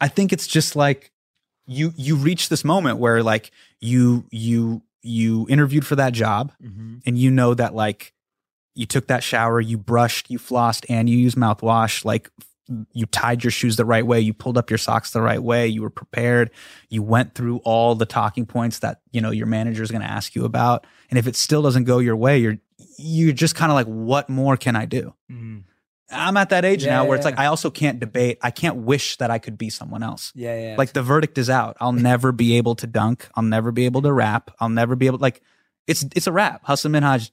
I 0.00 0.08
think 0.08 0.32
it's 0.32 0.46
just 0.46 0.76
like 0.76 1.12
you 1.66 1.92
you 1.96 2.16
reach 2.16 2.48
this 2.48 2.64
moment 2.64 2.98
where 2.98 3.22
like 3.22 3.50
you 3.80 4.26
you 4.30 4.82
you 5.02 5.46
interviewed 5.48 5.86
for 5.86 5.96
that 5.96 6.12
job 6.12 6.52
mm-hmm. 6.62 6.96
and 7.06 7.18
you 7.18 7.30
know 7.30 7.54
that 7.54 7.74
like 7.74 8.12
you 8.74 8.86
took 8.86 9.06
that 9.06 9.22
shower, 9.22 9.60
you 9.60 9.78
brushed, 9.78 10.30
you 10.30 10.38
flossed, 10.38 10.84
and 10.88 11.08
you 11.08 11.16
used 11.16 11.36
mouthwash, 11.36 12.04
like 12.04 12.28
you 12.92 13.06
tied 13.06 13.44
your 13.44 13.50
shoes 13.50 13.76
the 13.76 13.84
right 13.84 14.06
way, 14.06 14.20
you 14.20 14.32
pulled 14.32 14.56
up 14.56 14.70
your 14.70 14.78
socks 14.78 15.10
the 15.10 15.20
right 15.20 15.42
way, 15.42 15.68
you 15.68 15.82
were 15.82 15.90
prepared, 15.90 16.50
you 16.88 17.02
went 17.02 17.34
through 17.34 17.58
all 17.58 17.94
the 17.94 18.06
talking 18.06 18.46
points 18.46 18.78
that 18.80 19.00
you 19.12 19.20
know 19.20 19.30
your 19.30 19.46
manager 19.46 19.82
is 19.82 19.90
going 19.90 20.02
to 20.02 20.10
ask 20.10 20.34
you 20.34 20.44
about, 20.44 20.86
and 21.10 21.18
if 21.18 21.26
it 21.26 21.36
still 21.36 21.62
doesn't 21.62 21.84
go 21.84 21.98
your 21.98 22.16
way, 22.16 22.38
you're 22.38 22.58
you're 22.96 23.32
just 23.32 23.54
kind 23.54 23.70
of 23.70 23.74
like, 23.76 23.86
what 23.86 24.28
more 24.28 24.56
can 24.56 24.76
I 24.76 24.84
do? 24.86 25.14
Mm-hmm. 25.30 25.58
I'm 26.10 26.36
at 26.36 26.50
that 26.50 26.64
age 26.64 26.84
Yeah, 26.84 26.96
now 26.96 27.04
where 27.06 27.16
it's 27.16 27.24
yeah. 27.24 27.30
like 27.30 27.38
I 27.38 27.46
also 27.46 27.70
can't 27.70 27.98
debate. 27.98 28.38
I 28.42 28.50
can't 28.50 28.76
wish 28.76 29.16
that 29.16 29.30
I 29.30 29.38
could 29.38 29.56
be 29.58 29.70
someone 29.70 30.02
else. 30.02 30.32
Yeah, 30.34 30.58
yeah. 30.70 30.74
Like 30.76 30.92
the 30.92 31.02
verdict 31.02 31.38
is 31.38 31.48
out. 31.50 31.76
I'll 31.80 31.92
never 32.12 32.30
be 32.30 32.56
able 32.56 32.74
to 32.76 32.86
dunk. 32.86 33.26
I'll 33.34 33.42
never 33.42 33.72
be 33.72 33.86
able 33.86 34.02
to 34.02 34.12
rap. 34.12 34.50
I'll 34.60 34.68
never 34.68 34.96
be 34.96 35.06
able 35.06 35.18
like 35.18 35.40
it's 35.86 36.04
it's 36.14 36.26
a 36.26 36.32
rap. 36.32 36.62
Hasan 36.66 36.92
Minhaj, 36.92 37.30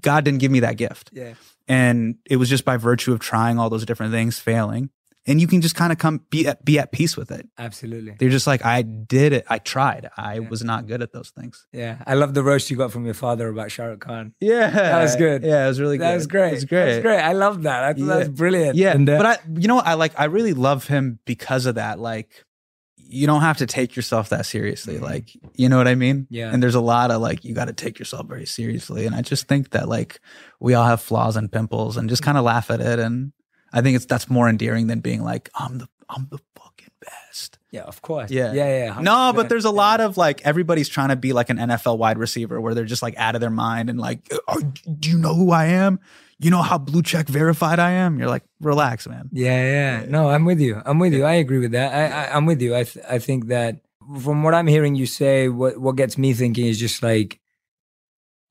God 0.00 0.24
didn't 0.24 0.40
give 0.40 0.50
me 0.52 0.60
that 0.60 0.76
gift. 0.76 1.10
yeah. 1.12 1.34
And 1.68 2.16
it 2.28 2.36
was 2.36 2.48
just 2.48 2.64
by 2.64 2.76
virtue 2.76 3.12
of 3.12 3.20
trying 3.20 3.56
all 3.58 3.70
those 3.70 3.86
different 3.86 4.12
things, 4.12 4.40
failing. 4.40 4.90
And 5.26 5.38
you 5.38 5.46
can 5.46 5.60
just 5.60 5.74
kind 5.74 5.92
of 5.92 5.98
come 5.98 6.24
be 6.30 6.46
at 6.46 6.64
be 6.64 6.78
at 6.78 6.92
peace 6.92 7.14
with 7.16 7.30
it. 7.30 7.46
Absolutely. 7.58 8.16
They're 8.18 8.30
just 8.30 8.46
like, 8.46 8.64
I 8.64 8.80
did 8.80 9.34
it. 9.34 9.44
I 9.48 9.58
tried. 9.58 10.08
I 10.16 10.38
was 10.38 10.64
not 10.64 10.86
good 10.86 11.02
at 11.02 11.12
those 11.12 11.28
things. 11.30 11.66
Yeah. 11.72 12.02
I 12.06 12.14
love 12.14 12.32
the 12.32 12.42
roast 12.42 12.70
you 12.70 12.76
got 12.78 12.90
from 12.90 13.04
your 13.04 13.14
father 13.14 13.48
about 13.48 13.70
Shah 13.70 13.84
Rukh 13.84 14.00
Khan. 14.00 14.34
Yeah. 14.40 14.70
That 14.70 15.02
was 15.02 15.16
good. 15.16 15.42
Yeah, 15.42 15.66
it 15.66 15.68
was 15.68 15.78
really 15.78 15.98
good. 15.98 16.06
That 16.06 16.14
was 16.14 16.26
great. 16.26 16.52
It 16.52 16.54
was 16.54 16.64
great. 16.64 16.86
That's 16.86 17.02
great. 17.02 17.20
I 17.20 17.32
love 17.32 17.64
that. 17.64 17.84
I 17.84 17.92
thought 17.92 18.06
that 18.06 18.18
was 18.18 18.28
brilliant. 18.30 18.76
Yeah, 18.76 18.92
And, 18.92 19.08
uh, 19.08 19.18
but 19.18 19.26
I, 19.26 19.38
you 19.60 19.68
know 19.68 19.76
what? 19.76 19.86
I 19.86 19.94
like. 19.94 20.18
I 20.18 20.24
really 20.24 20.54
love 20.54 20.86
him 20.86 21.18
because 21.26 21.66
of 21.66 21.74
that. 21.74 21.98
Like, 21.98 22.44
you 22.96 23.26
don't 23.26 23.42
have 23.42 23.58
to 23.58 23.66
take 23.66 23.96
yourself 23.96 24.28
that 24.28 24.46
seriously. 24.46 24.98
Like, 24.98 25.30
you 25.54 25.68
know 25.68 25.76
what 25.76 25.88
I 25.88 25.96
mean? 25.96 26.22
Mm-hmm. 26.22 26.34
Yeah. 26.34 26.52
And 26.52 26.62
there's 26.62 26.76
a 26.76 26.80
lot 26.80 27.10
of 27.10 27.20
like, 27.20 27.44
you 27.44 27.54
got 27.54 27.66
to 27.66 27.72
take 27.72 27.98
yourself 27.98 28.26
very 28.26 28.46
seriously. 28.46 29.04
And 29.04 29.14
I 29.14 29.20
just 29.22 29.48
think 29.48 29.70
that 29.70 29.88
like 29.88 30.20
we 30.60 30.74
all 30.74 30.86
have 30.86 31.02
flaws 31.02 31.36
and 31.36 31.50
pimples, 31.50 31.96
and 31.96 32.08
just 32.08 32.22
kind 32.22 32.38
of 32.38 32.44
laugh 32.44 32.70
at 32.70 32.80
it. 32.80 32.98
And 32.98 33.32
I 33.72 33.80
think 33.82 33.96
it's 33.96 34.06
that's 34.06 34.28
more 34.30 34.48
endearing 34.48 34.86
than 34.88 35.00
being 35.00 35.22
like, 35.22 35.48
I'm 35.54 35.78
the 35.78 35.88
I'm 36.08 36.26
the 36.30 36.38
fucking 36.56 36.88
best. 37.00 37.58
yeah, 37.70 37.82
of 37.82 38.02
course. 38.02 38.30
Yeah. 38.30 38.52
Yeah, 38.52 38.86
yeah. 38.94 39.00
No, 39.00 39.12
100%. 39.12 39.36
but 39.36 39.48
there's 39.48 39.64
a 39.64 39.70
lot 39.70 40.00
of 40.00 40.16
like 40.16 40.44
everybody's 40.44 40.88
trying 40.88 41.10
to 41.10 41.16
be 41.16 41.32
like 41.32 41.50
an 41.50 41.56
NFL 41.58 41.98
wide 41.98 42.18
receiver 42.18 42.60
where 42.60 42.74
they're 42.74 42.84
just 42.84 43.02
like 43.02 43.16
out 43.16 43.34
of 43.36 43.40
their 43.40 43.50
mind 43.50 43.88
and 43.90 43.98
like, 43.98 44.28
oh, 44.48 44.60
do 44.98 45.08
you 45.10 45.18
know 45.18 45.34
who 45.34 45.50
I 45.52 45.66
am? 45.66 46.00
You 46.40 46.50
know 46.50 46.62
how 46.62 46.78
blue 46.78 47.02
check 47.02 47.28
verified 47.28 47.78
I 47.78 47.92
am? 47.92 48.18
You're 48.18 48.28
like, 48.28 48.42
relax, 48.60 49.06
man. 49.06 49.28
Yeah, 49.30 49.62
yeah. 50.00 50.04
No, 50.08 50.30
I'm 50.30 50.44
with 50.46 50.58
you. 50.58 50.80
I'm 50.84 50.98
with 50.98 51.12
you. 51.12 51.24
I 51.24 51.34
agree 51.34 51.58
with 51.58 51.72
that. 51.72 51.92
I, 51.94 52.24
I 52.24 52.36
I'm 52.36 52.46
with 52.46 52.60
you. 52.62 52.74
I 52.74 52.84
th- 52.84 53.04
I 53.08 53.18
think 53.18 53.46
that 53.48 53.80
from 54.20 54.42
what 54.42 54.54
I'm 54.54 54.66
hearing 54.66 54.94
you 54.96 55.06
say, 55.06 55.48
what 55.48 55.78
what 55.78 55.96
gets 55.96 56.16
me 56.18 56.32
thinking 56.32 56.66
is 56.66 56.80
just 56.80 57.02
like 57.02 57.38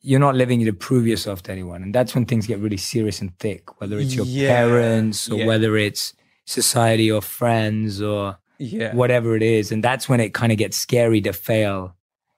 you're 0.02 0.20
not 0.20 0.36
living 0.36 0.64
to 0.66 0.74
prove 0.74 1.06
yourself 1.08 1.44
to 1.44 1.52
anyone, 1.52 1.84
and 1.84 1.94
that's 1.94 2.16
when 2.16 2.26
things 2.26 2.48
get 2.48 2.60
really 2.60 2.78
serious 2.78 3.22
and 3.22 3.38
thick. 3.40 3.80
Whether 3.80 4.00
it's 4.00 4.16
your 4.16 4.26
Yeah. 4.26 4.48
parents 4.56 5.30
or 5.30 5.40
Yeah. 5.40 5.46
whether 5.46 5.78
it's 5.78 6.14
society 6.46 7.12
or 7.12 7.22
friends 7.22 8.02
or 8.02 8.38
Yeah. 8.58 8.96
whatever 8.96 9.36
it 9.36 9.44
is, 9.44 9.72
and 9.72 9.84
that's 9.84 10.08
when 10.10 10.20
it 10.20 10.34
kind 10.34 10.52
of 10.52 10.58
gets 10.58 10.78
scary 10.78 11.22
to 11.22 11.34
fail. 11.34 11.96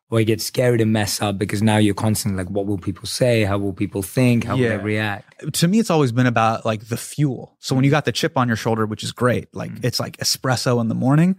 Or 0.09 0.19
it 0.19 0.25
gets 0.25 0.43
scary 0.43 0.77
to 0.77 0.85
mess 0.85 1.21
up 1.21 1.37
because 1.37 1.61
now 1.61 1.77
you're 1.77 1.95
constantly 1.95 2.43
like, 2.43 2.51
what 2.51 2.65
will 2.65 2.77
people 2.77 3.05
say? 3.05 3.45
How 3.45 3.57
will 3.57 3.71
people 3.71 4.01
think? 4.01 4.43
How 4.43 4.57
will 4.57 4.67
they 4.67 4.75
react? 4.75 5.31
to 5.53 5.67
me 5.67 5.79
it's 5.79 5.89
always 5.89 6.11
been 6.11 6.25
about 6.27 6.65
like 6.65 6.87
the 6.89 6.97
fuel 6.97 7.55
so 7.59 7.73
when 7.73 7.83
you 7.83 7.89
mm-hmm. 7.89 7.95
got 7.95 8.05
the 8.05 8.11
chip 8.11 8.37
on 8.37 8.47
your 8.47 8.57
shoulder 8.57 8.85
which 8.85 9.03
is 9.03 9.11
great 9.11 9.47
like 9.55 9.71
mm-hmm. 9.71 9.85
it's 9.85 9.99
like 9.99 10.17
espresso 10.17 10.79
in 10.79 10.87
the 10.87 10.95
morning 10.95 11.35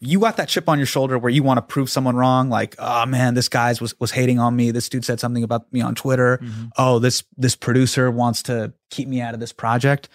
you 0.00 0.20
got 0.20 0.36
that 0.36 0.48
chip 0.48 0.68
on 0.68 0.78
your 0.78 0.86
shoulder 0.86 1.18
where 1.18 1.30
you 1.30 1.42
want 1.42 1.58
to 1.58 1.62
prove 1.62 1.90
someone 1.90 2.14
wrong 2.16 2.48
like 2.48 2.74
oh 2.78 3.04
man 3.06 3.34
this 3.34 3.48
guy's 3.48 3.80
was 3.80 3.98
was 4.00 4.10
hating 4.12 4.38
on 4.38 4.54
me 4.54 4.70
this 4.70 4.88
dude 4.88 5.04
said 5.04 5.18
something 5.20 5.42
about 5.42 5.72
me 5.72 5.80
on 5.80 5.94
twitter 5.94 6.40
oh 6.76 6.98
this 6.98 7.24
this 7.36 7.56
producer 7.56 8.10
wants 8.10 8.42
to 8.42 8.72
keep 8.90 9.08
me 9.08 9.20
out 9.20 9.34
of 9.34 9.40
this 9.40 9.52
project 9.52 10.08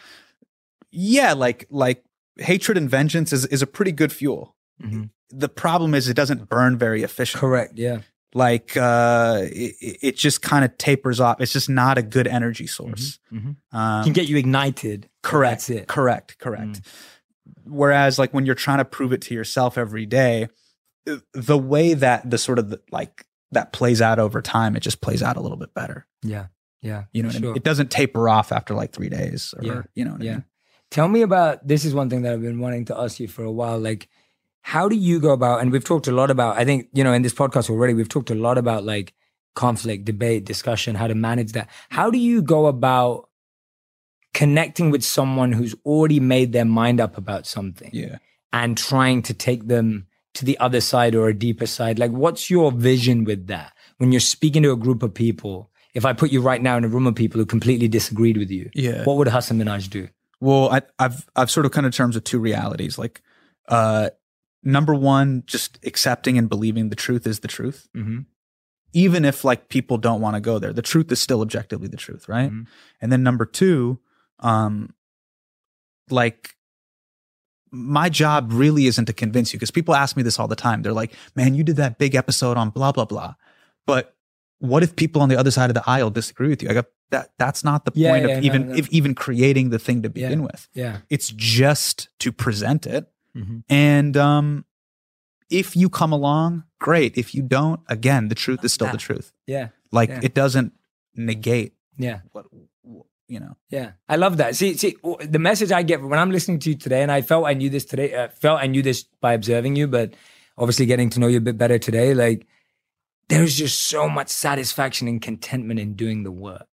yeah 0.92 1.34
like 1.34 1.66
like 1.70 2.04
hatred 2.38 2.78
and 2.78 2.90
vengeance 2.90 3.34
is 3.34 3.46
is 3.48 3.62
a 3.62 3.68
pretty 3.68 3.92
good 3.92 4.12
fuel 4.12 4.56
Mhm. 4.84 5.10
the 5.30 5.50
problem 5.50 5.94
is 5.94 6.08
it 6.10 6.16
doesn't 6.16 6.50
burn 6.50 6.78
very 6.78 7.04
efficient 7.04 7.40
Correct. 7.42 7.74
Yeah. 7.78 8.00
like 8.34 8.76
uh 8.76 9.42
it, 9.44 9.76
it 10.02 10.18
just 10.18 10.42
kind 10.42 10.66
of 10.66 10.76
tapers 10.78 11.20
off 11.20 11.40
it's 11.42 11.54
just 11.54 11.70
not 11.70 11.98
a 11.98 12.02
good 12.02 12.26
energy 12.28 12.66
source 12.68 13.20
Mhm. 13.32 13.58
um, 13.72 14.04
Can 14.04 14.14
get 14.14 14.28
you 14.28 14.38
ignited. 14.38 15.10
Correct. 15.22 15.68
That's 15.68 15.70
it. 15.70 15.84
Mm. 15.84 15.88
Correct. 15.88 16.40
Correct. 16.40 16.82
Whereas, 17.66 18.18
like 18.20 18.34
when 18.34 18.46
you're 18.46 18.56
trying 18.56 18.78
to 18.80 18.86
prove 18.86 19.14
it 19.14 19.22
to 19.24 19.34
yourself 19.34 19.78
every 19.78 20.06
day, 20.06 20.48
the 21.34 21.58
way 21.58 21.94
that 21.94 22.30
the 22.30 22.38
sort 22.38 22.60
of 22.60 22.70
the, 22.70 22.82
like 22.92 23.26
that 23.52 23.74
plays 23.74 24.02
out 24.02 24.20
over 24.20 24.42
time, 24.42 24.76
it 24.76 24.80
just 24.82 25.02
plays 25.02 25.22
out 25.22 25.38
a 25.38 25.42
little 25.42 25.58
bit 25.58 25.74
better. 25.74 26.08
Yeah. 26.22 26.48
Yeah. 26.82 27.04
You 27.14 27.24
know, 27.24 27.28
what 27.30 27.36
I 27.36 27.40
mean? 27.40 27.56
it 27.56 27.64
doesn't 27.64 27.92
taper 27.92 28.28
off 28.28 28.52
after 28.52 28.74
like 28.74 28.92
three 28.94 29.10
days, 29.10 29.54
or 29.58 29.64
Yeah. 29.64 29.82
you 29.96 30.06
know, 30.06 30.14
what 30.14 30.22
I 30.22 30.26
Yeah. 30.26 30.32
mean? 30.34 30.44
Tell 30.92 31.08
me 31.08 31.22
about 31.22 31.68
this 31.68 31.86
is 31.86 31.94
one 31.94 32.10
thing 32.10 32.22
that 32.24 32.34
I've 32.34 32.42
been 32.42 32.60
wanting 32.60 32.86
to 32.86 32.98
ask 32.98 33.20
you 33.20 33.28
for 33.28 33.44
a 33.44 33.52
while. 33.52 33.80
Like, 33.80 34.08
how 34.62 34.88
do 34.88 34.96
you 34.96 35.20
go 35.20 35.32
about, 35.32 35.62
and 35.62 35.72
we've 35.72 35.84
talked 35.84 36.08
a 36.08 36.12
lot 36.12 36.30
about, 36.32 36.58
I 36.58 36.66
think, 36.66 36.88
you 36.94 37.04
know, 37.04 37.14
in 37.14 37.22
this 37.22 37.34
podcast 37.34 37.70
already, 37.70 37.94
we've 37.94 38.10
talked 38.10 38.30
a 38.30 38.36
lot 38.36 38.58
about 38.58 38.84
like 38.86 39.14
conflict, 39.56 40.06
debate, 40.06 40.46
discussion, 40.46 40.96
how 40.96 41.08
to 41.08 41.16
manage 41.16 41.52
that. 41.54 41.70
How 41.90 42.10
do 42.10 42.18
you 42.18 42.42
go 42.42 42.66
about 42.68 43.30
connecting 44.34 44.90
with 44.92 45.04
someone 45.04 45.52
who's 45.52 45.76
already 45.86 46.20
made 46.20 46.52
their 46.54 46.66
mind 46.66 47.00
up 47.00 47.18
about 47.18 47.46
something 47.46 47.90
Yeah. 47.94 48.18
and 48.52 48.78
trying 48.78 49.22
to 49.24 49.34
take 49.34 49.68
them 49.68 50.08
to 50.34 50.46
the 50.46 50.58
other 50.58 50.82
side 50.82 51.14
or 51.16 51.28
a 51.28 51.34
deeper 51.34 51.68
side? 51.68 52.00
Like, 52.00 52.12
what's 52.12 52.50
your 52.50 52.72
vision 52.72 53.24
with 53.24 53.48
that 53.48 53.74
when 53.98 54.12
you're 54.12 54.20
speaking 54.20 54.64
to 54.64 54.72
a 54.72 54.76
group 54.78 55.04
of 55.04 55.14
people? 55.14 55.70
If 55.94 56.06
I 56.06 56.14
put 56.14 56.32
you 56.32 56.42
right 56.42 56.62
now 56.62 56.76
in 56.78 56.84
a 56.84 56.88
room 56.88 57.06
of 57.06 57.14
people 57.14 57.40
who 57.40 57.46
completely 57.46 57.88
disagreed 57.88 58.38
with 58.38 58.50
you, 58.50 58.70
Yeah. 58.74 59.04
what 59.04 59.18
would 59.18 59.28
Hasan 59.28 59.60
Minhaj 59.60 59.90
do? 59.92 60.08
Well, 60.40 60.70
I, 60.72 60.82
I've 60.98 61.30
I've 61.36 61.52
sort 61.52 61.66
of 61.68 61.72
come 61.72 61.84
to 61.86 61.92
terms 61.92 62.16
with 62.16 62.24
two 62.24 62.40
realities. 62.40 62.98
Like, 62.98 63.22
uh, 63.70 64.10
number 64.64 64.96
one, 64.96 65.44
just 65.46 65.78
accepting 65.86 66.38
and 66.40 66.50
believing 66.50 66.90
the 66.90 66.96
truth 66.96 67.28
is 67.28 67.42
the 67.42 67.48
truth, 67.48 67.88
Mm-hmm. 67.96 68.22
even 68.94 69.24
if 69.26 69.44
like 69.46 69.70
people 69.70 69.98
don't 69.98 70.20
want 70.20 70.36
to 70.36 70.42
go 70.42 70.58
there. 70.60 70.74
The 70.74 70.82
truth 70.82 71.12
is 71.12 71.22
still 71.22 71.42
objectively 71.42 71.88
the 71.88 71.98
truth, 71.98 72.28
right? 72.28 72.52
Mhm. 72.52 72.66
And 73.00 73.12
then 73.12 73.22
number 73.24 73.46
two, 73.46 74.00
um, 74.40 74.94
like 76.10 76.50
my 77.72 78.08
job 78.10 78.52
really 78.52 78.86
isn't 78.86 79.06
to 79.06 79.14
convince 79.14 79.52
you 79.54 79.58
because 79.58 79.72
people 79.72 79.96
ask 79.96 80.16
me 80.16 80.24
this 80.24 80.40
all 80.40 80.48
the 80.48 80.56
time. 80.56 80.82
They're 80.82 80.94
like, 80.94 81.14
"Man, 81.36 81.56
you 81.56 81.64
did 81.64 81.78
that 81.78 81.98
big 81.98 82.14
episode 82.16 82.58
on 82.58 82.70
blah 82.70 82.92
blah 82.92 83.06
blah," 83.06 83.36
but 83.88 84.16
what 84.60 84.84
if 84.84 84.96
people 84.96 85.22
on 85.22 85.30
the 85.30 85.38
other 85.38 85.52
side 85.52 85.70
of 85.70 85.74
the 85.74 85.84
aisle 85.90 86.10
disagree 86.10 86.50
with 86.50 86.62
you? 86.62 86.70
I 86.70 86.74
got 86.74 86.86
that 87.10 87.32
that's 87.40 87.64
not 87.64 87.86
the 87.86 87.92
Yeah, 87.96 88.12
point 88.12 88.28
yeah, 88.28 88.36
of 88.38 88.44
no, 88.44 88.46
even 88.48 88.70
no. 88.70 88.76
if 88.76 88.90
even 88.90 89.16
creating 89.16 89.70
the 89.70 89.80
thing 89.80 90.02
to 90.04 90.10
begin 90.10 90.40
Yeah. 90.40 90.46
with. 90.46 90.70
Yeah. 90.74 90.98
It's 91.10 91.30
just 91.30 92.10
to 92.20 92.32
present 92.32 92.86
it, 92.86 93.12
Mhm. 93.36 93.64
and 93.70 94.16
um, 94.18 94.66
if 95.50 95.76
you 95.76 95.90
come 95.90 96.12
along, 96.12 96.64
great. 96.80 97.18
If 97.18 97.34
you 97.36 97.42
don't, 97.42 97.82
again, 97.88 98.28
the 98.30 98.36
truth 98.36 98.64
is 98.64 98.72
still 98.74 98.92
the 98.92 98.98
truth. 98.98 99.34
Yeah. 99.48 99.70
Like 99.92 100.10
Yeah. 100.10 100.20
it 100.24 100.34
doesn't 100.36 100.74
negate 101.16 101.74
Yeah. 101.98 102.22
what 102.32 102.46
you 103.28 103.40
know. 103.40 103.56
Yeah. 103.70 103.92
I 104.08 104.16
love 104.16 104.38
that. 104.38 104.56
See, 104.56 104.76
see, 104.76 104.96
the 105.22 105.40
message 105.40 105.72
I 105.72 105.84
get 105.84 106.02
when 106.02 106.20
I'm 106.20 106.32
listening 106.32 106.60
to 106.60 106.70
you 106.70 106.76
today, 106.76 107.02
and 107.02 107.12
I 107.12 107.22
felt 107.22 107.46
I 107.46 107.54
knew 107.54 107.70
this 107.70 107.86
today, 107.86 108.14
uh, 108.14 108.28
felt 108.30 108.62
I 108.62 108.68
knew 108.68 108.82
this 108.82 109.04
by 109.04 109.34
observing 109.34 109.76
you, 109.76 109.88
but 109.88 110.14
obviously 110.58 110.86
getting 110.86 111.10
to 111.12 111.20
know 111.20 111.28
you 111.28 111.38
a 111.38 111.42
bit 111.42 111.58
better 111.58 111.80
today, 111.80 112.14
like 112.14 112.46
there's 113.30 113.56
just 113.56 113.88
so 113.88 114.10
much 114.10 114.30
satisfaction 114.30 115.08
and 115.08 115.22
contentment 115.22 115.80
in 115.80 115.94
doing 115.94 116.24
the 116.24 116.32
work. 116.32 116.68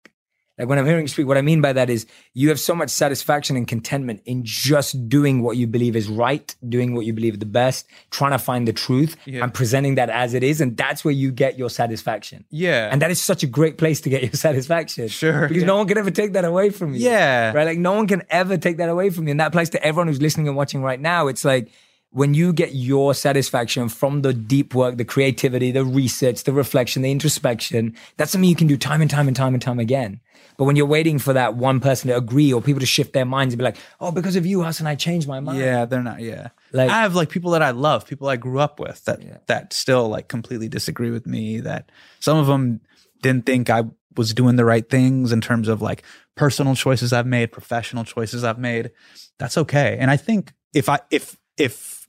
Like 0.60 0.68
when 0.68 0.78
I'm 0.78 0.84
hearing 0.86 1.02
you 1.02 1.08
speak, 1.08 1.26
what 1.26 1.38
I 1.38 1.42
mean 1.42 1.60
by 1.62 1.72
that 1.72 1.88
is 1.90 2.06
you 2.34 2.50
have 2.50 2.60
so 2.60 2.74
much 2.74 2.90
satisfaction 2.90 3.56
and 3.56 3.66
contentment 3.66 4.20
in 4.26 4.42
just 4.44 5.08
doing 5.08 5.42
what 5.42 5.56
you 5.56 5.66
believe 5.66 5.96
is 5.96 6.06
right, 6.08 6.54
doing 6.68 6.94
what 6.94 7.06
you 7.06 7.12
believe 7.14 7.40
the 7.40 7.46
best, 7.46 7.86
trying 8.10 8.32
to 8.32 8.38
find 8.38 8.68
the 8.68 8.72
truth 8.72 9.16
Yeah. 9.24 9.42
and 9.42 9.54
presenting 9.54 9.94
that 9.94 10.10
as 10.10 10.34
it 10.34 10.44
is. 10.44 10.60
And 10.60 10.76
that's 10.76 11.04
where 11.04 11.14
you 11.14 11.32
get 11.32 11.58
your 11.58 11.70
satisfaction. 11.70 12.44
Yeah. 12.50 12.90
And 12.92 13.00
that 13.02 13.10
is 13.10 13.20
such 13.20 13.42
a 13.42 13.46
great 13.46 13.78
place 13.78 14.02
to 14.02 14.10
get 14.10 14.22
your 14.22 14.32
satisfaction. 14.46 15.08
Sure, 15.08 15.48
Because 15.48 15.62
yeah. 15.62 15.66
no 15.66 15.76
one 15.78 15.88
can 15.88 15.96
ever 15.98 16.10
take 16.10 16.34
that 16.34 16.44
away 16.44 16.70
from 16.70 16.92
you. 16.94 17.00
Yeah. 17.00 17.52
Right? 17.54 17.64
Like 17.64 17.78
no 17.78 17.94
one 17.94 18.06
can 18.06 18.22
ever 18.28 18.58
take 18.58 18.76
that 18.76 18.90
away 18.90 19.08
from 19.10 19.26
you. 19.26 19.30
And 19.30 19.40
that 19.40 19.48
applies 19.48 19.70
to 19.70 19.82
everyone 19.82 20.08
who's 20.08 20.20
listening 20.20 20.46
and 20.46 20.56
watching 20.56 20.82
right 20.82 21.00
now. 21.00 21.26
It's 21.28 21.44
like 21.44 21.70
when 22.12 22.34
you 22.34 22.52
get 22.52 22.74
your 22.74 23.14
satisfaction 23.14 23.88
from 23.88 24.22
the 24.22 24.32
deep 24.34 24.74
work, 24.74 24.96
the 24.96 25.04
creativity, 25.04 25.70
the 25.70 25.84
research, 25.84 26.42
the 26.44 26.52
reflection, 26.52 27.02
the 27.02 27.10
introspection, 27.10 27.94
that's 28.16 28.32
something 28.32 28.50
you 28.50 28.56
can 28.56 28.66
do 28.66 28.76
time 28.76 29.00
and 29.00 29.10
time 29.10 29.28
and 29.28 29.36
time 29.36 29.54
and 29.54 29.62
time 29.62 29.78
again. 29.78 30.20
But 30.56 30.64
when 30.64 30.74
you're 30.76 30.86
waiting 30.86 31.18
for 31.18 31.32
that 31.32 31.54
one 31.54 31.78
person 31.80 32.08
to 32.08 32.16
agree 32.16 32.52
or 32.52 32.60
people 32.60 32.80
to 32.80 32.86
shift 32.86 33.12
their 33.12 33.24
minds 33.24 33.54
and 33.54 33.58
be 33.58 33.64
like, 33.64 33.76
oh, 34.00 34.10
because 34.10 34.34
of 34.36 34.44
you, 34.44 34.62
Hasan, 34.62 34.86
I 34.86 34.94
changed 34.96 35.28
my 35.28 35.38
mind. 35.40 35.58
Yeah, 35.58 35.84
they're 35.84 36.02
not. 36.02 36.20
Yeah, 36.20 36.48
Like- 36.72 36.90
I 36.90 37.02
have 37.02 37.14
like 37.14 37.30
people 37.30 37.52
that 37.52 37.62
I 37.62 37.70
love, 37.70 38.06
people 38.06 38.28
I 38.28 38.36
grew 38.36 38.58
up 38.58 38.80
with 38.80 39.04
that 39.04 39.46
that 39.46 39.72
still 39.72 40.08
like 40.08 40.28
completely 40.28 40.68
disagree 40.68 41.10
with 41.10 41.26
me. 41.26 41.60
That 41.60 41.90
some 42.18 42.38
of 42.38 42.46
them 42.48 42.80
didn't 43.22 43.46
think 43.46 43.70
I 43.70 43.84
was 44.16 44.34
doing 44.34 44.56
the 44.56 44.64
right 44.64 44.88
things 44.88 45.30
in 45.30 45.40
terms 45.40 45.68
of 45.68 45.80
like 45.80 46.02
personal 46.36 46.74
choices 46.74 47.12
I've 47.12 47.26
made, 47.26 47.52
professional 47.52 48.04
choices 48.04 48.42
I've 48.42 48.58
made. 48.58 48.90
That's 49.38 49.56
okay. 49.56 49.96
And 50.00 50.10
I 50.10 50.16
think 50.16 50.52
if 50.74 50.88
I 50.88 50.98
if 51.10 51.36
if 51.56 51.99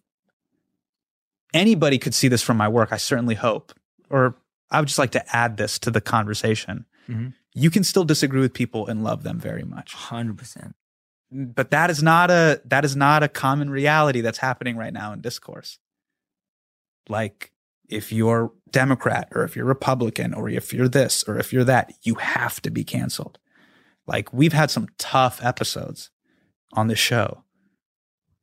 anybody 1.54 1.97
could 1.97 2.14
see 2.14 2.28
this 2.28 2.41
from 2.41 2.58
my 2.58 2.68
work, 2.68 2.89
I 2.91 2.97
certainly 2.97 3.36
hope, 3.36 3.74
or 4.10 4.36
I 4.70 4.80
would 4.80 4.88
just 4.88 4.99
like 4.99 5.12
to 5.12 5.36
add 5.36 5.58
this 5.58 5.78
to 5.80 5.91
the 5.91 6.02
conversation. 6.02 6.86
Mhm. 7.08 7.34
You 7.54 7.70
can 7.70 7.84
still 7.84 8.06
disagree 8.06 8.39
with 8.39 8.54
people 8.54 8.88
and 8.88 9.04
love 9.04 9.24
them 9.24 9.39
very 9.39 9.64
much 9.64 9.93
Hundred 9.93 10.38
percent. 10.38 10.76
but 11.32 11.72
that 11.72 11.89
is 11.89 12.02
not 12.04 12.30
a 12.32 12.62
that 12.66 12.84
is 12.86 12.95
not 12.95 13.24
a 13.24 13.28
common 13.28 13.70
reality 13.70 14.22
that's 14.22 14.38
happening 14.39 14.76
right 14.78 14.93
now 14.93 15.12
in 15.14 15.22
discourse 15.22 15.80
like 17.10 17.52
if 17.89 18.12
you're 18.12 18.52
democrat 18.70 19.28
or 19.34 19.43
if 19.43 19.56
you're 19.56 19.66
republican 19.66 20.34
or 20.34 20.49
if 20.49 20.74
you're 20.74 20.88
this 20.88 21.24
or 21.28 21.38
if 21.38 21.52
you're 21.52 21.64
that 21.64 21.93
you 22.04 22.16
have 22.16 22.62
to 22.62 22.70
be 22.70 22.84
canceled 22.84 23.38
like 24.08 24.32
we've 24.34 24.54
had 24.54 24.70
some 24.72 24.88
tough 24.97 25.43
episodes 25.43 26.10
on 26.74 26.88
this 26.88 26.99
show 26.99 27.43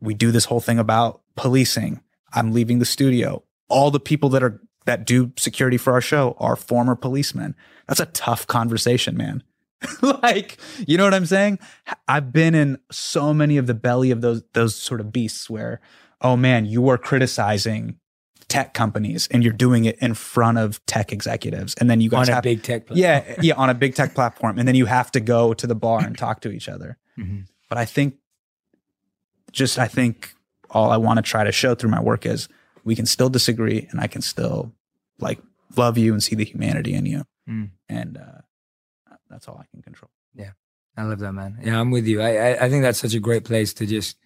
we 0.01 0.15
do 0.15 0.31
this 0.31 0.47
whole 0.47 0.61
thing 0.61 0.79
about 0.79 1.21
policing 1.37 2.01
i'm 2.35 2.53
leaving 2.53 2.79
the 2.79 2.85
studio 2.85 3.43
all 3.69 3.91
the 3.91 4.01
people 4.01 4.29
that 4.29 4.43
are 4.43 4.61
that 4.87 5.05
do 5.07 5.33
security 5.37 5.77
for 5.77 5.93
our 5.93 6.01
show 6.01 6.35
are 6.39 6.57
former 6.57 6.95
policemen 6.97 7.55
that's 7.87 8.01
a 8.01 8.07
tough 8.07 8.47
conversation 8.47 9.17
man 9.17 9.43
like 10.03 10.59
you 10.87 10.97
know 10.97 11.05
what 11.05 11.15
i'm 11.15 11.27
saying 11.27 11.59
i've 12.09 12.33
been 12.33 12.55
in 12.55 12.79
so 12.91 13.33
many 13.35 13.57
of 13.59 13.67
the 13.67 13.75
belly 13.75 14.11
of 14.11 14.21
those 14.21 14.43
those 14.55 14.75
sort 14.75 15.01
of 15.01 15.13
beasts 15.13 15.49
where 15.49 15.81
oh 16.21 16.37
man 16.37 16.65
you 16.67 16.89
are 16.89 16.99
criticizing 16.99 17.97
tech 18.49 18.73
companies 18.73 19.29
and 19.31 19.45
you're 19.45 19.53
doing 19.53 19.85
it 19.85 19.97
in 19.99 20.15
front 20.15 20.57
of 20.57 20.85
tech 20.87 21.13
executives 21.13 21.75
and 21.75 21.91
then 21.91 22.01
you 22.01 22.09
guys 22.09 22.29
On 22.29 22.33
a 22.33 22.35
have 22.37 22.45
big 22.45 22.63
tech. 22.63 22.87
platform. 22.87 22.99
yeah 22.99 23.37
yeah 23.43 23.55
on 23.55 23.69
a 23.69 23.75
big 23.75 23.95
tech 23.95 24.15
platform 24.15 24.59
and 24.59 24.67
then 24.67 24.75
you 24.75 24.87
have 24.87 25.13
to 25.13 25.21
go 25.21 25.53
to 25.53 25.67
the 25.67 25.75
bar 25.75 26.01
and 26.01 26.17
talk 26.17 26.41
to 26.41 26.51
each 26.51 26.69
other 26.69 26.97
Mhm. 27.19 27.45
but 27.69 27.77
i 27.79 27.85
think 27.85 28.15
just 29.53 29.79
i 29.79 29.87
think 29.87 30.35
all 30.71 30.91
i 30.91 30.97
want 30.97 31.17
to 31.19 31.23
try 31.23 31.45
to 31.45 31.53
show 31.53 31.75
through 31.75 31.91
my 31.91 32.01
work 32.01 32.25
is 32.27 32.49
we 32.85 32.95
can 32.97 33.07
still 33.07 33.29
disagree 33.29 33.87
and 33.91 34.01
i 34.01 34.07
can 34.07 34.23
still 34.23 34.73
like 35.19 35.41
love 35.77 35.97
you 35.99 36.13
and 36.13 36.23
see 36.23 36.35
the 36.35 36.45
humanity 36.45 36.95
in 36.95 37.07
you 37.07 37.25
Mm. 37.49 37.71
and 37.89 38.19
uh 38.19 38.43
that's 39.31 39.49
all 39.49 39.59
i 39.61 39.67
can 39.73 39.83
control 39.83 40.11
Yeah. 40.35 40.51
I 40.97 41.05
love 41.05 41.21
that, 41.21 41.33
man. 41.33 41.59
Yeah, 41.63 41.79
I'm 41.81 41.93
with 41.93 42.07
you. 42.09 42.21
I, 42.21 42.31
I 42.37 42.65
I 42.65 42.69
think 42.69 42.83
that's 42.83 42.99
such 42.99 43.15
a 43.15 43.21
great 43.21 43.45
place 43.45 43.73
to 43.75 43.87
just 43.87 44.17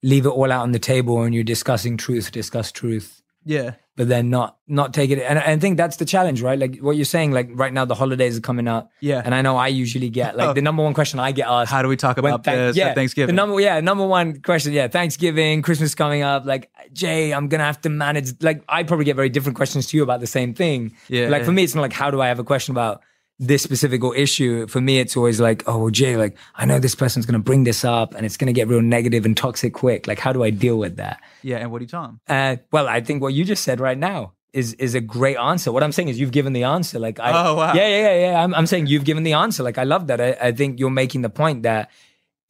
leave 0.00 0.24
it 0.26 0.28
all 0.28 0.52
out 0.52 0.62
on 0.62 0.70
the 0.70 0.78
table 0.78 1.16
when 1.16 1.32
you're 1.32 1.42
discussing 1.42 1.96
truth, 1.96 2.30
discuss 2.30 2.70
truth, 2.70 3.19
yeah 3.44 3.72
but 3.96 4.08
then 4.08 4.30
not 4.30 4.56
not 4.66 4.94
take 4.94 5.10
it. 5.10 5.18
And 5.18 5.38
I 5.38 5.58
think 5.58 5.76
that's 5.76 5.96
the 5.98 6.06
challenge, 6.06 6.40
right? 6.40 6.58
Like 6.58 6.78
what 6.78 6.96
you're 6.96 7.04
saying. 7.04 7.32
Like 7.32 7.50
right 7.52 7.70
now, 7.72 7.84
the 7.84 7.94
holidays 7.94 8.38
are 8.38 8.40
coming 8.40 8.66
up, 8.66 8.90
yeah 9.00 9.20
and 9.22 9.34
I 9.34 9.42
know 9.42 9.58
I 9.58 9.66
usually 9.68 10.08
get 10.08 10.38
like 10.38 10.48
Oh. 10.48 10.52
the 10.54 10.62
number 10.62 10.82
one 10.82 10.94
question 10.94 11.18
I 11.20 11.32
get 11.32 11.46
asked. 11.48 11.70
how 11.70 11.82
do 11.82 11.88
we 11.88 11.96
talk 11.96 12.16
when 12.16 12.24
about 12.32 12.44
thank- 12.44 12.56
this 12.56 12.76
yeah, 12.76 12.94
thanksgiving 12.94 13.34
The 13.34 13.36
number, 13.42 13.60
yeah, 13.60 13.80
number 13.80 14.06
one 14.06 14.40
question, 14.40 14.72
yeah, 14.72 14.88
Thanksgiving, 14.88 15.60
Christmas 15.60 15.94
coming 15.94 16.22
up. 16.22 16.46
Like, 16.46 16.70
Jay, 16.94 17.34
I'm 17.34 17.48
gonna 17.48 17.64
have 17.64 17.80
to 17.82 17.90
manage. 17.90 18.32
Like, 18.42 18.62
I 18.70 18.84
probably 18.84 19.04
get 19.04 19.16
very 19.16 19.28
different 19.28 19.56
questions 19.56 19.86
to 19.88 19.96
you 19.98 20.02
about 20.02 20.20
the 20.20 20.26
same 20.26 20.54
thing. 20.54 20.96
Yeah, 21.08 21.28
Like 21.28 21.40
yeah. 21.40 21.46
for 21.46 21.52
me, 21.52 21.64
it's 21.64 21.74
not 21.74 21.82
like 21.82 21.92
how 21.92 22.10
do 22.10 22.22
I 22.22 22.28
have 22.28 22.38
a 22.38 22.44
question 22.44 22.72
about 22.72 23.02
this 23.42 23.62
specific 23.62 24.04
or 24.04 24.14
issue. 24.14 24.66
For 24.68 24.80
me, 24.82 24.98
it's 25.00 25.16
always 25.16 25.40
like, 25.40 25.64
oh, 25.66 25.78
well, 25.78 25.90
Jay, 25.90 26.16
like 26.16 26.36
I 26.54 26.66
know 26.66 26.78
this 26.78 26.94
person's 26.94 27.24
gonna 27.26 27.38
bring 27.50 27.64
this 27.64 27.84
up, 27.84 28.14
and 28.14 28.24
it's 28.26 28.36
gonna 28.36 28.52
get 28.52 28.68
real 28.68 28.82
negative 28.82 29.24
and 29.24 29.34
toxic 29.36 29.72
quick. 29.72 30.06
Like, 30.06 30.18
how 30.18 30.32
do 30.32 30.42
I 30.44 30.50
deal 30.50 30.78
with 30.78 30.96
that? 30.96 31.20
yeah 31.42 31.56
and 31.56 31.72
what 31.72 31.78
do 31.78 31.84
you 31.84 31.88
tell 31.88 32.02
them 32.02 32.20
Uh, 32.28 32.56
well, 32.70 32.86
I 32.86 33.00
think 33.00 33.22
what 33.22 33.32
you 33.34 33.44
just 33.44 33.64
said 33.64 33.80
right 33.80 33.96
now 33.98 34.34
is 34.52 34.74
is 34.74 34.94
a 34.94 35.00
great 35.00 35.36
answer. 35.38 35.72
What 35.72 35.82
I'm 35.82 35.92
saying 35.92 36.08
is 36.08 36.20
you've 36.20 36.32
given 36.32 36.52
the 36.52 36.64
answer. 36.64 36.98
Like, 36.98 37.18
I, 37.20 37.30
Oh, 37.32 37.54
wow. 37.54 37.72
yeah, 37.72 37.88
yeah, 37.88 38.02
yeah, 38.08 38.18
yeah. 38.32 38.42
I'm, 38.44 38.52
I'm 38.54 38.66
saying 38.66 38.86
you've 38.88 39.04
given 39.04 39.22
the 39.22 39.32
answer. 39.34 39.62
Like, 39.62 39.78
I 39.78 39.84
love 39.84 40.06
that. 40.08 40.20
I, 40.20 40.36
I 40.48 40.52
think 40.52 40.78
you're 40.80 40.90
making 40.90 41.22
the 41.22 41.30
point 41.30 41.62
that 41.62 41.88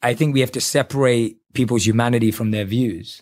I 0.03 0.13
think 0.15 0.33
we 0.33 0.39
have 0.41 0.51
to 0.53 0.61
separate 0.61 1.37
people's 1.53 1.85
humanity 1.85 2.31
from 2.31 2.51
their 2.51 2.65
views, 2.65 3.21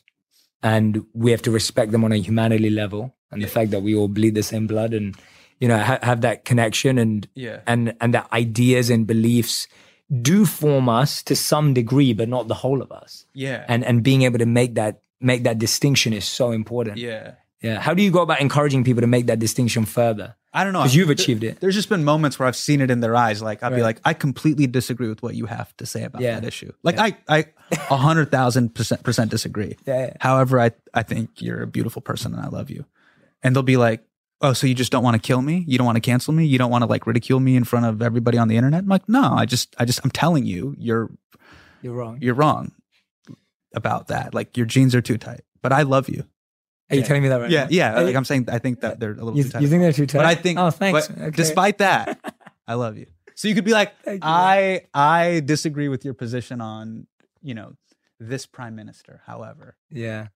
and 0.64 1.06
we 1.14 1.32
have 1.32 1.42
to 1.44 1.52
respect 1.52 1.92
them 1.92 2.04
on 2.04 2.12
a 2.12 2.18
humanity 2.18 2.70
level, 2.70 3.14
and 3.32 3.42
the 3.44 3.48
fact 3.48 3.72
that 3.72 3.82
we 3.82 3.94
all 3.96 4.08
bleed 4.08 4.34
the 4.36 4.44
same 4.44 4.66
blood, 4.66 4.94
and 4.94 5.16
you 5.60 5.68
know, 5.68 5.78
ha- 5.78 6.00
have 6.04 6.22
that 6.22 6.46
connection, 6.46 6.98
and 6.98 7.28
Yeah. 7.36 7.60
and 7.68 7.94
and 8.02 8.14
that 8.14 8.28
ideas 8.34 8.90
and 8.90 9.06
beliefs 9.08 9.68
do 10.22 10.46
form 10.46 10.90
us 10.90 11.22
to 11.24 11.36
some 11.36 11.74
degree, 11.74 12.14
but 12.14 12.28
not 12.30 12.48
the 12.48 12.56
whole 12.56 12.82
of 12.82 12.92
us. 12.92 13.26
yeah 13.34 13.66
And 13.68 13.84
and 13.86 14.02
being 14.04 14.24
able 14.24 14.40
to 14.40 14.46
make 14.48 14.76
that 14.76 15.02
make 15.22 15.44
that 15.44 15.60
distinction 15.60 16.14
is 16.14 16.26
so 16.26 16.52
important. 16.52 16.98
yeah 16.98 17.34
Yeah. 17.62 17.80
How 17.82 17.94
do 17.94 18.02
you 18.02 18.10
go 18.12 18.22
about 18.22 18.40
encouraging 18.42 18.84
people 18.86 19.02
to 19.02 19.08
make 19.08 19.26
that 19.28 19.40
distinction 19.40 19.84
further? 19.86 20.36
I 20.54 20.64
don't 20.64 20.72
know 20.74 20.80
because 20.80 20.96
you've 20.96 21.08
There- 21.10 21.14
achieved 21.24 21.44
it. 21.44 21.60
There's 21.60 21.76
just 21.76 21.90
been 21.90 22.04
moments 22.06 22.40
where 22.40 22.48
I've 22.48 22.56
seen 22.56 22.80
it 22.82 22.90
in 22.90 23.02
their 23.02 23.16
eyes. 23.16 23.42
Like 23.42 23.62
I'll 23.62 23.76
be 23.76 23.84
like, 23.84 24.00
I 24.06 24.14
completely 24.16 24.66
disagree 24.66 25.10
with 25.10 25.22
what 25.22 25.36
you 25.36 25.46
have 25.46 25.76
to 25.78 25.86
say 25.86 26.04
about 26.06 26.22
Yeah. 26.22 26.40
that 26.40 26.48
issue. 26.48 26.72
Like 26.84 26.98
I, 26.98 27.18
I, 27.28 27.46
a 27.92 27.98
hundred 27.98 28.32
thousand 28.32 28.74
percent 28.74 29.04
percent 29.04 29.30
disagree. 29.30 29.76
Yeah, 29.86 30.00
yeah. 30.06 30.14
However, 30.22 30.60
I, 30.60 30.72
I 30.94 31.04
think 31.04 31.42
you're 31.42 31.62
a 31.62 31.68
beautiful 31.68 32.02
person 32.02 32.34
and 32.34 32.42
I 32.42 32.48
love 32.48 32.70
you. 32.72 32.86
And 33.44 33.54
they'll 33.56 33.62
be 33.76 33.78
like, 33.78 34.02
oh, 34.42 34.54
so 34.54 34.68
you 34.68 34.76
just 34.76 34.92
don't 34.92 35.04
want 35.04 35.16
to 35.16 35.26
kill 35.26 35.42
me? 35.42 35.64
You 35.68 35.78
don't 35.78 35.86
want 35.86 35.96
to 35.98 36.02
cancel 36.02 36.34
me? 36.34 36.46
You 36.46 36.58
don't 36.58 36.72
want 36.72 36.82
to 36.84 36.86
like 36.88 37.06
ridicule 37.08 37.40
me 37.40 37.56
in 37.56 37.64
front 37.64 37.86
of 37.86 38.02
everybody 38.02 38.38
on 38.38 38.48
the 38.48 38.56
internet? 38.58 38.80
I'm 38.84 38.88
like, 38.90 39.08
no, 39.10 39.34
I 39.34 39.46
just, 39.46 39.76
I 39.80 39.86
just, 39.86 40.00
I'm 40.04 40.12
telling 40.12 40.46
you, 40.46 40.76
you're, 40.78 41.10
You're 41.82 41.94
wrong. 41.94 42.18
you're 42.22 42.34
wrong 42.36 42.72
about 43.76 44.08
that. 44.08 44.34
Like 44.34 44.58
your 44.58 44.66
jeans 44.66 44.96
are 44.96 45.02
too 45.02 45.18
tight. 45.18 45.42
But 45.62 45.74
I 45.74 45.82
love 45.84 46.10
you. 46.10 46.24
Are 46.90 46.96
you 46.96 47.04
telling 47.04 47.22
me 47.22 47.30
that 47.30 47.40
right 47.42 47.52
Yeah, 47.52 47.64
now? 47.66 47.68
yeah. 47.70 47.94
Are 47.94 48.04
Like 48.04 48.12
you- 48.14 48.18
I'm 48.18 48.26
saying, 48.26 48.48
I 48.52 48.58
think 48.58 48.82
that 48.82 49.00
they're 49.00 49.12
a 49.12 49.16
little 49.16 49.38
you, 49.38 49.44
too 49.44 49.50
tight. 49.50 49.62
you 49.62 49.68
think 49.68 49.82
they're 49.82 49.94
too 49.94 50.08
tight? 50.08 50.20
But 50.20 50.26
I 50.26 50.34
think, 50.36 50.58
Oh, 50.58 50.72
thanks. 50.72 51.08
but 51.08 51.18
Okay. 51.18 51.32
despite 51.36 51.78
that, 51.80 52.20
I 52.68 52.74
love 52.74 52.98
you. 52.98 53.06
So 53.36 53.48
you 53.48 53.56
could 53.56 53.64
be 53.66 53.72
like, 53.74 53.94
you. 54.08 54.20
I, 54.24 54.82
I 54.94 55.42
disagree 55.46 55.88
with 55.88 56.04
your 56.04 56.14
position 56.16 56.62
on, 56.62 57.06
you 57.44 57.54
know, 57.54 57.74
this 58.20 58.46
prime 58.48 58.76
minister. 58.76 59.22
However, 59.26 59.78
yeah, 59.92 60.28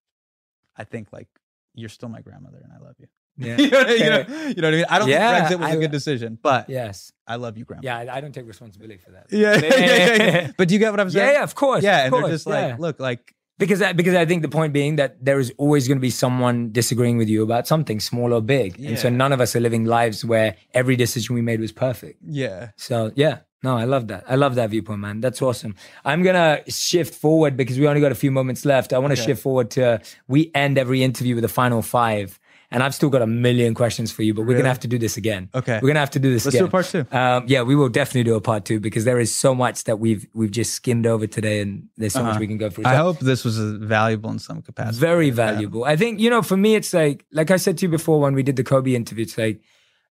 I 0.78 0.84
think 0.84 1.08
like 1.12 1.28
you're 1.74 1.90
still 1.90 2.08
my 2.10 2.22
grandmother 2.22 2.62
and 2.64 2.72
I 2.72 2.78
love 2.86 2.96
you. 3.00 3.08
Yeah, 3.38 3.58
you, 3.58 3.70
know, 3.70 3.80
you 3.88 4.10
know- 4.10 4.26
you 4.48 4.62
know 4.62 4.68
what 4.68 4.74
I 4.74 4.78
mean? 4.78 4.86
I 4.90 5.00
don't 5.00 5.10
Yeah, 5.10 5.48
think 5.48 5.60
Brexit 5.60 5.64
was 5.64 5.70
I- 5.72 5.76
a 5.76 5.80
good 5.80 5.92
decision, 5.92 6.38
but 6.42 6.70
yes, 6.70 7.12
I 7.28 7.36
love 7.38 7.58
you, 7.58 7.66
grandma. 7.66 7.82
yeah. 7.84 8.14
I, 8.14 8.22
don't 8.22 8.32
take 8.34 8.46
responsibility 8.48 8.98
for 8.98 9.12
that. 9.12 9.28
Yeah, 9.32 9.58
yeah, 9.62 10.24
yeah. 10.24 10.52
But 10.58 10.68
do 10.68 10.74
you 10.76 10.80
get 10.80 10.92
what 10.92 11.00
I'm 11.00 11.10
saying? 11.10 11.28
yeah, 11.28 11.34
yeah 11.40 11.44
of 11.44 11.56
course. 11.56 11.84
Yeah, 11.84 12.00
of 12.00 12.06
and 12.06 12.12
course, 12.14 12.24
they're 12.26 12.34
just 12.36 12.48
like, 12.48 12.80
look, 12.80 13.00
like, 13.00 13.34
because 13.60 13.82
I, 13.82 13.94
because 13.94 14.16
I 14.16 14.26
think 14.26 14.42
the 14.42 14.50
point 14.50 14.74
being 14.74 14.96
that 14.98 15.24
there 15.24 15.40
is 15.40 15.54
always 15.58 15.88
going 15.88 15.98
to 15.98 16.02
be 16.02 16.10
someone 16.10 16.72
disagreeing 16.72 17.18
with 17.18 17.30
you 17.30 17.44
about 17.44 17.68
something 17.68 18.00
small 18.00 18.34
or 18.34 18.42
big, 18.42 18.80
and 18.80 18.98
so 19.00 19.10
none 19.10 19.32
of 19.32 19.40
us 19.42 19.56
are 19.56 19.60
living 19.60 19.86
lives 19.86 20.26
where 20.26 20.56
every 20.74 20.96
decision 20.96 21.36
we 21.36 21.42
made 21.42 21.60
was 21.62 21.72
perfect. 21.72 22.20
yeah, 22.28 22.70
So 22.78 23.12
yeah, 23.16 23.40
no, 23.64 23.78
I 23.78 23.86
love 23.86 24.08
that. 24.08 24.26
I 24.28 24.36
love 24.36 24.56
that 24.56 24.72
viewpoint, 24.72 25.00
man. 25.00 25.22
That's 25.22 25.42
awesome. 25.42 25.76
I'm 26.04 26.22
gonna 26.24 26.62
shift 26.68 27.14
forward 27.16 27.56
because 27.56 27.80
we 27.80 27.88
only 27.88 28.02
got 28.02 28.12
a 28.12 28.16
few 28.16 28.32
moments 28.32 28.66
left. 28.66 28.92
I 28.92 28.98
want 28.98 29.16
to 29.16 29.22
shift 29.22 29.42
forward 29.42 29.70
to 29.72 30.02
we 30.28 30.52
end 30.54 30.78
every 30.78 31.02
interview 31.04 31.36
with 31.36 31.46
a 31.46 31.50
final 31.62 31.82
five. 31.82 32.40
And 32.74 32.84
I've 32.84 32.96
still 32.96 33.10
got 33.10 33.22
a 33.22 33.28
million 33.28 33.74
questions 33.74 34.12
for 34.12 34.24
you, 34.24 34.34
but 34.34 34.46
we're 34.46 34.58
gonna 34.58 34.68
have 34.68 34.80
to 34.82 34.88
do 34.88 34.98
this 34.98 35.16
again. 35.16 35.50
Okay. 35.54 35.80
we're 35.82 35.90
gonna 35.90 36.00
have 36.00 36.10
to 36.12 36.20
do 36.20 36.32
this 36.34 36.46
Let's 36.46 36.56
again. 36.56 36.64
do 36.64 36.68
a 36.68 36.72
part 36.72 36.86
two. 36.88 37.06
Um, 37.12 37.46
yeah, 37.48 37.62
we 37.62 37.76
will 37.76 37.90
definitely 37.90 38.24
do 38.24 38.36
a 38.36 38.42
part 38.42 38.66
two 38.66 38.80
because 38.80 39.06
there 39.06 39.20
is 39.20 39.34
so 39.34 39.54
much 39.54 39.84
that 39.86 40.00
we've 40.00 40.28
we've 40.34 40.52
just 40.52 40.74
skimmed 40.74 41.06
over 41.06 41.28
today, 41.28 41.62
and 41.62 41.88
there's 41.98 42.14
so 42.14 42.24
much 42.24 42.40
we 42.40 42.48
can 42.48 42.58
go 42.58 42.70
through. 42.70 42.86
Uh-huh. 42.86 42.94
I 42.94 42.98
hope 42.98 43.20
this 43.20 43.46
was 43.46 43.58
valuable 43.60 44.32
in 44.32 44.40
some 44.40 44.62
capacity. 44.62 45.00
very 45.00 45.30
valuable. 45.30 45.86
I 45.86 45.96
think, 45.96 46.20
you 46.20 46.30
know, 46.30 46.42
for 46.42 46.58
me, 46.58 46.76
it's 46.76 46.94
like, 46.94 47.26
like 47.32 47.52
I 47.52 47.58
said 47.58 47.78
to 47.78 47.86
you 47.86 47.90
before 47.90 48.20
when 48.20 48.34
we 48.34 48.44
did 48.44 48.56
the 48.56 48.64
Kobe 48.64 48.94
interview, 48.96 49.24
it's 49.24 49.38
like, 49.38 49.62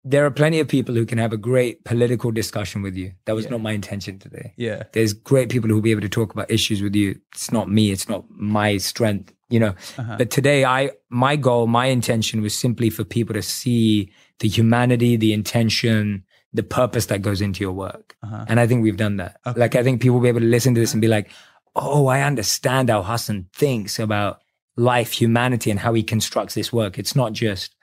there 0.07 0.27
are 0.27 0.31
plenty 0.31 0.61
of 0.61 0.69
people 0.69 0.95
who 0.95 1.07
can 1.07 1.17
have 1.17 1.33
a 1.33 1.39
great 1.39 1.83
political 1.85 2.31
discussion 2.31 2.83
with 2.83 2.95
you. 2.95 3.13
That 3.25 3.35
was 3.35 3.49
not 3.49 3.63
my 3.63 3.73
intention 3.73 4.19
today. 4.19 4.53
Yeah. 4.57 4.83
There's 4.93 5.15
great 5.15 5.49
people 5.49 5.69
who 5.69 5.77
will 5.77 5.83
be 5.83 5.93
able 5.93 6.03
to 6.03 6.11
talk 6.11 6.33
about 6.33 6.51
issues 6.51 6.83
with 6.83 6.95
you. 6.95 7.19
It's 7.33 7.51
not 7.51 7.71
me. 7.71 7.91
It's 7.91 8.07
not 8.07 8.27
my 8.29 8.77
strength, 8.77 9.33
you 9.49 9.59
know. 9.59 9.75
Uh-huh. 9.97 10.17
But 10.19 10.31
today, 10.31 10.67
I, 10.67 10.91
my 11.09 11.37
goal, 11.37 11.67
my 11.67 11.87
intention 11.87 12.43
was 12.43 12.55
simply 12.55 12.91
for 12.91 13.03
people 13.03 13.33
to 13.33 13.41
see 13.41 14.13
the 14.41 14.49
humanity, 14.49 15.17
the 15.17 15.33
intention, 15.33 16.23
the 16.53 16.63
purpose 16.63 17.07
that 17.07 17.23
goes 17.23 17.41
into 17.41 17.61
your 17.65 17.73
work. 17.73 18.15
Uh-huh. 18.23 18.45
And 18.47 18.61
I 18.61 18.67
think 18.67 18.83
we've 18.83 18.99
done 18.99 19.17
that. 19.17 19.41
Like, 19.57 19.75
I 19.75 19.83
think 19.83 20.03
people 20.03 20.17
will 20.17 20.23
be 20.23 20.29
able 20.29 20.41
to 20.41 20.47
listen 20.47 20.75
to 20.75 20.81
this 20.81 20.93
and 20.93 21.01
be 21.01 21.09
like, 21.09 21.31
oh, 21.75 22.09
I 22.09 22.21
understand 22.21 22.91
how 22.91 23.03
Hasan 23.03 23.49
thinks 23.55 23.99
about 23.99 24.41
life, 24.77 25.13
humanity, 25.13 25.71
and 25.71 25.81
how 25.81 25.95
he 25.95 26.03
constructs 26.03 26.55
this 26.55 26.73
work. 26.75 26.99
It's 26.99 27.17
not 27.17 27.33
just, 27.33 27.75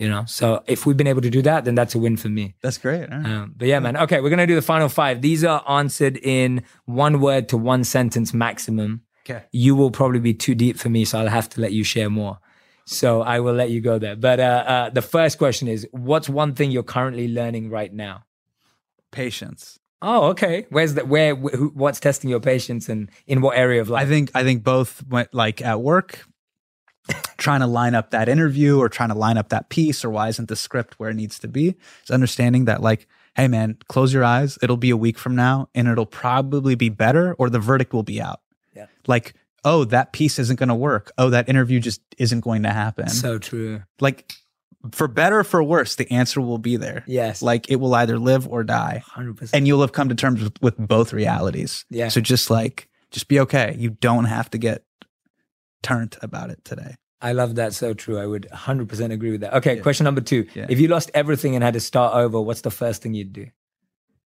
you 0.00 0.08
know. 0.08 0.24
So 0.26 0.64
if 0.66 0.86
we've 0.86 0.96
been 0.96 1.06
able 1.06 1.20
to 1.20 1.30
do 1.30 1.42
that, 1.42 1.64
then 1.64 1.74
that's 1.74 1.94
a 1.94 1.98
win 1.98 2.16
for 2.16 2.30
me. 2.30 2.54
That's 2.62 2.78
great. 2.78 3.08
Right. 3.10 3.24
Um, 3.24 3.54
but 3.56 3.68
yeah, 3.68 3.78
man. 3.78 3.96
Okay, 3.96 4.20
we're 4.20 4.30
gonna 4.30 4.46
do 4.46 4.54
the 4.54 4.62
final 4.62 4.88
five. 4.88 5.20
These 5.20 5.44
are 5.44 5.62
answered 5.68 6.16
in 6.16 6.64
one 6.86 7.20
word 7.20 7.48
to 7.50 7.56
one 7.56 7.84
sentence 7.84 8.32
maximum. 8.32 9.02
Okay. 9.28 9.44
You 9.52 9.76
will 9.76 9.90
probably 9.90 10.18
be 10.18 10.34
too 10.34 10.54
deep 10.54 10.78
for 10.78 10.88
me, 10.88 11.04
so 11.04 11.20
I'll 11.20 11.28
have 11.28 11.50
to 11.50 11.60
let 11.60 11.72
you 11.72 11.84
share 11.84 12.08
more. 12.08 12.38
So 12.86 13.20
I 13.20 13.38
will 13.40 13.52
let 13.52 13.70
you 13.70 13.80
go 13.80 13.98
there. 13.98 14.16
But 14.16 14.40
uh, 14.40 14.64
uh, 14.66 14.90
the 14.90 15.02
first 15.02 15.38
question 15.38 15.68
is, 15.68 15.86
what's 15.92 16.28
one 16.28 16.54
thing 16.54 16.70
you're 16.70 16.82
currently 16.82 17.28
learning 17.28 17.70
right 17.70 17.92
now? 17.92 18.24
Patience. 19.12 19.78
Oh, 20.02 20.28
okay. 20.28 20.66
Where's 20.70 20.94
the 20.94 21.04
where? 21.04 21.34
Wh- 21.34 21.76
what's 21.76 22.00
testing 22.00 22.30
your 22.30 22.40
patience 22.40 22.88
and 22.88 23.10
in 23.26 23.42
what 23.42 23.58
area 23.58 23.82
of 23.82 23.90
life? 23.90 24.06
I 24.06 24.08
think 24.08 24.30
I 24.34 24.42
think 24.42 24.64
both 24.64 25.06
went 25.06 25.34
like 25.34 25.60
at 25.60 25.82
work. 25.82 26.26
Trying 27.36 27.60
to 27.60 27.66
line 27.66 27.94
up 27.94 28.10
that 28.10 28.28
interview 28.28 28.78
or 28.78 28.88
trying 28.88 29.08
to 29.10 29.14
line 29.14 29.38
up 29.38 29.48
that 29.50 29.68
piece 29.68 30.04
or 30.04 30.10
why 30.10 30.28
isn't 30.28 30.48
the 30.48 30.56
script 30.56 30.98
where 30.98 31.10
it 31.10 31.14
needs 31.14 31.38
to 31.40 31.48
be. 31.48 31.74
It's 32.02 32.10
understanding 32.10 32.66
that 32.66 32.82
like, 32.82 33.06
hey 33.36 33.48
man, 33.48 33.78
close 33.88 34.12
your 34.12 34.24
eyes. 34.24 34.58
It'll 34.62 34.76
be 34.76 34.90
a 34.90 34.96
week 34.96 35.18
from 35.18 35.36
now 35.36 35.68
and 35.74 35.88
it'll 35.88 36.06
probably 36.06 36.74
be 36.74 36.88
better 36.88 37.34
or 37.34 37.50
the 37.50 37.58
verdict 37.58 37.92
will 37.92 38.02
be 38.02 38.20
out. 38.20 38.40
Yeah. 38.74 38.86
Like, 39.06 39.34
oh, 39.64 39.84
that 39.84 40.12
piece 40.12 40.38
isn't 40.38 40.58
going 40.58 40.68
to 40.68 40.74
work. 40.74 41.12
Oh, 41.18 41.30
that 41.30 41.48
interview 41.48 41.80
just 41.80 42.00
isn't 42.18 42.40
going 42.40 42.62
to 42.64 42.70
happen. 42.70 43.08
So 43.08 43.38
true. 43.38 43.82
like 44.00 44.32
for 44.92 45.08
better 45.08 45.40
or 45.40 45.44
for 45.44 45.62
worse, 45.62 45.96
the 45.96 46.10
answer 46.10 46.40
will 46.40 46.58
be 46.58 46.76
there. 46.76 47.04
Yes. 47.06 47.42
Like 47.42 47.70
it 47.70 47.76
will 47.76 47.94
either 47.94 48.18
live 48.18 48.48
or 48.48 48.64
die. 48.64 49.02
100%. 49.14 49.50
And 49.52 49.66
you'll 49.66 49.82
have 49.82 49.92
come 49.92 50.08
to 50.08 50.14
terms 50.14 50.42
with, 50.42 50.60
with 50.62 50.76
both 50.78 51.12
realities. 51.12 51.84
Yeah. 51.90 52.08
So 52.08 52.20
just 52.20 52.50
like, 52.50 52.88
just 53.10 53.28
be 53.28 53.40
okay. 53.40 53.76
You 53.78 53.90
don't 53.90 54.24
have 54.24 54.50
to 54.50 54.58
get 54.58 54.84
turned 55.82 56.16
about 56.22 56.50
it 56.50 56.64
today. 56.64 56.94
I 57.22 57.32
love 57.32 57.56
that. 57.56 57.74
So 57.74 57.92
true. 57.92 58.18
I 58.18 58.26
would 58.26 58.48
100% 58.50 59.12
agree 59.12 59.30
with 59.32 59.42
that. 59.42 59.54
Okay, 59.54 59.76
Yeah. 59.76 59.82
question 59.82 60.04
number 60.04 60.20
two. 60.22 60.46
Yeah. 60.54 60.66
If 60.68 60.80
you 60.80 60.88
lost 60.88 61.10
everything 61.12 61.54
and 61.54 61.62
had 61.62 61.74
to 61.74 61.80
start 61.80 62.14
over, 62.14 62.40
what's 62.40 62.62
the 62.62 62.70
first 62.70 63.02
thing 63.02 63.12
you'd 63.14 63.32
do? 63.32 63.46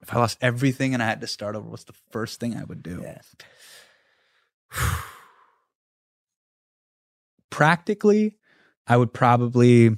If 0.00 0.14
I 0.14 0.18
lost 0.18 0.38
everything 0.40 0.94
and 0.94 1.02
I 1.02 1.06
had 1.06 1.20
to 1.22 1.26
start 1.26 1.56
over, 1.56 1.68
what's 1.68 1.84
the 1.84 1.94
first 2.12 2.38
thing 2.38 2.56
I 2.56 2.62
would 2.64 2.82
do? 2.82 3.00
Yeah. 3.02 3.18
Practically, 7.50 8.36
I 8.86 8.96
would 8.96 9.12
probably 9.12 9.96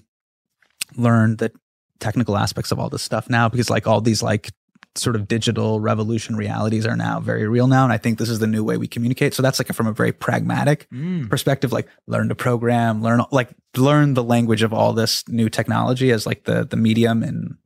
learn 0.97 1.37
the 1.37 1.53
technical 2.01 2.37
aspects 2.37 2.71
of 2.71 2.79
all 2.79 2.91
this 2.91 3.03
stuff 3.03 3.29
now 3.31 3.49
because 3.49 3.71
like 3.71 3.87
all 3.87 4.01
these 4.01 4.23
like 4.23 4.51
sort 4.99 5.17
of 5.17 5.29
digital 5.29 5.81
revolution 5.81 6.37
realities 6.37 6.87
are 6.87 6.97
now 6.97 7.21
very 7.21 7.47
real 7.47 7.67
now 7.67 7.85
and 7.85 7.93
i 7.93 7.99
think 7.99 8.19
this 8.19 8.29
is 8.29 8.39
the 8.39 8.47
new 8.47 8.65
way 8.65 8.77
we 8.77 8.87
communicate 8.89 9.35
so 9.35 9.43
that's 9.43 9.59
like 9.59 9.73
from 9.75 9.87
a 9.87 9.93
very 9.93 10.13
pragmatic 10.13 10.87
Mm. 10.93 11.29
perspective 11.29 11.73
like 11.73 11.87
learn 12.07 12.29
to 12.29 12.35
program 12.35 13.03
learn 13.03 13.21
like 13.33 13.51
learn 13.77 14.15
the 14.15 14.25
language 14.25 14.63
of 14.63 14.73
all 14.73 14.93
this 14.93 15.27
new 15.29 15.49
technology 15.49 16.11
as 16.11 16.27
like 16.27 16.45
the 16.45 16.65
the 16.65 16.77
medium 16.77 17.23
and 17.23 17.57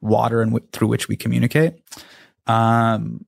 water 0.00 0.42
and 0.42 0.52
w- 0.52 0.68
through 0.72 0.88
which 0.88 1.08
we 1.08 1.16
communicate 1.16 1.74
um 2.46 3.24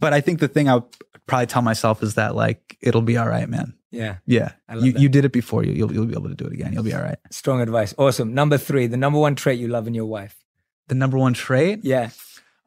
but 0.00 0.12
i 0.12 0.20
think 0.20 0.40
the 0.40 0.48
thing 0.48 0.68
i 0.68 0.74
would 0.74 0.84
probably 1.26 1.46
tell 1.46 1.62
myself 1.62 2.02
is 2.02 2.14
that 2.14 2.34
like 2.34 2.76
it'll 2.80 3.00
be 3.02 3.16
all 3.16 3.28
right 3.28 3.48
man 3.48 3.72
Yeah. 3.90 4.16
yeah 4.26 4.52
you, 4.80 4.92
that. 4.92 5.00
you 5.00 5.08
did 5.08 5.24
it 5.24 5.32
before 5.32 5.64
you 5.64 5.72
you'll, 5.72 5.92
you'll 5.92 6.06
be 6.06 6.14
able 6.14 6.28
to 6.28 6.34
do 6.34 6.44
it 6.46 6.52
again 6.52 6.72
you'll 6.72 6.82
be 6.82 6.94
all 6.94 7.02
right 7.02 7.18
Strong 7.30 7.60
advice. 7.62 7.94
Awesome. 7.96 8.34
Number 8.34 8.58
three, 8.58 8.86
the 8.86 8.96
number 8.98 9.18
one 9.18 9.34
trait 9.34 9.58
you 9.58 9.68
love 9.68 9.86
in 9.86 9.94
your 9.94 10.04
wife. 10.04 10.36
the 10.88 10.94
number 10.94 11.16
one 11.16 11.32
trait 11.32 11.80
Yeah. 11.82 12.10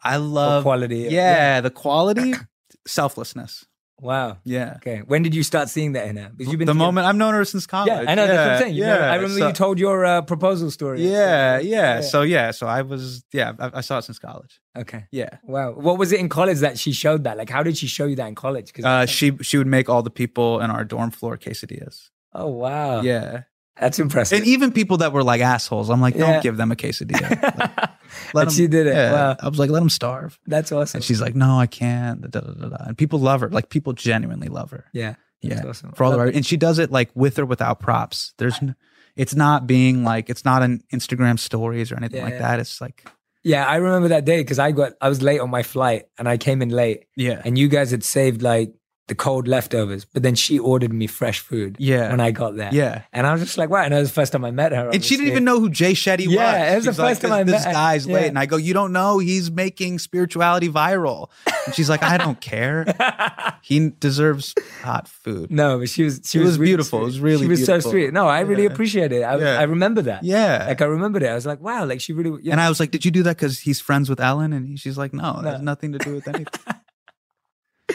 I 0.06 0.16
Or 0.16 0.20
love 0.20 0.64
quality. 0.64 1.08
yeah, 1.10 1.62
the 1.62 1.70
quality 1.72 2.34
selflessness 2.88 3.66
Wow. 4.02 4.40
yeah 4.44 4.74
Okay. 4.78 5.04
When 5.08 5.24
did 5.24 5.34
you 5.34 5.42
start 5.42 5.70
seeing 5.70 5.94
that 5.94 6.06
in 6.10 6.18
her? 6.18 6.30
Because 6.36 6.52
you've 6.52 6.60
been 6.60 6.66
the 6.66 6.74
together- 6.74 6.86
moment 6.88 7.08
i've 7.08 7.16
known 7.16 7.34
her 7.34 7.46
since 7.46 7.66
college 7.66 7.88
Yeah, 7.88 8.04
I 8.12 8.14
know. 8.16 8.28
that's 8.28 8.38
what 8.38 8.50
I'm 8.56 8.60
saying. 8.64 8.76
You 8.76 8.82
yeah, 8.84 8.94
never- 8.94 9.04
I 9.06 9.16
remember 9.16 9.40
so- 9.40 9.48
you 9.48 9.54
told 9.54 9.80
your 9.80 10.06
uh, 10.06 10.22
proposal 10.22 10.70
story. 10.70 10.98
yeah, 11.08 11.60
So, 11.60 11.64
yeah 11.76 12.02
so 12.02 12.22
yeah 12.24 12.52
so 12.52 12.68
i 12.68 12.82
was 12.82 13.24
yeah 13.32 13.54
I, 13.58 13.72
I 13.80 13.82
saw 13.82 13.98
it 14.00 14.04
since 14.04 14.20
college 14.20 14.60
Okay. 14.78 15.06
yeah 15.12 15.38
Wow. 15.44 15.72
What 15.88 15.98
was 15.98 16.12
it 16.12 16.20
in 16.20 16.28
college 16.28 16.60
that 16.60 16.78
she 16.78 16.92
showed 16.92 17.24
that? 17.24 17.38
Like, 17.38 17.50
how 17.50 17.64
did 17.64 17.78
she 17.78 17.88
show 17.88 18.06
you 18.12 18.18
that 18.18 18.28
in 18.28 18.36
college? 18.36 18.68
'Cause- 18.74 18.84
uh, 18.92 19.06
she 19.06 19.28
she 19.42 19.56
would 19.58 19.68
make 19.78 19.88
all 19.90 20.04
the 20.10 20.16
people 20.24 20.60
in 20.64 20.70
our 20.76 20.84
dorm 20.84 21.12
floor 21.12 21.38
quesadillas 21.38 21.98
oh 22.34 22.50
wow. 22.64 23.00
yeah 23.02 23.44
That's 23.80 23.98
impressive. 24.06 24.38
and 24.40 24.48
even 24.54 24.68
people 24.74 24.98
that 24.98 25.12
were 25.16 25.24
like 25.32 25.40
assholes 25.54 25.88
i'm 25.90 26.02
like 26.08 26.18
don't 26.18 26.30
Yeah. 26.38 26.42
give 26.48 26.58
them 26.58 26.70
a 26.72 26.76
quesadilla 26.76 27.30
Like, 27.60 27.90
And 28.34 28.52
she 28.52 28.68
did 28.68 28.88
it. 28.88 28.96
yeah. 28.96 29.12
Wow. 29.12 29.36
i 29.42 29.48
was 29.50 29.60
like 29.60 29.70
let 29.70 29.82
him 29.82 29.90
starve 29.90 30.40
That's 30.48 30.72
awesome. 30.72 30.98
and 31.00 31.04
she's 31.04 31.22
like 31.22 31.36
no 31.36 31.60
i 31.60 31.68
can't 31.68 32.22
da, 32.32 32.40
da, 32.40 32.52
da, 32.70 32.78
and 32.88 32.98
people 32.98 33.20
love 33.20 33.42
her 33.42 33.50
like 33.50 33.70
people 33.70 33.94
genuinely 33.94 34.48
love 34.48 34.72
her 34.72 34.86
yeah. 34.94 35.16
yeah 35.42 35.64
awesome. 35.68 35.92
for 35.94 36.04
all 36.04 36.12
the 36.12 36.20
right 36.20 36.34
and 36.36 36.46
she 36.46 36.58
does 36.58 36.80
it 36.80 36.92
like 36.92 37.10
with 37.16 37.38
or 37.40 37.46
without 37.46 37.80
props 37.80 38.34
there's 38.38 38.58
n- 38.62 38.76
it's 39.16 39.36
not 39.36 39.66
being 39.68 40.04
like 40.04 40.30
it's 40.30 40.44
not 40.46 40.62
an 40.64 40.82
instagram 40.94 41.38
stories 41.40 41.92
or 41.92 41.98
anything 41.98 42.18
Yeah, 42.20 42.24
like 42.26 42.34
yeah. 42.34 42.40
that 42.40 42.60
it's 42.60 42.80
like 42.82 43.06
Yeah, 43.44 43.66
I 43.66 43.76
remember 43.76 44.08
that 44.10 44.26
day 44.26 44.42
because 44.42 44.58
I 44.60 44.72
got 44.72 44.94
I 45.00 45.08
was 45.10 45.22
late 45.22 45.40
on 45.40 45.50
my 45.52 45.62
flight 45.64 46.06
and 46.18 46.28
I 46.28 46.38
came 46.38 46.62
in 46.62 46.70
late 46.70 47.06
yeah 47.16 47.42
and 47.46 47.58
you 47.58 47.68
guys 47.68 47.92
had 47.92 48.04
saved 48.04 48.42
like 48.42 48.74
the 49.08 49.14
cold 49.16 49.48
leftovers, 49.48 50.04
but 50.04 50.24
then 50.24 50.34
she 50.34 50.58
ordered 50.58 50.92
me 50.92 51.06
fresh 51.06 51.40
food. 51.40 51.76
Yeah. 51.78 52.10
When 52.10 52.20
I 52.20 52.32
got 52.32 52.56
there. 52.56 52.70
Yeah. 52.74 53.04
And 53.14 53.28
I 53.28 53.34
was 53.34 53.42
just 53.44 53.58
like, 53.58 53.70
wow. 53.70 53.84
And 53.84 53.94
that 53.94 54.00
was 54.00 54.10
the 54.10 54.16
first 54.16 54.32
time 54.32 54.44
I 54.44 54.50
met 54.52 54.72
her. 54.72 54.90
and 54.90 55.04
she 55.06 55.16
didn't 55.16 55.32
even 55.32 55.44
know 55.44 55.60
who 55.60 55.70
Jay 55.70 55.94
Shetty 55.94 56.26
was. 56.26 56.34
Yeah, 56.36 56.72
it 56.74 56.76
was 56.78 56.86
the 56.86 56.92
She's 56.94 57.00
like, 57.00 57.10
first 57.10 57.22
time 57.22 57.46
this, 57.46 57.56
I 57.56 57.58
met 57.60 57.68
her. 57.68 57.74
guy's 57.74 58.08
Yeah. 58.08 58.14
late, 58.16 58.28
and 58.30 58.40
I 58.40 58.46
go, 58.48 58.58
"You 58.58 58.74
don't 58.74 58.92
know? 58.94 59.20
He's 59.20 59.52
making 59.52 60.00
spirituality 60.00 60.70
viral." 60.70 61.30
And 61.68 61.76
she's 61.76 61.88
like, 61.90 62.02
"I 62.02 62.18
don't 62.18 62.42
care. 62.42 62.86
he 63.62 63.90
deserves 63.92 64.56
hot 64.82 65.08
food." 65.08 65.52
No, 65.52 65.78
but 65.80 65.90
she 65.90 66.04
was 66.04 66.22
she 66.26 66.40
It 66.40 66.42
was, 66.42 66.52
was 66.54 66.58
really 66.60 66.70
beautiful. 66.72 67.02
It 67.02 67.06
was 67.06 67.20
really 67.20 67.44
she 67.44 67.48
was 67.50 67.60
beautiful. 67.60 67.82
so 67.82 67.90
sweet. 67.92 68.12
No, 68.14 68.28
I 68.28 68.40
really 68.40 68.64
Yeah. 68.64 68.70
appreciate 68.72 69.12
it. 69.12 69.22
I, 69.22 69.38
Yeah. 69.38 69.60
I 69.60 69.64
remember 69.64 70.02
that. 70.04 70.24
Yeah. 70.24 70.66
Like 70.68 70.82
I 70.82 70.86
remembered 70.86 71.22
it. 71.22 71.28
I 71.28 71.36
was 71.36 71.46
like, 71.46 71.62
wow, 71.62 71.86
like 71.86 72.02
she 72.02 72.14
really 72.14 72.40
yeah. 72.42 72.54
And 72.54 72.62
I 72.62 72.70
was 72.70 72.80
like, 72.80 72.90
"Did 72.90 73.06
you 73.06 73.12
do 73.12 73.22
that 73.24 73.38
because 73.38 73.60
he's 73.60 73.80
friends 73.80 74.10
with 74.10 74.20
Ellen?" 74.20 74.52
And 74.52 74.80
she's 74.80 74.98
like, 74.98 75.14
"No, 75.14 75.42
that 75.44 75.54
has 75.54 75.62
nothing 75.62 75.92
to 75.94 76.00
do 76.00 76.16
with 76.16 76.28
anything." 76.28 76.48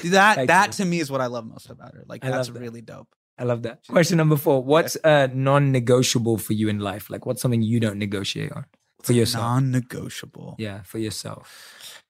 that 0.05 0.47
that 0.47 0.67
you. 0.69 0.73
to 0.73 0.85
me 0.85 1.01
is 1.01 1.11
what 1.11 1.21
I 1.21 1.27
love 1.27 1.47
most 1.47 1.71
about 1.71 1.95
her. 1.95 2.05
Like 2.07 2.25
I 2.25 2.31
that's 2.31 2.49
that. 2.49 2.59
really 2.59 2.81
dope. 2.81 3.09
I 3.39 3.45
love 3.45 3.63
that. 3.63 3.87
Question 3.89 4.19
number 4.19 4.37
four. 4.37 4.63
What's 4.63 4.97
uh 5.03 5.29
non-negotiable 5.33 6.39
for 6.39 6.53
you 6.53 6.69
in 6.69 6.79
life? 6.79 7.11
Like 7.11 7.27
what's 7.27 7.41
something 7.43 7.63
you 7.63 7.81
don't 7.81 7.99
negotiate 7.99 8.53
on 8.53 8.67
for 9.03 9.13
yourself? 9.13 9.43
Non-negotiable. 9.45 10.57
yeah, 10.59 10.83
for 10.83 10.99
yourself. 10.99 12.03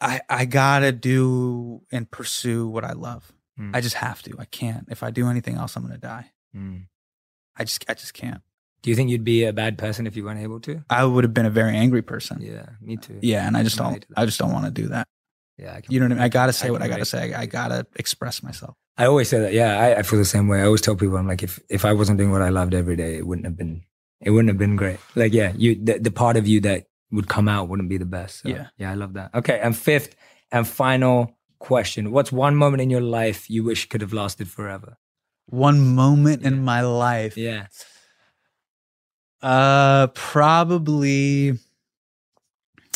I 0.00 0.20
I 0.28 0.44
gotta 0.44 0.92
do 0.92 1.82
and 1.90 2.10
pursue 2.10 2.68
what 2.68 2.84
I 2.84 2.92
love. 2.92 3.32
Mm. 3.58 3.74
I 3.74 3.80
just 3.80 3.96
have 3.96 4.22
to. 4.22 4.36
I 4.38 4.44
can't. 4.44 4.86
If 4.90 5.02
I 5.02 5.10
do 5.10 5.28
anything 5.28 5.56
else, 5.56 5.76
I'm 5.76 5.82
gonna 5.82 5.98
die. 5.98 6.30
Mm. 6.54 6.86
I 7.56 7.64
just 7.64 7.84
I 7.88 7.94
just 7.94 8.14
can't. 8.14 8.40
Do 8.82 8.90
you 8.90 8.96
think 8.96 9.10
you'd 9.10 9.24
be 9.24 9.44
a 9.44 9.52
bad 9.52 9.76
person 9.76 10.06
if 10.06 10.16
you 10.16 10.24
weren't 10.24 10.40
able 10.40 10.60
to? 10.60 10.84
I 10.88 11.04
would 11.04 11.24
have 11.24 11.34
been 11.34 11.46
a 11.46 11.50
very 11.50 11.76
angry 11.76 12.02
person. 12.02 12.40
Yeah, 12.40 12.66
me 12.80 12.96
too. 12.96 13.18
Yeah, 13.22 13.44
and 13.46 13.56
I 13.56 13.64
just 13.64 13.76
don't. 13.76 13.88
relate 13.88 14.02
to 14.02 14.08
that. 14.10 14.20
I 14.20 14.24
just 14.24 14.38
don't 14.38 14.52
want 14.52 14.66
to 14.66 14.70
do 14.70 14.88
that. 14.88 15.08
Yeah, 15.58 15.74
I 15.74 15.80
can 15.80 15.92
You 15.92 16.00
know 16.00 16.06
what 16.06 16.12
I 16.12 16.14
mean? 16.16 16.22
I 16.24 16.28
gotta 16.28 16.52
say 16.52 16.68
I 16.68 16.70
what 16.70 16.82
I 16.82 16.88
gotta 16.88 17.04
say. 17.04 17.32
I, 17.34 17.42
I 17.42 17.46
gotta 17.46 17.86
express 17.96 18.42
myself. 18.42 18.76
I 18.96 19.06
always 19.06 19.28
say 19.28 19.38
that. 19.40 19.52
Yeah, 19.52 19.78
I, 19.78 19.98
I 19.98 20.02
feel 20.02 20.18
the 20.18 20.24
same 20.24 20.48
way. 20.48 20.60
I 20.60 20.64
always 20.66 20.80
tell 20.80 20.96
people, 20.96 21.16
I'm 21.16 21.26
like, 21.26 21.42
if 21.42 21.58
if 21.68 21.84
I 21.84 21.92
wasn't 21.92 22.18
doing 22.18 22.30
what 22.32 22.42
I 22.42 22.48
loved 22.50 22.74
every 22.74 22.96
day, 22.96 23.16
it 23.16 23.26
wouldn't 23.26 23.46
have 23.46 23.56
been, 23.56 23.82
it 24.20 24.30
wouldn't 24.30 24.48
have 24.48 24.58
been 24.58 24.76
great. 24.76 24.98
Like, 25.14 25.32
yeah, 25.32 25.52
you 25.56 25.74
the, 25.82 25.98
the 25.98 26.10
part 26.10 26.36
of 26.36 26.46
you 26.48 26.60
that 26.62 26.86
would 27.10 27.26
come 27.28 27.48
out 27.48 27.68
wouldn't 27.68 27.88
be 27.88 27.96
the 27.98 28.04
best. 28.06 28.40
So, 28.42 28.48
Yeah. 28.48 28.66
yeah, 28.76 28.90
I 28.90 28.94
love 28.94 29.14
that. 29.14 29.34
Okay, 29.34 29.58
and 29.60 29.76
fifth 29.76 30.14
and 30.52 30.66
final 30.66 31.36
question: 31.58 32.10
What's 32.12 32.30
one 32.32 32.54
moment 32.56 32.80
in 32.82 32.90
your 32.90 33.00
life 33.00 33.48
you 33.50 33.64
wish 33.64 33.88
could 33.88 34.00
have 34.00 34.12
lasted 34.12 34.48
forever? 34.48 34.96
One 35.46 35.80
moment 35.94 36.42
Yeah. 36.42 36.48
in 36.48 36.62
my 36.64 36.82
life. 36.82 37.36
Yeah, 37.36 37.66
Uh, 39.42 40.08
probably. 40.14 41.58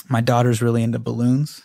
My 0.09 0.21
daughter's 0.21 0.61
really 0.61 0.83
into 0.83 0.99
balloons, 0.99 1.63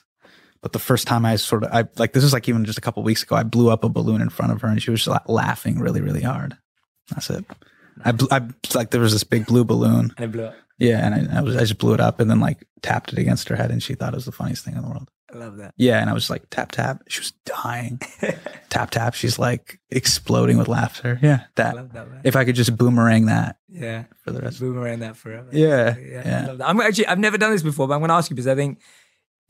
but 0.61 0.73
the 0.73 0.79
first 0.79 1.07
time 1.07 1.25
I 1.25 1.35
sort 1.35 1.63
of, 1.63 1.71
I 1.73 1.85
like 1.97 2.13
this 2.13 2.23
is 2.23 2.33
like 2.33 2.47
even 2.49 2.65
just 2.65 2.77
a 2.77 2.81
couple 2.81 3.03
weeks 3.03 3.23
ago, 3.23 3.35
I 3.35 3.43
blew 3.43 3.69
up 3.69 3.83
a 3.83 3.89
balloon 3.89 4.21
in 4.21 4.29
front 4.29 4.51
of 4.51 4.61
her, 4.61 4.67
and 4.67 4.81
she 4.81 4.91
was 4.91 5.01
just 5.01 5.09
like 5.09 5.27
laughing 5.29 5.79
really, 5.79 6.01
really 6.01 6.21
hard. 6.21 6.57
That's 7.09 7.29
it. 7.29 7.45
I, 8.03 8.11
bl- 8.11 8.31
I 8.31 8.41
like 8.75 8.91
there 8.91 9.01
was 9.01 9.13
this 9.13 9.23
big 9.23 9.45
blue 9.47 9.63
balloon, 9.63 10.13
and 10.17 10.25
it 10.25 10.31
blew 10.31 10.45
up. 10.45 10.55
yeah, 10.77 11.05
and 11.05 11.31
I, 11.31 11.39
I 11.39 11.41
was 11.41 11.55
I 11.55 11.61
just 11.61 11.77
blew 11.77 11.93
it 11.93 11.99
up 11.99 12.19
and 12.19 12.29
then 12.29 12.39
like 12.39 12.65
tapped 12.81 13.13
it 13.13 13.19
against 13.19 13.49
her 13.49 13.55
head, 13.55 13.71
and 13.71 13.81
she 13.81 13.95
thought 13.95 14.13
it 14.13 14.17
was 14.17 14.25
the 14.25 14.31
funniest 14.31 14.63
thing 14.65 14.75
in 14.75 14.81
the 14.81 14.87
world. 14.89 15.09
I 15.33 15.37
love 15.37 15.57
that. 15.57 15.73
Yeah, 15.77 15.99
and 15.99 16.09
I 16.09 16.13
was 16.13 16.29
like 16.29 16.49
tap 16.49 16.71
tap. 16.71 17.01
She 17.09 17.19
was 17.19 17.31
dying. 17.45 17.99
tap 18.69 18.91
tap. 18.91 19.13
She's 19.13 19.37
like 19.37 19.79
exploding 19.89 20.57
with 20.57 20.67
laughter. 20.69 21.19
Yeah, 21.21 21.41
I 21.41 21.47
that. 21.55 21.75
love 21.75 21.93
that. 21.93 22.07
If 22.23 22.35
I 22.35 22.45
could 22.45 22.55
just 22.55 22.77
boomerang 22.77 23.25
that 23.25 23.57
yeah, 23.67 24.05
for 24.23 24.31
the 24.31 24.41
rest. 24.41 24.59
boomerang 24.59 24.99
that 24.99 25.17
forever. 25.17 25.49
Yeah, 25.51 25.97
yeah. 25.97 26.21
yeah. 26.25 26.41
I 26.43 26.47
love 26.47 26.57
that. 26.59 26.69
I'm 26.69 26.79
actually 26.79 27.07
I've 27.07 27.19
never 27.19 27.37
done 27.37 27.51
this 27.51 27.63
before, 27.63 27.87
but 27.87 27.95
I'm 27.95 27.99
going 27.99 28.09
to 28.09 28.15
ask 28.15 28.29
you 28.29 28.35
because 28.35 28.47
I 28.47 28.55
think 28.55 28.79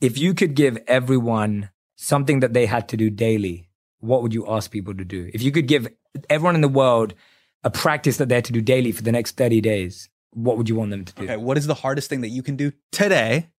if 0.00 0.18
you 0.18 0.34
could 0.34 0.54
give 0.54 0.78
everyone 0.86 1.70
something 1.96 2.40
that 2.40 2.52
they 2.52 2.66
had 2.66 2.88
to 2.88 2.96
do 2.96 3.10
daily, 3.10 3.68
what 4.00 4.22
would 4.22 4.32
you 4.32 4.46
ask 4.48 4.70
people 4.70 4.94
to 4.94 5.04
do? 5.04 5.30
If 5.34 5.42
you 5.42 5.50
could 5.50 5.66
give 5.66 5.88
everyone 6.30 6.54
in 6.54 6.60
the 6.60 6.68
world 6.68 7.14
a 7.64 7.70
practice 7.70 8.18
that 8.18 8.28
they 8.28 8.36
had 8.36 8.44
to 8.44 8.52
do 8.52 8.60
daily 8.60 8.92
for 8.92 9.02
the 9.02 9.12
next 9.12 9.36
30 9.36 9.60
days, 9.60 10.08
what 10.30 10.56
would 10.56 10.68
you 10.68 10.76
want 10.76 10.90
them 10.90 11.04
to 11.04 11.12
do? 11.14 11.24
Okay, 11.24 11.36
what 11.36 11.58
is 11.58 11.66
the 11.66 11.74
hardest 11.74 12.08
thing 12.08 12.20
that 12.20 12.28
you 12.28 12.42
can 12.42 12.56
do 12.56 12.72
today? 12.92 13.50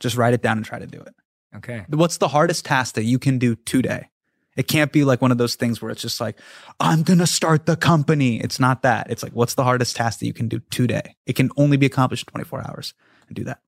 Just 0.00 0.16
write 0.16 0.34
it 0.34 0.42
down 0.42 0.58
and 0.58 0.66
try 0.66 0.78
to 0.78 0.86
do 0.86 1.00
it. 1.00 1.14
Okay. 1.56 1.84
What's 1.88 2.16
the 2.16 2.28
hardest 2.28 2.64
task 2.64 2.94
that 2.94 3.04
you 3.04 3.18
can 3.18 3.38
do 3.38 3.54
today? 3.54 4.08
It 4.56 4.68
can't 4.68 4.92
be 4.92 5.04
like 5.04 5.22
one 5.22 5.32
of 5.32 5.38
those 5.38 5.54
things 5.54 5.80
where 5.80 5.90
it's 5.90 6.02
just 6.02 6.20
like, 6.20 6.38
I'm 6.78 7.02
going 7.02 7.20
to 7.20 7.26
start 7.26 7.64
the 7.64 7.76
company. 7.76 8.38
It's 8.40 8.60
not 8.60 8.82
that. 8.82 9.10
It's 9.10 9.22
like, 9.22 9.32
what's 9.32 9.54
the 9.54 9.64
hardest 9.64 9.96
task 9.96 10.18
that 10.18 10.26
you 10.26 10.34
can 10.34 10.48
do 10.48 10.60
today? 10.70 11.16
It 11.26 11.34
can 11.34 11.50
only 11.56 11.76
be 11.78 11.86
accomplished 11.86 12.28
in 12.28 12.32
24 12.32 12.68
hours 12.68 12.94
and 13.28 13.36
do 13.36 13.44
that. 13.44 13.60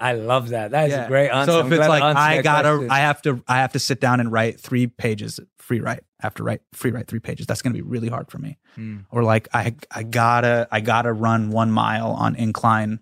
I 0.00 0.12
love 0.14 0.48
that. 0.50 0.70
That 0.72 0.86
is 0.88 0.92
Yeah. 0.92 1.04
a 1.04 1.08
great 1.08 1.28
answer. 1.28 1.52
So 1.52 1.60
I'm 1.60 1.66
if 1.72 1.78
it's 1.78 1.88
like, 1.88 2.02
I 2.02 2.42
gotta, 2.42 2.70
question. 2.70 2.90
I 2.90 2.98
have 3.00 3.22
to, 3.22 3.42
I 3.46 3.56
have 3.58 3.72
to 3.72 3.78
sit 3.78 4.00
down 4.00 4.20
and 4.20 4.32
write 4.32 4.58
three 4.58 4.86
pages, 4.86 5.38
free 5.58 5.80
write, 5.80 6.02
after 6.22 6.42
write, 6.42 6.62
free 6.72 6.90
write 6.90 7.06
three 7.06 7.20
pages. 7.20 7.46
That's 7.46 7.62
going 7.62 7.72
to 7.74 7.82
be 7.82 7.86
really 7.88 8.08
hard 8.08 8.30
for 8.30 8.38
me. 8.38 8.58
Hmm. 8.74 8.98
Or 9.10 9.22
like, 9.22 9.48
I, 9.52 9.74
I 9.90 10.02
gotta, 10.02 10.66
I 10.70 10.80
gotta 10.80 11.12
run 11.12 11.50
one 11.50 11.70
mile 11.70 12.10
on 12.12 12.34
incline 12.34 13.00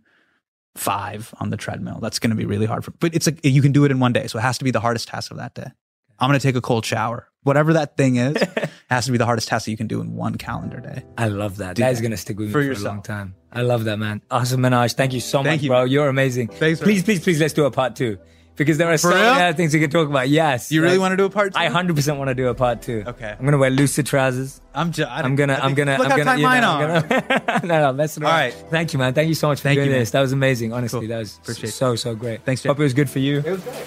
five 0.75 1.33
on 1.41 1.51
the 1.51 1.57
treadmill. 1.57 1.99
That's 2.01 2.19
going 2.19 2.31
to 2.31 2.37
be 2.37 2.47
really 2.47 2.67
hard 2.67 2.85
for, 2.85 2.91
me. 2.93 2.97
but 3.01 3.15
it's 3.15 3.27
like, 3.27 3.45
you 3.45 3.63
can 3.63 3.73
do 3.73 3.85
it 3.85 3.91
in 3.91 4.01
one 4.01 4.13
day. 4.13 4.27
So 4.27 4.39
it 4.39 4.43
has 4.43 4.59
to 4.59 4.65
be 4.65 4.71
the 4.71 4.81
hardest 4.81 5.09
task 5.09 5.31
of 5.31 5.37
that 5.39 5.55
day. 5.55 5.71
I'm 6.19 6.29
going 6.29 6.39
to 6.39 6.47
take 6.47 6.57
a 6.57 6.61
cold 6.61 6.85
shower. 6.85 7.28
Whatever 7.45 7.73
that 7.75 7.97
thing 7.97 8.17
is 8.17 8.37
has 8.91 9.07
to 9.07 9.13
be 9.13 9.19
the 9.19 9.25
hardest 9.25 9.49
task 9.49 9.65
that 9.67 9.71
you 9.71 9.77
can 9.77 9.87
do 9.87 10.01
in 10.01 10.15
one 10.17 10.35
calendar 10.37 10.81
day. 10.81 11.05
I 11.17 11.29
love 11.29 11.59
that. 11.59 11.77
That 11.77 11.93
is 11.93 12.01
going 12.01 12.11
to 12.11 12.17
stick 12.17 12.37
with 12.39 12.49
me 12.49 12.53
For 12.53 12.75
for, 12.75 12.81
a 12.81 12.85
long 12.85 13.01
time. 13.03 13.35
I 13.53 13.63
love 13.63 13.85
that, 13.85 13.99
man. 13.99 14.21
Awesome, 14.31 14.61
Minhaj. 14.61 14.95
Thank 14.95 15.13
you 15.13 15.21
so 15.21 15.43
Thank 15.43 15.61
much, 15.61 15.63
you. 15.63 15.71
bro. 15.71 15.85
You're 15.85 16.09
amazing. 16.09 16.49
Thanks, 16.49 16.81
please, 16.81 17.03
please, 17.03 17.21
please, 17.23 17.41
let's 17.41 17.55
do 17.55 17.65
a 17.65 17.71
part 17.71 17.97
two 17.97 18.19
because 18.57 18.77
there 18.77 18.93
are 18.93 18.97
so 18.99 19.09
real? 19.11 19.19
many 19.19 19.41
other 19.45 19.57
things 19.57 19.73
we 19.73 19.79
can 19.81 19.89
talk 19.89 20.09
about. 20.09 20.29
Yes. 20.29 20.73
You 20.73 20.83
really 20.83 20.95
like, 20.99 21.01
want 21.03 21.13
to 21.13 21.17
do 21.17 21.25
a 21.27 21.31
part 21.31 21.55
two? 21.55 21.59
I 21.61 21.69
100% 21.69 22.19
want 22.19 22.29
to 22.29 22.35
do 22.35 22.49
a 22.49 22.55
part 22.55 22.83
two. 22.83 23.05
Okay. 23.07 23.31
I'm 23.31 23.39
going 23.41 23.53
to 23.53 23.59
wear 23.59 23.71
looser 23.71 24.03
trousers. 24.03 24.61
I'm 24.75 24.91
just. 24.93 25.11
I'm 25.11 25.37
gonna, 25.37 25.55
I'm 25.63 25.75
gonna, 25.75 25.97
Look 25.97 26.07
I'm 26.07 26.11
how 26.11 26.17
gonna, 26.17 26.25
tight 26.25 26.37
you 26.37 26.43
know, 26.43 26.49
mine 26.49 26.65
I'm 26.65 26.81
are. 26.91 27.03
gonna- 27.03 27.61
no, 27.65 27.81
no, 27.87 27.93
messing 27.93 28.25
around. 28.25 28.33
All 28.33 28.39
right. 28.39 28.53
Thank 28.71 28.93
you, 28.93 28.99
man. 28.99 29.15
Thank 29.15 29.29
you 29.29 29.35
so 29.35 29.47
much 29.49 29.61
for 29.61 29.63
Thank 29.65 29.77
doing 29.77 29.87
you, 29.87 29.93
man. 29.93 30.01
this. 30.01 30.11
That 30.11 30.21
was 30.21 30.33
amazing. 30.33 30.73
Honestly, 30.73 31.01
Cool. 31.01 31.09
that 31.09 31.19
was 31.19 31.39
Appreciate 31.39 31.69
it. 31.71 31.73
so, 31.73 31.95
so 31.95 32.15
great. 32.17 32.45
Thanks, 32.45 32.63
Jay. 32.63 32.69
Hope 32.69 32.81
it 32.81 32.83
was 32.83 32.95
good 32.95 33.09
for 33.09 33.21
you. 33.21 33.39
It 33.39 33.45
was 33.53 33.63
great. 33.63 33.87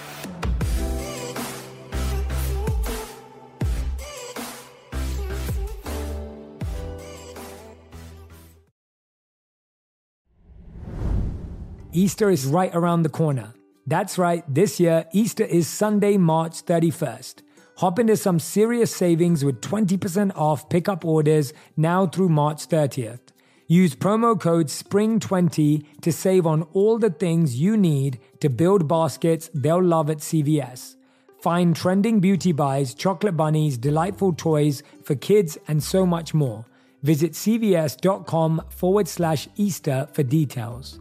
Easter 11.93 12.29
is 12.29 12.45
right 12.45 12.73
around 12.73 13.03
the 13.03 13.09
corner. 13.09 13.53
That's 13.85 14.17
right, 14.17 14.45
this 14.47 14.79
year, 14.79 15.05
Easter 15.11 15.43
is 15.43 15.67
Sunday, 15.67 16.15
March 16.15 16.65
31st. 16.65 17.41
Hop 17.77 17.99
into 17.99 18.15
some 18.15 18.39
serious 18.39 18.95
savings 18.95 19.43
with 19.43 19.59
20% 19.59 20.31
off 20.37 20.69
pickup 20.69 21.03
orders 21.03 21.51
now 21.75 22.07
through 22.07 22.29
March 22.29 22.69
30th. 22.69 23.19
Use 23.67 23.93
promo 23.93 24.39
code 24.39 24.67
SPRING20 24.67 25.99
to 25.99 26.11
save 26.13 26.47
on 26.47 26.63
all 26.71 26.97
the 26.97 27.09
things 27.09 27.59
you 27.59 27.75
need 27.75 28.19
to 28.39 28.49
build 28.49 28.87
baskets 28.87 29.49
they'll 29.53 29.83
love 29.83 30.09
at 30.09 30.19
CVS. 30.19 30.95
Find 31.41 31.75
trending 31.75 32.21
beauty 32.21 32.53
buys, 32.53 32.93
chocolate 32.93 33.35
bunnies, 33.35 33.77
delightful 33.77 34.31
toys 34.31 34.81
for 35.03 35.15
kids, 35.15 35.57
and 35.67 35.83
so 35.83 36.05
much 36.05 36.33
more. 36.33 36.65
Visit 37.03 37.33
cvs.com 37.33 38.61
forward 38.69 39.09
slash 39.09 39.49
Easter 39.57 40.07
for 40.13 40.23
details. 40.23 41.00